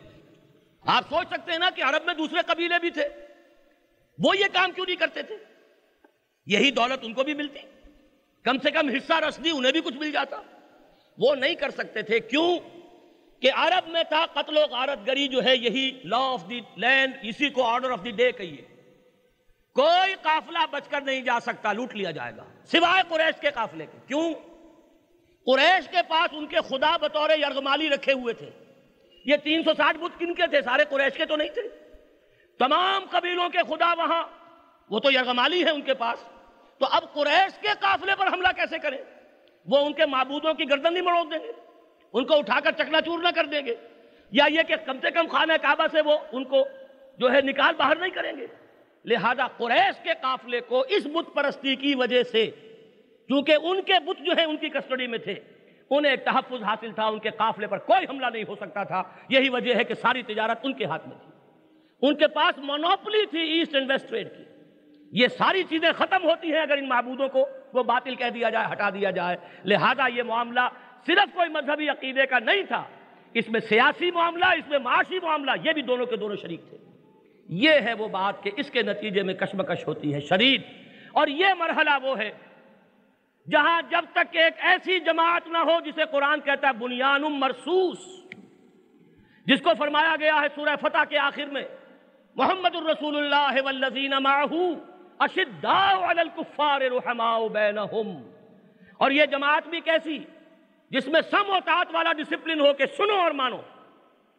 [0.85, 3.07] آپ سوچ سکتے ہیں نا کہ عرب میں دوسرے قبیلے بھی تھے۔
[4.19, 5.37] وہ یہ کام کیوں نہیں کرتے تھے؟
[6.45, 7.59] یہی دولت ان کو بھی ملتی۔
[8.43, 10.41] کم سے کم حصہ رسدی انہیں بھی کچھ مل جاتا۔
[11.17, 12.80] وہ نہیں کر سکتے تھے۔ کیوں؟
[13.41, 17.13] کہ عرب میں تھا، قتل و غارت گری جو ہے، یہی لا آف دی لینڈ
[17.21, 18.61] اسی کو آرڈر آف دی ڈے کہیے۔
[19.75, 23.85] کوئی قافلہ بچ کر نہیں جا سکتا، لوٹ لیا جائے گا۔ سوائے قریش کے قافلے
[23.85, 24.33] کے۔ کیوں؟
[25.45, 28.49] قریش کے پاس ان کے خدا بطور یرغمالی رکھے ہوئے تھے۔
[29.25, 31.61] یہ تین سو ساٹھ بت کن کے تھے؟ سارے قریش کے تو نہیں تھے۔
[32.59, 34.23] تمام قبیلوں کے خدا وہاں،
[34.89, 36.23] وہ تو یرغمالی ہے ان کے پاس۔
[36.77, 38.97] تو اب قریش کے قافلے پر حملہ کیسے کریں؟
[39.65, 41.70] وہ ان کے معبودوں کی گردن نہیں مروڑ دیں گے۔
[42.13, 43.75] ان کو اٹھا کر چکنا چور نہ کر دیں گے۔
[44.31, 46.67] یا یہ کہ کم سے کم خانہ کعبہ سے وہ ان کو
[47.17, 48.47] جو ہے نکال باہر نہیں کریں گے۔
[49.05, 52.51] لہذا قریش کے قافلے کو اس بت پرستی کی وجہ سے
[53.27, 55.35] کیونکہ ان کے بت جو ہیں ان کی کسٹڈی میں تھے،
[55.89, 59.03] انہیں ایک تحفظ حاصل تھا، ان کے قافلے پر کوئی حملہ نہیں ہو سکتا تھا۔
[59.29, 61.31] یہی وجہ ہے کہ ساری تجارت ان کے ہاتھ میں تھی۔
[62.01, 64.43] ان کے پاس مونوپلی تھی ایسٹ اینڈ ویسٹ ٹریڈ کی۔
[65.11, 68.65] یہ ساری چیزیں ختم ہوتی ہیں اگر ان معبودوں کو وہ باطل کہہ دیا جائے،
[68.71, 70.59] ہٹا دیا جائے۔ لہذا یہ معاملہ
[71.05, 72.83] صرف کوئی مذہبی عقیدے کا نہیں تھا،
[73.33, 76.77] اس میں سیاسی معاملہ، اس میں معاشی معاملہ، یہ بھی دونوں کے دونوں شریک تھے۔
[77.49, 80.61] یہ ہے وہ بات کہ اس کے نتیجے میں کشمکش ہوتی ہے شرید
[81.11, 82.31] اور یہ مرحلہ وہ ہے
[83.51, 87.99] جہاں جب تک ایک ایسی جماعت نہ ہو جسے قرآن کہتا ہے بنیان مرسوس
[89.45, 91.63] جس کو فرمایا گیا ہے سورہ فتح کے آخر میں،
[92.35, 94.73] محمد الرسول اللہ والذین معہو
[95.19, 98.11] اشداء علی الکفار رحماء بینہم۔
[98.97, 100.17] اور یہ جماعت بھی کیسی؟
[100.91, 103.57] جس میں سم و تعت والا ڈسپلن ہو کہ سنو اور مانو۔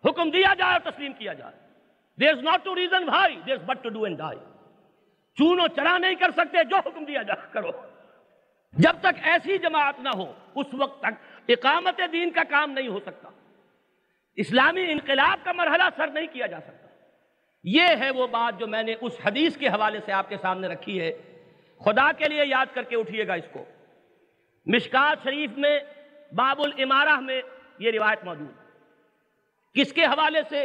[0.05, 1.53] حکم دیا جائے اور تسلیم کیا جائے۔
[2.21, 4.39] There is not to reason why there is but to do and die
[5.39, 7.71] چونو چرا نہیں کر سکتے، جو حکم دیا جائے، کرو۔
[8.73, 13.01] جب تک ایسی جماعت نہ ہو، اس وقت تک اقامت دین کا کام نہیں ہو
[13.01, 13.29] سکتا۔
[14.37, 16.89] اسلامی انقلاب کا مرحلہ سر نہیں کیا جا سکتا۔
[17.65, 20.69] یہ ہے وہ بات جو میں نے اس حدیث کے حوالے سے آپ کے سامنے
[20.69, 21.13] رکھی ہے۔
[21.85, 23.65] خدا کے لیے یاد کر کے اٹھیے گا اس کو۔
[24.67, 25.81] مشکات شریف میں
[26.35, 27.43] باب الامارہ میں
[27.79, 28.51] یہ روایت موجود
[29.75, 30.63] کس کے حوالے سے؟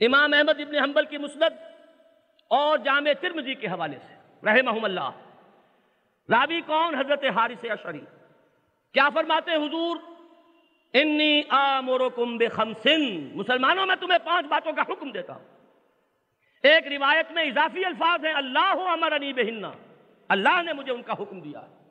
[0.00, 1.42] امام احمد ابن حنبل کی مسند
[2.48, 4.14] اور جامع ترمزی کے حوالے سے۔
[4.46, 5.10] رحمہم اللہ۔
[6.30, 8.00] راوی کون؟ حضرت حارث اشری
[8.92, 9.96] کیا فرماتے حضور؟
[10.92, 15.44] انی آمرکم بخمسن۔ مسلمانوں، میں تمہیں پانچ باتوں کا حکم دیتا ہوں۔
[16.62, 19.66] ایک روایت میں اضافی الفاظ ہیں، اللہ امرنی بہنہ
[20.28, 21.81] اللہ نے مجھے ان کا حکم دیا ہے۔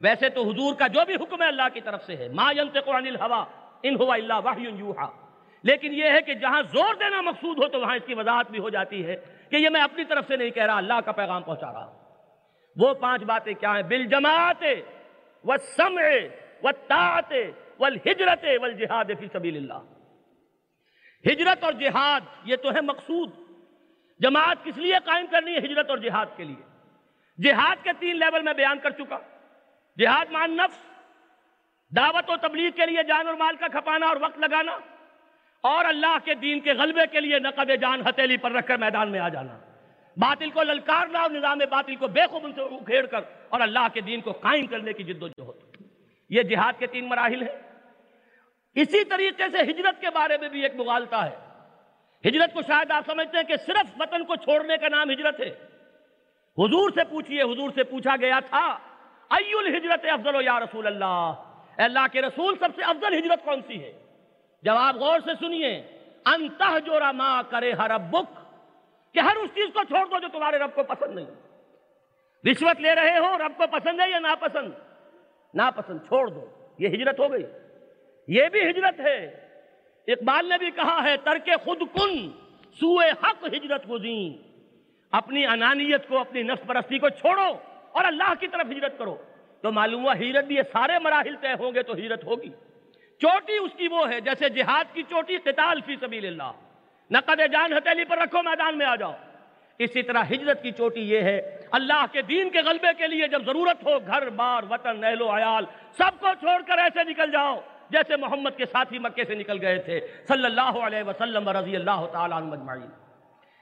[0.00, 2.88] ویسے تو حضور کا جو بھی حکم ہے اللہ کی طرف سے ہے۔ ما ينطق
[2.88, 3.06] عن
[3.82, 5.04] ان هو الا وحی یوحى
[5.62, 8.58] لیکن یہ ہے کہ جہاں زور دینا مقصود ہو تو وہاں اس کی وضاحت بھی
[8.58, 9.16] ہو جاتی ہے
[9.50, 11.98] کہ یہ میں اپنی طرف سے نہیں کہہ رہا، اللہ کا پیغام پہنچا رہا ہوں۔
[12.76, 14.64] وہ پانچ باتیں کیا ہیں؟ بالجماعت
[15.44, 16.02] والسمع
[16.62, 17.32] والطاعت
[17.78, 19.78] والہجرت والجہاد فی سبیل اللہ۔
[21.32, 23.30] ہجرت اور جہاد، یہ تو ہے مقصود۔
[24.20, 26.88] جماعت کس لیے قائم کرنی ہے؟ ہجرت اور جہاد کے لیے۔
[27.42, 29.18] جہاد کے تین لیول میں بیان کر چکا۔
[30.00, 30.78] جہاد مان نفس
[31.92, 34.76] دعوت و تبلیغ کے لیے جان اور مال کا کھپانا اور وقت لگانا،
[35.64, 39.10] اور اللہ کے دین کے غلبے کے لیے نقد جان ہتیلی پر رکھ کر میدان
[39.10, 39.58] میں آ جانا۔
[40.16, 44.00] باطل کو للکارنا اور نظام باطل کو بے خوب سے اکھیڑ کر اور اللہ کے
[44.00, 45.82] دین کو قائم کرنے کی جد و جہد۔
[46.30, 47.56] یہ جہاد کے تین مراحل ہیں۔
[48.76, 51.36] اسی طریقے سے ہجرت کے بارے میں بھی ایک مغالطہ ہے۔
[52.24, 55.50] ہجرت کو شاید آپ سمجھتے ہیں کہ صرف وطن کو چھوڑنے کا نام ہجرت ہے۔
[56.58, 58.66] حضور سے پوچھئے، حضور سے پوچھا گیا تھا
[59.30, 61.32] ای الحجرت افضل و یا رسول اللہ؟
[61.78, 63.92] اے اللہ کے رسول سب سے افضل ہجرت کون سی ہے؟
[64.62, 65.82] جواب غور سے سنیے
[66.26, 68.38] انتہ جو ما کرے ہر ربک،
[69.14, 71.26] کہ ہر اس چیز کو چھوڑ دو جو تمہارے رب کو پسند نہیں۔
[72.50, 74.72] رشوت لے رہے ہو، رب کو پسند ہے یا ناپسند؟
[75.54, 76.46] ناپسند، چھوڑ دو۔
[76.78, 77.46] یہ ہجرت ہو گئی۔
[78.28, 79.24] یہ بھی ہجرت ہے۔
[80.06, 82.30] اقبال نے بھی کہا ہے، ترک خود کن
[82.80, 84.42] سوئے حق ہجرت گزین۔
[85.12, 89.16] اپنی انانیت کو، اپنی نفس پرستی کو چھوڑو۔ اور اللہ کی طرف ہجرت کرو۔
[89.62, 92.50] تو معلوم ہوا ہجرت بھی یہ سارے مراحل طے ہوں گے تو ہجرت ہوگی۔
[93.18, 96.52] چوٹی اس کی وہ ہے جیسے جہاد کی چوٹی قتال فی سبیل اللہ۔
[97.10, 99.12] نقد جان ہتیلی پر رکھو، میدان میں آ جاؤ۔
[99.78, 103.46] اسی طرح ہجرت کی چوٹی یہ ہے، اللہ کے دین کے غلبے کے لیے جب
[103.46, 105.64] ضرورت ہو، گھر، بار، وطن، اہل و عیال،
[105.98, 107.60] سب کو چھوڑ کر ایسے نکل جاؤ
[107.90, 112.06] جیسے محمد کے ساتھی مکے سے نکل گئے تھے، صلی اللہ علیہ وسلم رضی اللہ
[112.12, 112.90] تعالیٰ مجمعین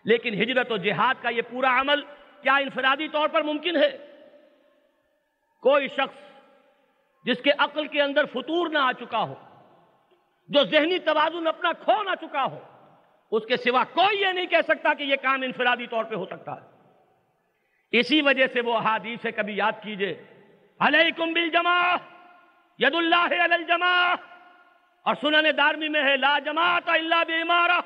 [0.05, 2.02] لیکن ہجرت و جہاد کا یہ پورا عمل
[2.42, 4.07] کیا انفرادی طور پر ممکن ہے؟
[5.62, 6.18] کوئی شخص
[7.24, 9.35] جس کے عقل کے اندر فطور نہ آ چکا ہو،
[10.48, 12.59] جو ذہنی توازن اپنا کھو نہ چکا ہو،
[13.30, 16.26] اس کے سوا کوئی یہ نہیں کہہ سکتا کہ یہ کام انفرادی طور پہ ہو
[16.26, 20.14] سکتا ہے۔ اسی وجہ سے وہ حادیث سے کبھی یاد کیجیے۔
[20.80, 21.97] علیکم بالجماع
[22.78, 24.14] ید اللہ علی الجماع
[25.02, 27.80] اور سنن دارمی میں ہے، لا جماعت الا بعمارہ۔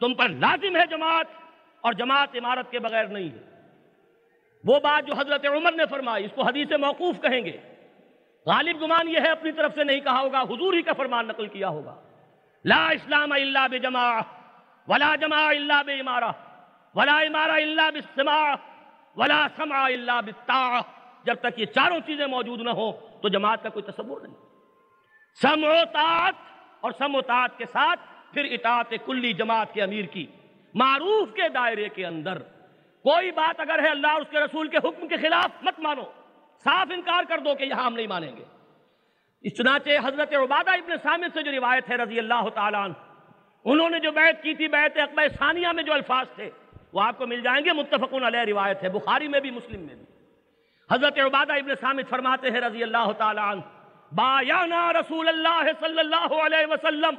[0.00, 1.26] تم پر لازم ہے جماعت،
[1.80, 3.53] اور جماعت عمارت کے بغیر نہیں ہے۔
[4.64, 7.56] وہ بات جو حضرت عمر نے فرمائی، اس کو حدیث موقوف کہیں گے۔
[8.46, 11.46] غالب گمان یہ ہے، اپنی طرف سے نہیں کہا ہوگا، حضور ہی کا فرمان نقل
[11.46, 12.00] کیا ہوگا۔
[12.64, 14.20] لا اسلام الا بجماع
[14.88, 16.32] ولا جماع الا بعمارہ
[16.94, 18.54] ولا عمارہ الا بالسماع،
[19.16, 20.80] ولا سمع الا بالطاع
[21.24, 22.92] جب تک یہ چاروں چیزیں موجود نہ ہوں،
[23.22, 24.34] تو جماعت کا کوئی تصور نہیں۔
[25.42, 26.34] سمع و طاعت
[26.80, 28.00] اور سمع و طاعت کے ساتھ
[28.34, 30.26] پھر اطاعت کلی جماعت کے امیر کی،
[30.74, 32.42] معروف کے دائرے کے اندر۔
[33.04, 36.02] کوئی بات اگر ہے اللہ اور اس کے رسول کے حکم کے خلاف، مت مانو۔
[36.64, 38.44] صاف انکار کر دو کہ یہاں ہم نہیں مانیں گے۔
[39.42, 42.92] اس چنانچہ حضرت عبادہ ابن سامد سے جو روایت ہے رضی اللہ تعالیٰ عنہ،
[43.64, 46.50] انہوں نے جو بیعت کی تھی، بیعت اقبہ ثانیہ میں جو الفاظ تھے،
[46.92, 49.94] وہ آپ کو مل جائیں گے۔ متفقن علیہ روایت ہے، بخاری میں بھی، مسلم میں
[49.94, 50.04] بھی۔
[50.90, 53.60] حضرت عبادہ ابن سامد فرماتے ہیں رضی اللہ تعالیٰ عنہ،
[54.14, 57.14] بایانا رسول اللہ صلی اللہ علیہ وسلم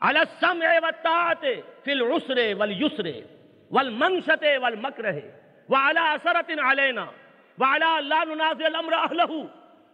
[0.00, 1.44] علی السمع والطاعت
[1.84, 3.37] فی العسر والیسر.
[3.70, 5.12] والمنشت والمکرہ
[5.68, 7.04] وعلى اثرت علینا
[7.58, 9.32] وعلى لا ننازع الامر اہلہ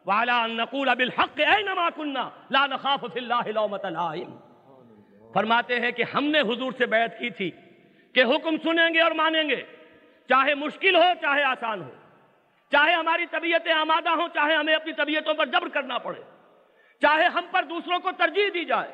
[0.06, 4.36] وعلى ان نقول بالحق اینما کننا لا نخاف فی اللہ لومت لائم۔
[5.34, 7.50] فرماتے ہیں کہ ہم نے حضور سے بیعت کی تھی
[8.14, 9.62] کہ حکم سنیں گے اور مانیں گے۔
[10.28, 11.90] چاہے مشکل ہو، چاہے آسان ہو۔
[12.72, 16.20] چاہے ہماری طبیعتیں آمادہ ہوں، چاہے ہمیں اپنی طبیعتوں پر جبر کرنا پڑے۔
[17.02, 18.90] چاہے ہم پر دوسروں کو ترجیح دی جائے۔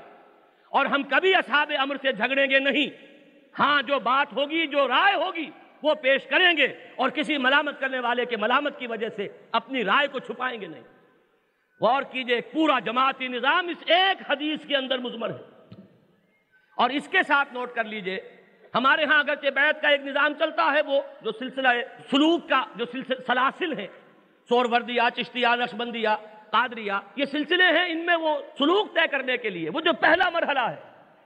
[0.69, 3.10] اور ہم کبھی اصحاب امر سے جھگڑیں گے نہیں۔
[3.59, 5.51] ہاں جو بات ہوگی، جو رائے ہوگی،
[5.83, 6.67] وہ پیش کریں گے
[6.97, 10.67] اور کسی ملامت کرنے والے کے ملامت کی وجہ سے اپنی رائے کو چھپائیں گے
[10.67, 10.83] نہیں۔
[11.81, 15.61] غور کیجیے، پورا جماعتی نظام اس ایک حدیث کے اندر مزمر ہے۔
[16.77, 18.21] اور اس کے ساتھ نوٹ کر لیجیے،
[18.75, 21.69] ہمارے ہاں اگرچہ بیعت کا ایک نظام چلتا ہے، وہ جو سلسلہ
[22.11, 22.85] سلوک کا جو
[23.27, 23.87] سلاسل ہے
[24.49, 26.17] سور وردیا چشتیا نقشبندیا
[26.51, 30.31] قادریا یہ سلسلے ہیں ان میں وہ سلوک طے کرنے کے لیے، وہ جو پہلا
[30.31, 30.77] مرحلہ ہے،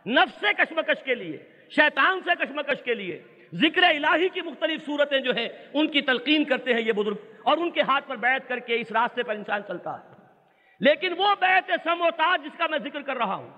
[0.07, 3.23] نفس کشمکش کے لیے۔ شیطان سے کشمکش کے لیے۔
[3.55, 7.59] ذکر الہی کی مختلف صورتیں جو ہیں، ان کی تلقین کرتے ہیں یہ بزرگ، اور
[7.59, 10.15] ان کے ہاتھ پر بیعت کر کے اس راستے پر انسان چلتا ہے۔
[10.81, 13.51] لیکن وہ بیعت سم و تاج جس کا میں ذکر کر رہا ہوں،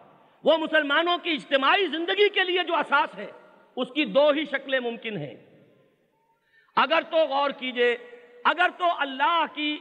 [0.45, 3.31] وہ مسلمانوں کی اجتماعی زندگی کے لیے جو اساس ہے،
[3.77, 5.35] اس کی دو ہی شکلیں ممکن ہیں۔
[6.77, 7.97] اگر تو غور کیجیے،
[8.45, 9.77] اگر تو اللہ کی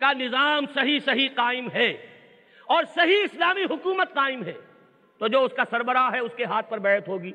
[0.00, 1.90] کا نظام صحیح صحیح قائم ہے،
[2.66, 4.54] اور صحیح اسلامی حکومت قائم ہے،
[5.18, 7.32] تو جو اس کا سربراہ ہے، اس کے ہاتھ پر بیعت ہوگی۔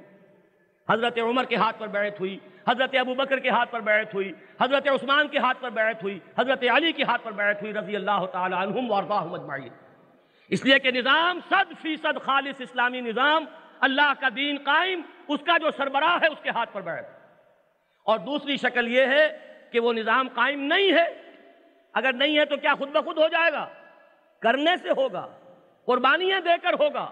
[0.90, 2.38] حضرت عمر کے ہاتھ پر بیعت ہوئی،
[2.70, 6.20] حضرت ابو بکر کے ہاتھ پر بیعت ہوئی، حضرت عثمان کے ہاتھ پر بیعت ہوئی،
[6.40, 9.70] حضرت علی کے ہاتھ پر بیعت ہوئی، رضی اللہ تعالی عنہم وارضاہم اجمعین۔
[10.50, 13.46] اس لیے کہ نظام صد فیصد خالص اسلامی نظام
[13.80, 17.08] اللہ کا دین قائم، اس کا جو سربراہ ہے، اس کے ہاتھ پر بیٹھ
[18.04, 19.38] اور دوسری شکل یہ ہے
[19.72, 21.06] کہ وہ نظام قائم نہیں ہے۔
[21.94, 23.68] اگر نہیں ہے تو کیا خود بخود ہو جائے گا؟
[24.40, 25.28] کرنے سے ہوگا،
[25.86, 27.12] قربانیاں دے کر ہوگا،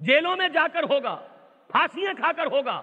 [0.00, 1.16] جیلوں میں جا کر ہوگا،
[1.68, 2.82] پھانسیاں کھا کر ہوگا۔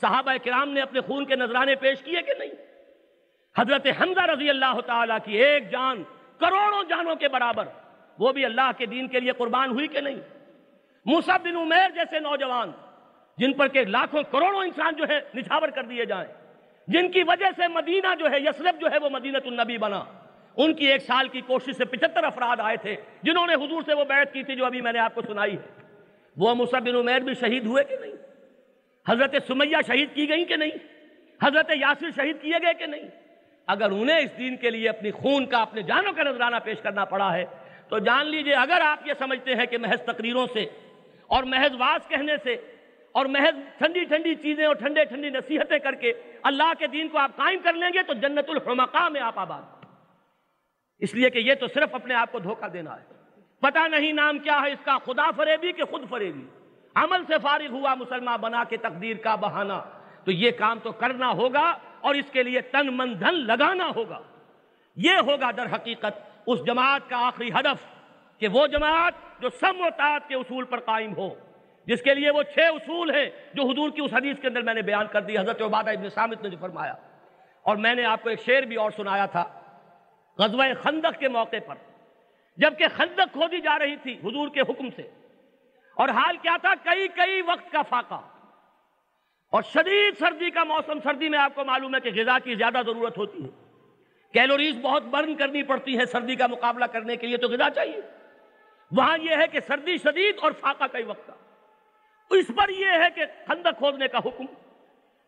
[0.00, 2.50] صحابہ کرام نے اپنے خون کے نذرانے پیش کیے کہ نہیں؟
[3.58, 6.02] حضرت حمزہ رضی اللہ تعالیٰ کی ایک جان
[6.38, 7.64] کروڑوں جانوں کے برابر،
[8.18, 10.16] وہ بھی اللہ کے دین کے لیے قربان ہوئی کہ نہیں؟
[11.06, 12.70] موسیٰ بن عمیر جیسے نوجوان،
[13.38, 16.32] جن پر کہ لاکھوں کروڑوں انسان جو ہے نچھاور کر دیے جائیں،
[16.88, 20.04] جن کی وجہ سے مدینہ جو ہے، یسرف جو ہے، وہ مدینہ النبی بنا۔
[20.56, 23.94] ان کی ایک سال کی کوشش سے پچھتر افراد آئے تھے، جنہوں نے حضور سے
[23.94, 25.96] وہ بیعت کی تھی جو ابھی میں نے آپ کو سنائی ہے۔
[26.36, 28.29] وہ موسیٰ بن عمیر بھی شہید ہوئے کہ نہیں؟
[29.10, 30.70] حضرت سمیہ شہید کی گئی کہ نہیں؟
[31.40, 33.08] حضرت یاسر شہید کیے گئے کہ نہیں؟
[33.68, 37.04] اگر انہیں اس دین کے لیے اپنی خون کا اپنے جانوں کا نذرانہ پیش کرنا
[37.04, 37.44] پڑا ہے،
[37.88, 40.66] تو جان لیجیے، اگر آپ یہ سمجھتے ہیں کہ محض تقریروں سے
[41.30, 42.56] اور محض واز کہنے سے
[43.14, 46.12] اور محض ٹھنڈی ٹھنڈی چیزیں اور ٹھنڈے ٹھنڈی نصیحتیں کر کے
[46.42, 49.84] اللہ کے دین کو آپ قائم کر لیں گے، تو جنت الحمقاء میں آپ آباد
[50.98, 53.04] اس لیے کہ یہ تو صرف اپنے آپ کو دھوکہ دینا ہے۔
[53.62, 56.44] پتہ نہیں نام کیا ہے اس کا، خدا فریبی کہ خود فریبی؟
[56.94, 59.72] عمل سے فارغ ہوا مسلمان بنا کے تقدیر کا بہانہ۔
[60.24, 64.20] تو یہ کام تو کرنا ہوگا اور اس کے لیے تن من دھن لگانا ہوگا۔
[64.96, 67.86] یہ ہوگا در حقیقت اس جماعت کا آخری ہدف
[68.38, 71.28] کہ وہ جماعت جو سم و تعت کے اصول پر قائم ہو،
[71.86, 74.74] جس کے لیے وہ چھ اصول ہیں جو حضور کی اس حدیث کے اندر میں
[74.74, 76.94] نے بیان کر دی، حضرت عبادہ ابن سامت نے جو فرمایا۔
[77.62, 79.44] اور میں نے آپ کو ایک شعر بھی اور سنایا تھا
[80.38, 81.74] غزوہ خندق کے موقع پر۔
[82.56, 85.10] جبکہ خندق کھودی جا رہی تھی حضور کے حکم سے
[86.00, 88.20] اور حال کیا تھا؟ کئی کئی وقت کا فاقہ۔
[89.50, 92.78] اور شدید سردی کا موسم، سردی میں آپ کو معلوم ہے کہ غذا کی زیادہ
[92.86, 93.48] ضرورت ہوتی ہے۔
[94.32, 98.00] کیلوریز بہت برن کرنی پڑتی ہے سردی کا مقابلہ کرنے کے لیے، تو غذا چاہیے۔
[98.96, 101.32] وہاں یہ ہے کہ سردی شدید اور فاقہ کئی وقت کا۔
[102.30, 104.44] اس پر یہ ہے کہ خندق کھودنے کا حکم۔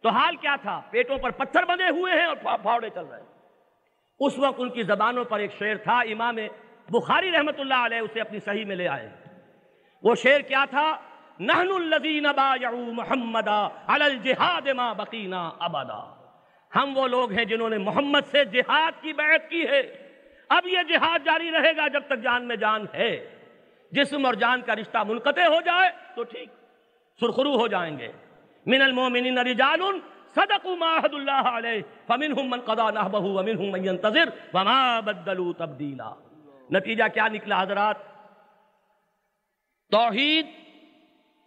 [0.03, 3.27] تو حال کیا تھا؟ پیٹوں پر پتھر بنے ہوئے ہیں اور پھاوڑے چل رہے ہیں۔
[4.20, 6.36] اس وقت ان کی زبانوں پر ایک شعر تھا، امام
[6.90, 9.22] بخاری رحمت اللہ علیہ اسے اپنی صحیح میں لے آئے۔ ہیں
[10.03, 10.97] وہ شعر کیا تھا؟
[11.41, 16.15] نحن الذین بایعوا محمدا علی الجہاد ما بقینا ابدا۔
[16.77, 19.81] ہم وہ لوگ ہیں جنہوں نے محمد سے جہاد کی بیعت کی ہے۔
[20.49, 23.39] اب یہ جہاد جاری رہے گا جب تک جان میں جان ہے۔
[23.93, 26.49] جسم اور جان کا رشتہ منقطع ہو جائے تو ٹھیک،
[27.20, 28.09] سرخرو ہو جائیں گے۔
[28.66, 29.81] من المومنین رجال
[30.35, 36.15] صدقوا ما عهد الله عليه فمنهم من قضى نحبه ومنهم من ينتظر وما بدلوا تبديلا
[36.70, 38.11] نتیجہ کیا نکلا حضرات؟
[39.93, 40.47] توحید،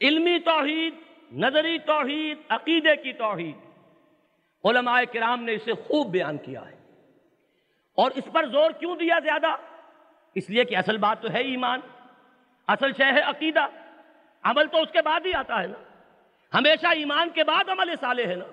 [0.01, 0.95] علمی توحید،
[1.31, 3.55] نظری توحید، عقیدے کی توحید۔
[4.63, 6.75] علماء کرام نے اسے خوب بیان کیا ہے۔
[7.95, 9.55] اور اس پر زور کیوں دیا زیادہ؟
[10.35, 11.79] اس لیے کہ اصل بات تو ہے ایمان۔
[12.67, 13.67] اصل شے ہے عقیدہ۔
[14.43, 15.83] عمل تو اس کے بعد ہی آتا ہے نا۔
[16.57, 18.45] ہمیشہ ایمان کے بعد عمل صالح ہے نا۔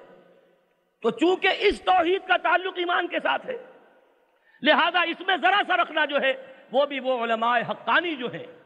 [1.01, 3.57] تو چونکہ اس توحید کا تعلق ایمان کے ساتھ ہے،
[4.63, 6.33] لہذا اس میں ذرا سا رکھنا جو ہے،
[6.73, 8.62] وہ بھی وہ علماء حقانی جو ہیں۔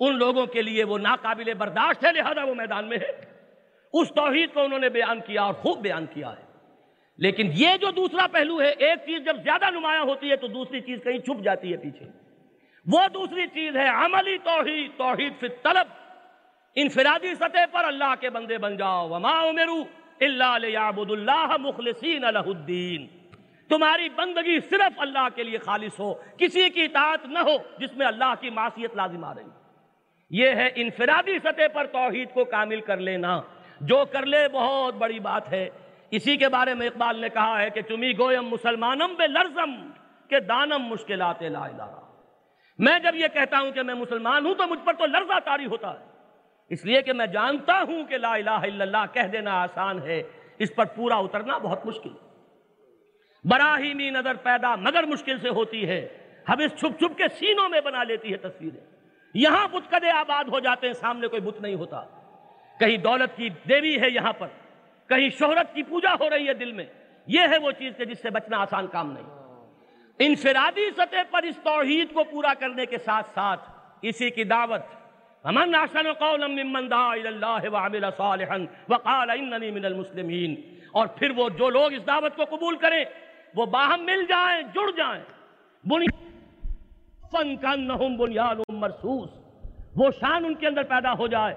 [0.00, 3.36] ان لوگوں کے لیے وہ ناقابل برداشت ہے، لہذا وہ میدان میں ہے۔
[3.92, 6.46] اس توحید کو انہوں نے بیان کیا اور خوب بیان کیا ہے۔
[7.18, 10.80] لیکن یہ جو دوسرا پہلو ہے، ایک چیز جب زیادہ نمایاں ہوتی ہے تو دوسری
[10.80, 12.06] چیز کہیں چھپ جاتی ہے پیچھے۔
[12.86, 15.86] وہ دوسری چیز ہے عملی توحید توحید فی طلب
[16.74, 19.84] انفرادی سطح پر اللہ کے بندے بن جاؤ۔ وما امرو
[20.20, 23.06] اللہ لیعبد اللہ مخلصین لہ الدین۔
[23.68, 28.06] تمہاری بندگی صرف اللہ کے لیے خالص ہو، کسی کی اطاعت نہ ہو جس میں
[28.06, 29.65] اللہ کی معصیت لازم آ رہی۔ ہے
[30.30, 33.40] یہ ہے انفرادی سطح پر توحید کو کامل کر لینا۔
[33.80, 35.68] جو کر لے، بہت بڑی بات ہے۔
[36.10, 39.90] اسی کے بارے میں اقبال نے کہا ہے کہ چمی گویم مسلمانم بے لرزم
[40.28, 42.00] کہ دانم مشکلات لا الہ۔
[42.78, 45.66] میں جب یہ کہتا ہوں کہ میں مسلمان ہوں تو مجھ پر تو لرزہ تاری
[45.66, 46.04] ہوتا ہے۔
[46.68, 50.22] اس لیے کہ میں جانتا ہوں کہ لا الہ الا اللہ، کہہ دینا آسان ہے۔
[50.58, 52.10] اس پر پورا اترنا بہت مشکل۔
[53.44, 56.08] براہیمی نظر پیدا مگر مشکل سے ہوتی ہے۔
[56.48, 58.95] حبس چھپ چھپ کے سینوں میں بنا لیتی ہے تصویریں۔
[59.36, 62.02] یہاں بت کدے آباد ہو جاتے ہیں، سامنے کوئی بت نہیں ہوتا۔
[62.80, 64.46] کہیں دولت کی دیوی ہے یہاں پر،
[65.08, 66.84] کہیں شہرت کی پوجا ہو رہی ہے دل میں۔
[67.26, 69.26] یہ ہے وہ چیز کہ جس سے بچنا آسان کام نہیں۔
[70.18, 73.70] انفرادی سطح پر اس توحید کو پورا کرنے کے ساتھ ساتھ
[74.02, 74.80] اسی کی دعوت
[75.44, 78.56] من احسن قولا ممن دعا الى وعمل صالحا
[78.88, 80.54] وقال انني من المسلمين
[80.92, 83.04] اور پھر وہ، جو لوگ اس دعوت کو قبول کریں،
[83.54, 85.22] وہ باہم مل جائیں، جڑ جائیں۔
[87.32, 89.30] فن کانہم بنیان مرسوس۔
[89.96, 91.54] وہ شان ان کے اندر پیدا ہو جائے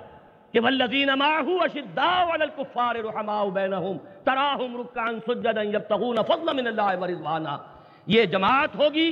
[0.53, 6.95] کہ والذین معه اشداء علی الكفار رحماء بینہم تراہم رکعا سجدا یبتغون فضلا من اللہ
[7.01, 7.57] ورضوانا
[8.05, 9.11] یہ جماعت ہوگی،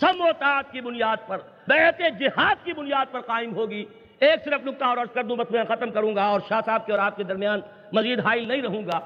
[0.00, 3.84] سم و طاعت کی بنیاد پر، بیعت جہاد کی بنیاد پر قائم ہوگی۔
[4.18, 6.86] ایک صرف نکتہ اور عرض کر دوں، بس میں ختم کروں گا اور شاہ صاحب
[6.86, 7.60] کے اور آپ کے درمیان
[7.92, 9.00] مزید حائل نہیں رہوں گا۔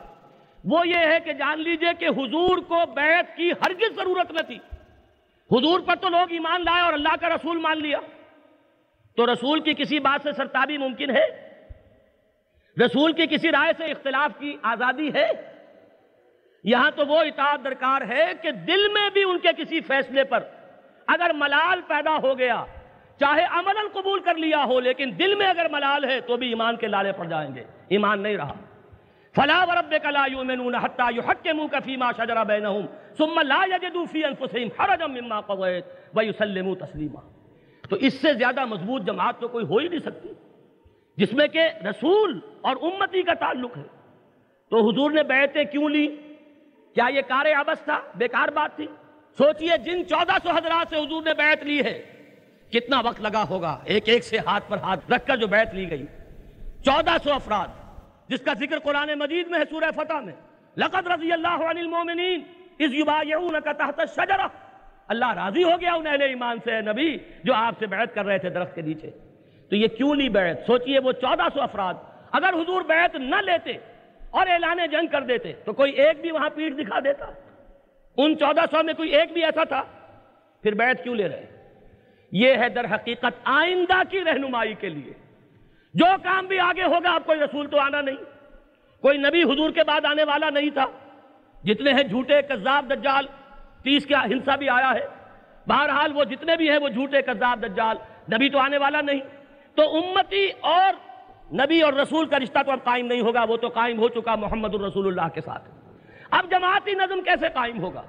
[0.65, 4.59] وہ یہ ہے کہ جان لیجیے کہ حضور کو بیعت کی ہرگز ضرورت نہ تھی۔
[5.53, 7.99] حضور پر تو لوگ ایمان لائے اور اللہ کا رسول مان لیا۔
[9.17, 11.49] تو رسول کی کسی بات سے سرتابی ممکن ہے؟
[12.85, 15.31] رسول کی کسی رائے سے اختلاف کی آزادی ہے؟
[16.65, 20.39] یہاں تو وہ اطاعت درکار ہے کہ دل میں بھی ان کے کسی فیصلے پر
[21.07, 22.65] اگر ملال پیدا ہو گیا،
[23.21, 26.77] چاہے عمل قبول کر لیا ہو، لیکن دل میں اگر ملال ہے تو بھی ایمان
[26.77, 28.53] کے لالے پڑ جائیں گے۔ ایمان نہیں رہا۔
[29.39, 32.87] فلا وربك لا يؤمنون حتى يحكموك فيما شجر بينهم
[33.19, 35.85] ثم لا يجدوا في انفسهم حرجا مما قضيت
[36.15, 37.21] ويسلموا تسليما.
[37.89, 40.29] تو اس سے زیادہ مضبوط جماعت تو کوئی ہو ہی نہیں سکتی،
[41.17, 43.83] جس میں کہ رسول اور امتی کا تعلق ہے۔
[44.71, 46.07] تو حضور نے بیعتیں کیوں لی
[46.95, 48.87] کیا یہ کار عبس تھا؟ بیکار بات تھی۔
[49.39, 52.03] سوچئے جن چودہ سو حضرات سے حضور نے بیعت لی ہے،
[52.73, 55.91] کتنا وقت لگا ہوگا؟ ایک ایک سے ہاتھ پر ہاتھ رکھ کر جو بیعت لی
[55.91, 56.07] گئی۔
[56.85, 57.88] چودہ سو افراد۔
[58.29, 60.33] جس کا ذکر قرآن مجید میں ہے سورہ فتح میں۔
[60.77, 62.43] لقد رضی اللہ عن المومنین
[62.79, 64.47] اس یبایعونک تحت الشجرہ۔
[65.09, 68.39] اللہ راضی ہو گیا ان اہل ایمان سے نبی، جو آپ سے بیعت کر رہے
[68.39, 69.11] تھے درخت کے نیچے۔
[69.71, 71.95] تو یہ کیوں لی بیعت؟ سوچئے وہ چودہ سو افراد۔
[72.33, 73.73] اگر حضور بیعت نہ لیتے
[74.31, 77.27] اور اعلان جنگ کر دیتے تو کوئی ایک بھی وہاں پیٹ دکھا دیتا۔
[78.17, 79.83] ان چودہ سو میں کوئی ایک بھی ایسا تھا؟
[80.63, 81.47] پھر بیعت کیوں لے رہے؟
[82.33, 85.28] یہ ہے در حقیقت آئندہ کی رہنمائی کے لیے۔
[85.99, 88.17] جو کام بھی آگے ہوگا، آپ کوئی رسول تو آنا نہیں۔
[89.03, 90.85] کوئی نبی حضور کے بعد آنے والا نہیں تھا۔
[91.65, 93.27] جتنے ہیں جھوٹے کذاب دجال،
[93.83, 95.07] تیس کا ہنسا بھی آیا ہے۔
[95.67, 97.97] بہرحال وہ جتنے بھی ہیں وہ جھوٹے کذاب دجال۔
[98.35, 99.21] نبی تو آنے والا نہیں۔
[99.75, 100.95] تو امتی اور
[101.55, 104.35] نبی اور رسول کا رشتہ تو اب قائم نہیں ہوگا، وہ تو قائم ہو چکا
[104.35, 105.71] محمد الرسول اللہ کے ساتھ۔
[106.31, 108.03] اب جماعتی نظم کیسے قائم ہوگا؟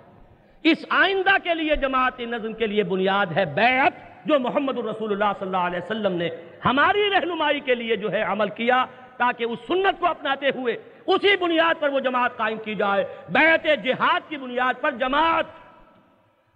[0.64, 5.32] اس آئندہ کے لیے جماعتی نظم کے لیے بنیاد ہے بیعت، جو محمد الرسول اللہ
[5.40, 6.30] صلی اللہ علیہ وسلم نے
[6.65, 8.86] ہماری رہنمائی کے لیے جو ہے عمل کیا
[9.18, 10.77] تاکہ اس سنت کو اپناتے ہوئے
[11.07, 15.45] اسی بنیاد پر وہ جماعت قائم کی جائے۔ بیعت جہاد کی بنیاد پر جماعت۔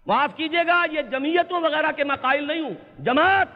[0.06, 3.48] معاف کیجیے گا، یہ جمعیتوں وغیرہ کے مقائل نہیں ہوں۔ جماعت،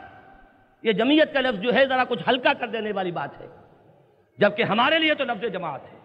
[0.83, 3.47] یہ جمعیت کا لفظ جو ہے ذرا کچھ ہلکا کر دینے والی بات ہے۔
[4.39, 5.99] جبکہ ہمارے لیے تو لفظ جماعت ہے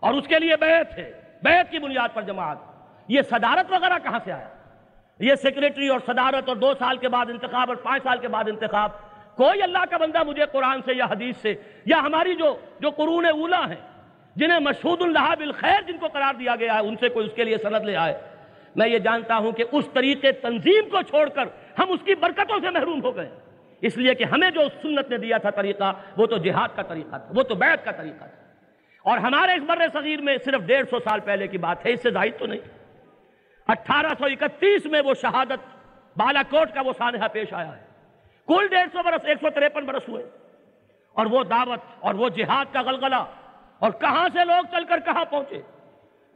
[0.00, 1.12] اور اس کے لیے بیعت ہے۔
[1.42, 2.58] بیعت کی بنیاد پر جماعت۔
[3.08, 4.48] یہ صدارت وغیرہ کہاں سے آیا؟
[5.18, 8.44] یہ سیکریٹری اور صدارت اور دو سال کے بعد انتخاب اور پانچ سال کے بعد
[8.46, 8.90] انتخاب۔
[9.38, 11.54] کوئی اللہ کا بندہ مجھے قرآن سے یا حدیث سے
[11.86, 13.80] یا ہماری جو جو قرون اولا ہیں،
[14.36, 17.44] جنہیں مشہود اللہ بالخیر جن کو قرار دیا گیا ہے، ان سے کوئی اس کے
[17.44, 18.18] لیے سند لے آئے۔
[18.76, 21.44] میں یہ جانتا ہوں کہ اس طریقے تنظیم کو چھوڑ کر
[21.78, 23.30] ہم اس کی برکتوں سے محروم ہو گئے۔
[23.80, 27.08] اس لیے کہ ہمیں جو سنت نے دیا تھا طریقہ، وہ تو جہاد کا طریقہ
[27.08, 28.48] تھا، وہ تو بیعت کا طریقہ تھا۔
[29.02, 32.02] اور ہمارے اس بر صغیر میں صرف ڈیڑھ سو سال پہلے کی بات ہے، اس
[32.02, 32.60] سے زائد تو نہیں۔
[33.68, 35.76] اٹھارہ سو اکتیس میں وہ شہادت
[36.16, 37.87] بالا کوٹ کا وہ سانحہ پیش آیا ہے۔
[38.48, 40.30] کل ڈیڑھ سو برس، ایک سو تریپن برس ہوئے۔
[41.12, 43.24] اور وہ دعوت اور وہ جہاد کا غلغلہ۔
[43.78, 45.60] اور کہاں سے لوگ چل کر کہاں پہنچے؟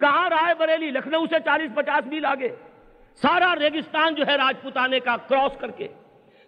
[0.00, 2.48] کہاں رائے بریلی، لکھنؤ سے چالیس پچاس میل آگے؟
[3.14, 5.88] سارا ریگستان جو ہے راجپوتانے کا کراس کر کے،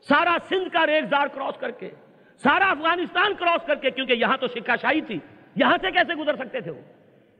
[0.08, 1.90] سارا سندھ کا ریگزار کراس کر کے،
[2.36, 5.18] سارا افغانستان کراس کر کے، کیونکہ یہاں تو سکھا شاہی تھی۔
[5.56, 6.80] یہاں سے کیسے گزر سکتے تھے وہ؟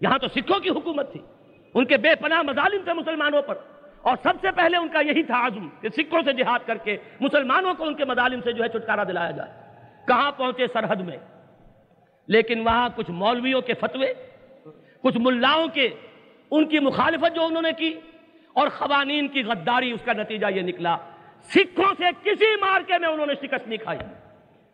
[0.00, 1.20] یہاں تو سکھوں کی حکومت تھی۔
[1.74, 3.54] ان کے بے پناہ مظالم تھے مسلمانوں پر۔
[4.04, 6.96] اور سب سے پہلے ان کا یہی تھا عزم کہ سکھوں سے جہاد کر کے
[7.20, 9.52] مسلمانوں کو ان کے مظالم سے جو ہے چھٹکارا دلایا جائے۔
[10.06, 11.16] کہاں پہنچے سرحد میں؟
[12.28, 14.12] لیکن وہاں کچھ مولویوں کے فتوے،
[15.02, 15.88] کچھ ملاؤں کے
[16.50, 18.00] ان کی مخالفت جو انہوں نے کی
[18.52, 20.96] اور خوانین کی غداری، اس کا نتیجہ یہ نکلا۔
[21.42, 23.98] سکھوں سے کسی مارکے میں انہوں نے شکست نہیں کھائی۔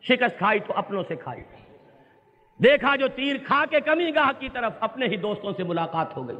[0.02, 1.42] شکست کھائی تو اپنوں سے کھائی۔
[2.64, 6.28] دیکھا جو تیر کھا کے کمی گاہ کی طرف اپنے ہی دوستوں سے ملاقات ہو
[6.28, 6.36] گئی۔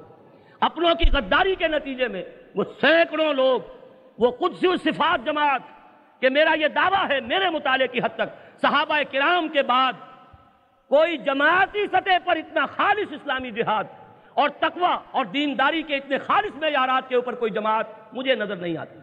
[0.61, 2.25] اپنوں کی غداری کے نتیجے میں
[2.55, 3.61] وہ سینکڑوں لوگ،
[4.19, 5.63] وہ قدسی صفات جماعت
[6.21, 9.93] کہ میرا یہ دعویٰ ہے میرے مطالعے کی حد تک۔ صحابہ کرام کے بعد
[10.89, 13.85] کوئی جماعتی سطح پر اتنا خالص اسلامی جہاد
[14.35, 18.77] اور تقوی اور دینداری کے اتنے خالص معیارات کے اوپر کوئی جماعت مجھے نظر نہیں
[18.77, 18.99] آتی۔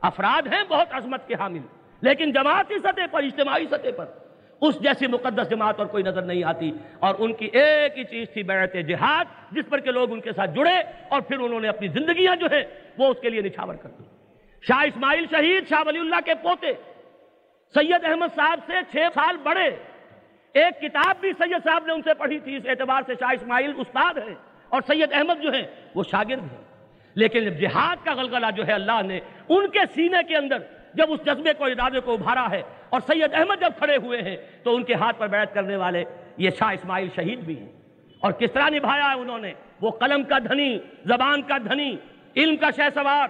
[0.00, 1.62] افراد ہیں بہت عظمت کے حامل،
[2.00, 4.04] لیکن جماعتی سطح پر، اجتماعی سطح پر
[4.60, 8.28] اس جیسی مقدس جماعت اور کوئی نظر نہیں آتی اور ان کی ایک ہی چیز
[8.32, 11.68] تھی بیعت جہاد، جس پر کہ لوگ ان کے ساتھ جڑے اور پھر انہوں نے
[11.68, 12.62] اپنی زندگیاں جو ہیں
[12.98, 14.04] وہ اس کے لیے نچھاور کر دی۔
[14.62, 16.72] شاہ اسماعیل شہید، شاہ ولی اللہ کے پوتے،
[17.74, 19.70] سید احمد صاحب سے چھ سال بڑے۔
[20.52, 23.72] ایک کتاب بھی سید صاحب نے ان سے پڑھی تھی، اس اعتبار سے شاہ اسماعیل
[23.76, 24.34] استاد ہے
[24.68, 25.62] اور سید احمد جو ہیں
[25.94, 26.64] وہ شاگرد ہیں۔
[27.14, 30.58] لیکن جب جہاد کا غلغلہ جو ہے، اللہ نے ان کے سینے کے اندر
[30.94, 34.36] جب اس جذبے کو ارادے کو ابھارا ہے اور سید احمد جب کھڑے ہوئے ہیں
[34.62, 36.04] تو ان کے ہاتھ پر بیعت کرنے والے
[36.36, 37.72] یہ شاہ اسماعیل شہید بھی ہیں۔
[38.20, 41.96] اور کس طرح نبھایا ہے انہوں نے؟ وہ قلم کا دھنی، زبان کا دھنی،
[42.36, 43.28] علم کا شہ سوار،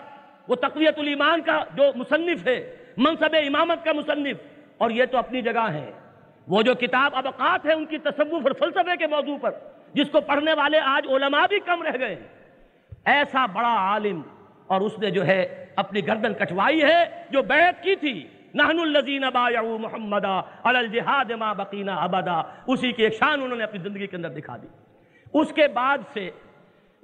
[0.49, 4.37] وہ تقویت الایمان کا جو مصنف ہے، منصب امامت کا مصنف۔
[4.79, 5.91] اور یہ تو اپنی جگہ ہے۔
[6.49, 9.51] وہ جو کتاب ابقات ہے ان کی تصوف اور فلسفے کے موضوع پر،
[9.95, 12.17] جس کو پڑھنے والے آج علماء بھی کم رہ گئے
[13.05, 14.23] ایسا بڑا عالم
[14.67, 19.25] اور اس نے جو ہے اپنی گردن کٹوائی ہے، جو بیعت کی تھی۔ نحن الذین
[19.35, 24.07] بایعوا محمدا علی الجہاد ما بقینا ابدا۔ اسی کی ایک شان انہوں نے اپنی زندگی
[24.07, 24.67] کے اندر دکھا دی۔
[25.35, 26.31] اس کے بعد سے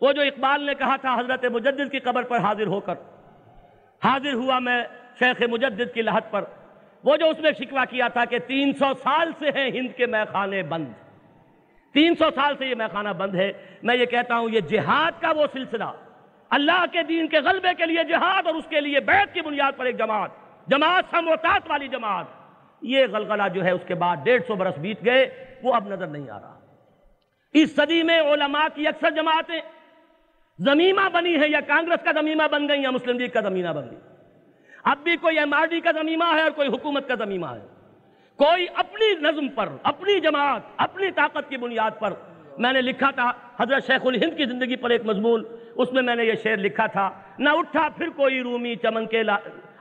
[0.00, 2.94] وہ جو اقبال نے کہا تھا، حضرت مجدد کی قبر پر حاضر ہو کر،
[4.04, 4.84] حاضر ہوا میں
[5.18, 6.44] شیخ مجدد کی لحت پر۔
[7.04, 10.06] وہ جو اس نے شکوہ کیا تھا کہ تین سو سال سے ہیں ہند کے
[10.06, 10.86] میخانے بند۔
[11.92, 13.52] تین سو سال سے یہ میخانہ بند ہے۔
[13.82, 15.84] میں یہ کہتا ہوں، یہ جہاد کا وہ سلسلہ
[16.54, 19.72] اللہ کے دین کے غلبے کے لیے جہاد اور اس کے لیے بیعت کی بنیاد
[19.76, 20.30] پر ایک جماعت۔
[20.66, 22.26] جماعت سموتات والی جماعت۔
[22.82, 25.22] یہ غلغلہ جو ہے اس کے بعد ڈیڑھ سو برس بیت گئے،
[25.62, 26.58] وہ اب نظر نہیں آ رہا۔
[27.52, 29.60] اس صدی میں علماء کی اکثر جماعتیں
[30.58, 33.90] زمیمہ بنی ہیں، یا کانگریس کا زمیمہ بن گئی یا مسلم لیگ کا زمینہ بن
[33.90, 33.98] گئی
[34.84, 37.66] اب بھی کوئی ایم آر ڈی کا زمیمہ ہے اور کوئی حکومت کا زمیمہ ہے۔
[38.36, 42.12] کوئی اپنی نظم پر، اپنی جماعت، اپنی طاقت کی بنیاد پر
[42.58, 45.44] میں نے لکھا تھا، حضرت شیخ الہند کی زندگی پر ایک مضمون۔
[45.76, 49.22] اس میں میں نے یہ شعر لکھا تھا، نہ اٹھا پھر کوئی رومی چمن کے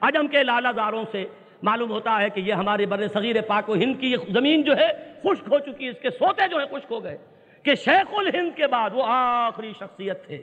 [0.01, 1.25] عجم کے لالا زاروں سے۔
[1.63, 5.13] معلوم ہوتا ہے کہ یہ ہمارے بر صغیر پاک و ہند کی زمین جو ہے،
[5.23, 7.17] خشک ہو چکی اس کے سوتے جو ہے خشک ہو گئے۔
[7.63, 10.41] کہ شیخ الہند کے بعد وہ آخری شخصیت تھے۔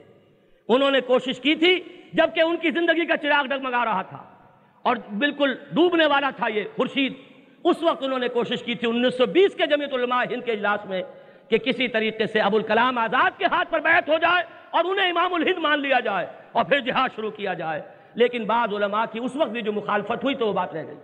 [0.67, 1.83] انہوں نے کوشش کی تھی
[2.13, 4.23] جبکہ ان کی زندگی کا چراغ ڈگمگا رہا تھا۔
[4.81, 7.13] اور بالکل ڈوبنے والا تھا یہ خورشید۔
[7.63, 10.51] اس وقت انہوں نے کوشش کی تھی انیس سو بیس کے جمعیت علماء ہند کے
[10.51, 11.03] اجلاس میں
[11.49, 15.09] کہ کسی طریقے سے ابو الکلام آزاد کے ہاتھ پر بیعت ہو جائے۔ اور انہیں
[15.09, 17.81] امام الہند مان لیا جائے اور پھر جہاد شروع کیا جائے۔
[18.13, 20.97] لیکن بعض علماء کی اس وقت بھی جو مخالفت ہوئی تو وہ بات رہ گئی۔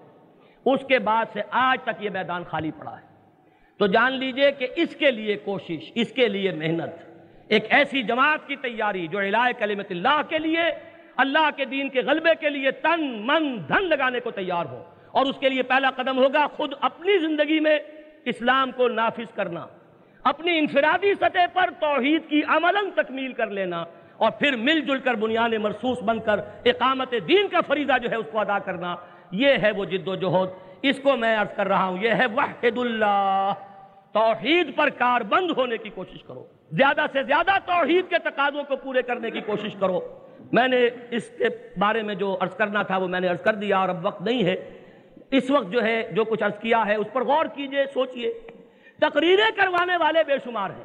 [0.66, 3.08] اس کے بعد سے آج تک یہ میدان خالی پڑا ہے۔
[3.78, 6.90] تو جان لیجیے کہ اس کے لیے کوشش، اس کے لیے محنت،
[7.48, 10.64] ایک ایسی جماعت کی تیاری جو الہ کلمت اللہ کے لیے،
[11.18, 15.26] اللہ کے دین کے غلبے کے لیے تن من دھن لگانے کو تیار ہو۔ اور
[15.26, 17.80] اس کے لیے پہلا قدم ہوگا خود اپنی زندگی میں
[18.26, 19.68] اسلام کو نافذ کرنا۔
[20.24, 23.86] اپنی انفرادی سطح پر توحید کی عملاً تکمیل کر لینا
[24.18, 28.16] اور پھر مل جل کر بنیاد مرسوس بن کر اقامت دین کا فریضہ جو ہے
[28.16, 28.96] اس کو ادا کرنا۔
[29.32, 30.50] یہ ہے وہ جد و جہد۔
[30.82, 33.54] اس کو میں عرض کر رہا ہوں، یہ ہے وحد اللہ۔
[34.14, 38.76] توحید پر کار بند ہونے کی کوشش کرو۔ زیادہ سے زیادہ توحید کے تقاضوں کو
[38.76, 40.00] پورے کرنے کی کوشش کرو۔
[40.52, 41.46] میں نے اس کے
[41.78, 44.22] بارے میں جو عرض کرنا تھا، وہ میں نے عرض کر دیا اور اب وقت
[44.22, 44.72] نہیں ہے۔
[45.32, 48.34] اس وقت جو ہے، جو کچھ عرض کیا ہے، اس پر غور کیجیے، سوچئے۔
[49.00, 50.84] تقریریں کروانے والے بے شمار ہیں۔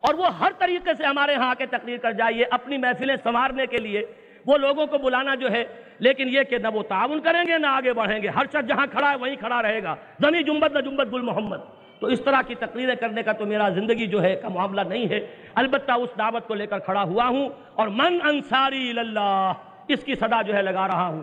[0.00, 3.76] اور وہ ہر طریقے سے ہمارے ہاں کے تقریر کر جائیے، اپنی محفلیں سنوارنے کے
[3.76, 4.02] لیے۔
[4.46, 5.64] وہ لوگوں کو بلانا جو ہے،
[5.98, 8.86] لیکن یہ کہ نہ وہ تعاون کریں گے، نہ آگے بڑھیں گے۔ ہر شخص جہاں
[8.86, 11.56] کھڑا ہے، وہیں کھڑا رہے گا۔ زمین جنبت نہ جنبت گل محمد۔
[12.00, 15.08] تو اس طرح کی تقریریں کرنے کا تو میرا زندگی جو ہے، کا معاملہ نہیں
[15.08, 19.52] ہے۔ البتہ اس دعوت کو لے کر کھڑا ہوا ہوں۔ اور من انصاری اللہ،
[19.88, 21.22] اس کی صدا جو ہے، لگا رہا ہوں۔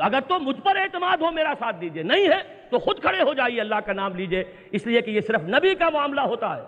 [0.00, 3.34] اگر تو مجھ پر اعتماد ہو میرا ساتھ دیجیے، نہیں ہے تو خود کھڑے ہو
[3.34, 6.62] جائیے، اللہ کا نام لیجیے۔ اس لیے کہ یہ صرف نبی کا معاملہ ہوتا ہے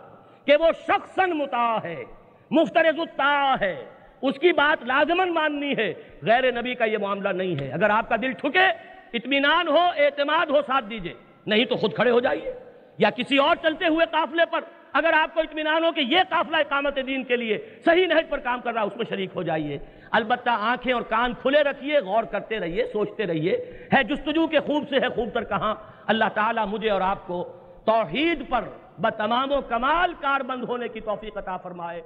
[0.45, 2.05] کہ وہ شخصاً متا ہے،
[2.51, 3.85] مفترض الطاع ہے۔
[4.23, 8.09] اس کی بات لازمن ماننی ہے، غیر نبی کا یہ معاملہ نہیں ہے۔ اگر آپ
[8.09, 8.67] کا دل ٹھکے،
[9.13, 11.15] اطمینان ہو، اعتماد ہو، ساتھ دیجیے۔
[11.47, 12.53] نہیں تو خود کھڑے ہو جائیے۔
[12.99, 14.61] یا کسی اور چلتے ہوئے قافلے پر
[14.93, 18.39] اگر آپ کو اطمینان ہو کہ یہ قافلہ اقامت دین کے لیے صحیح نہج پر
[18.39, 19.79] کام کر رہا ہے، اس میں شریک ہو جائیے۔
[20.11, 24.85] البتہ آنکھیں اور کان کھلے رکھیے، غور کرتے رہیے، سوچتے رہیے۔ ہے جستجو کے خوب
[24.89, 25.75] سے ہے خوب تر کہاں؟
[26.07, 27.53] اللہ تعالیٰ مجھے اور آپ کو
[27.85, 28.65] توحید پر
[28.99, 32.03] بتمام و کمال کار بند ہونے کی توفیق عطا فرمائے۔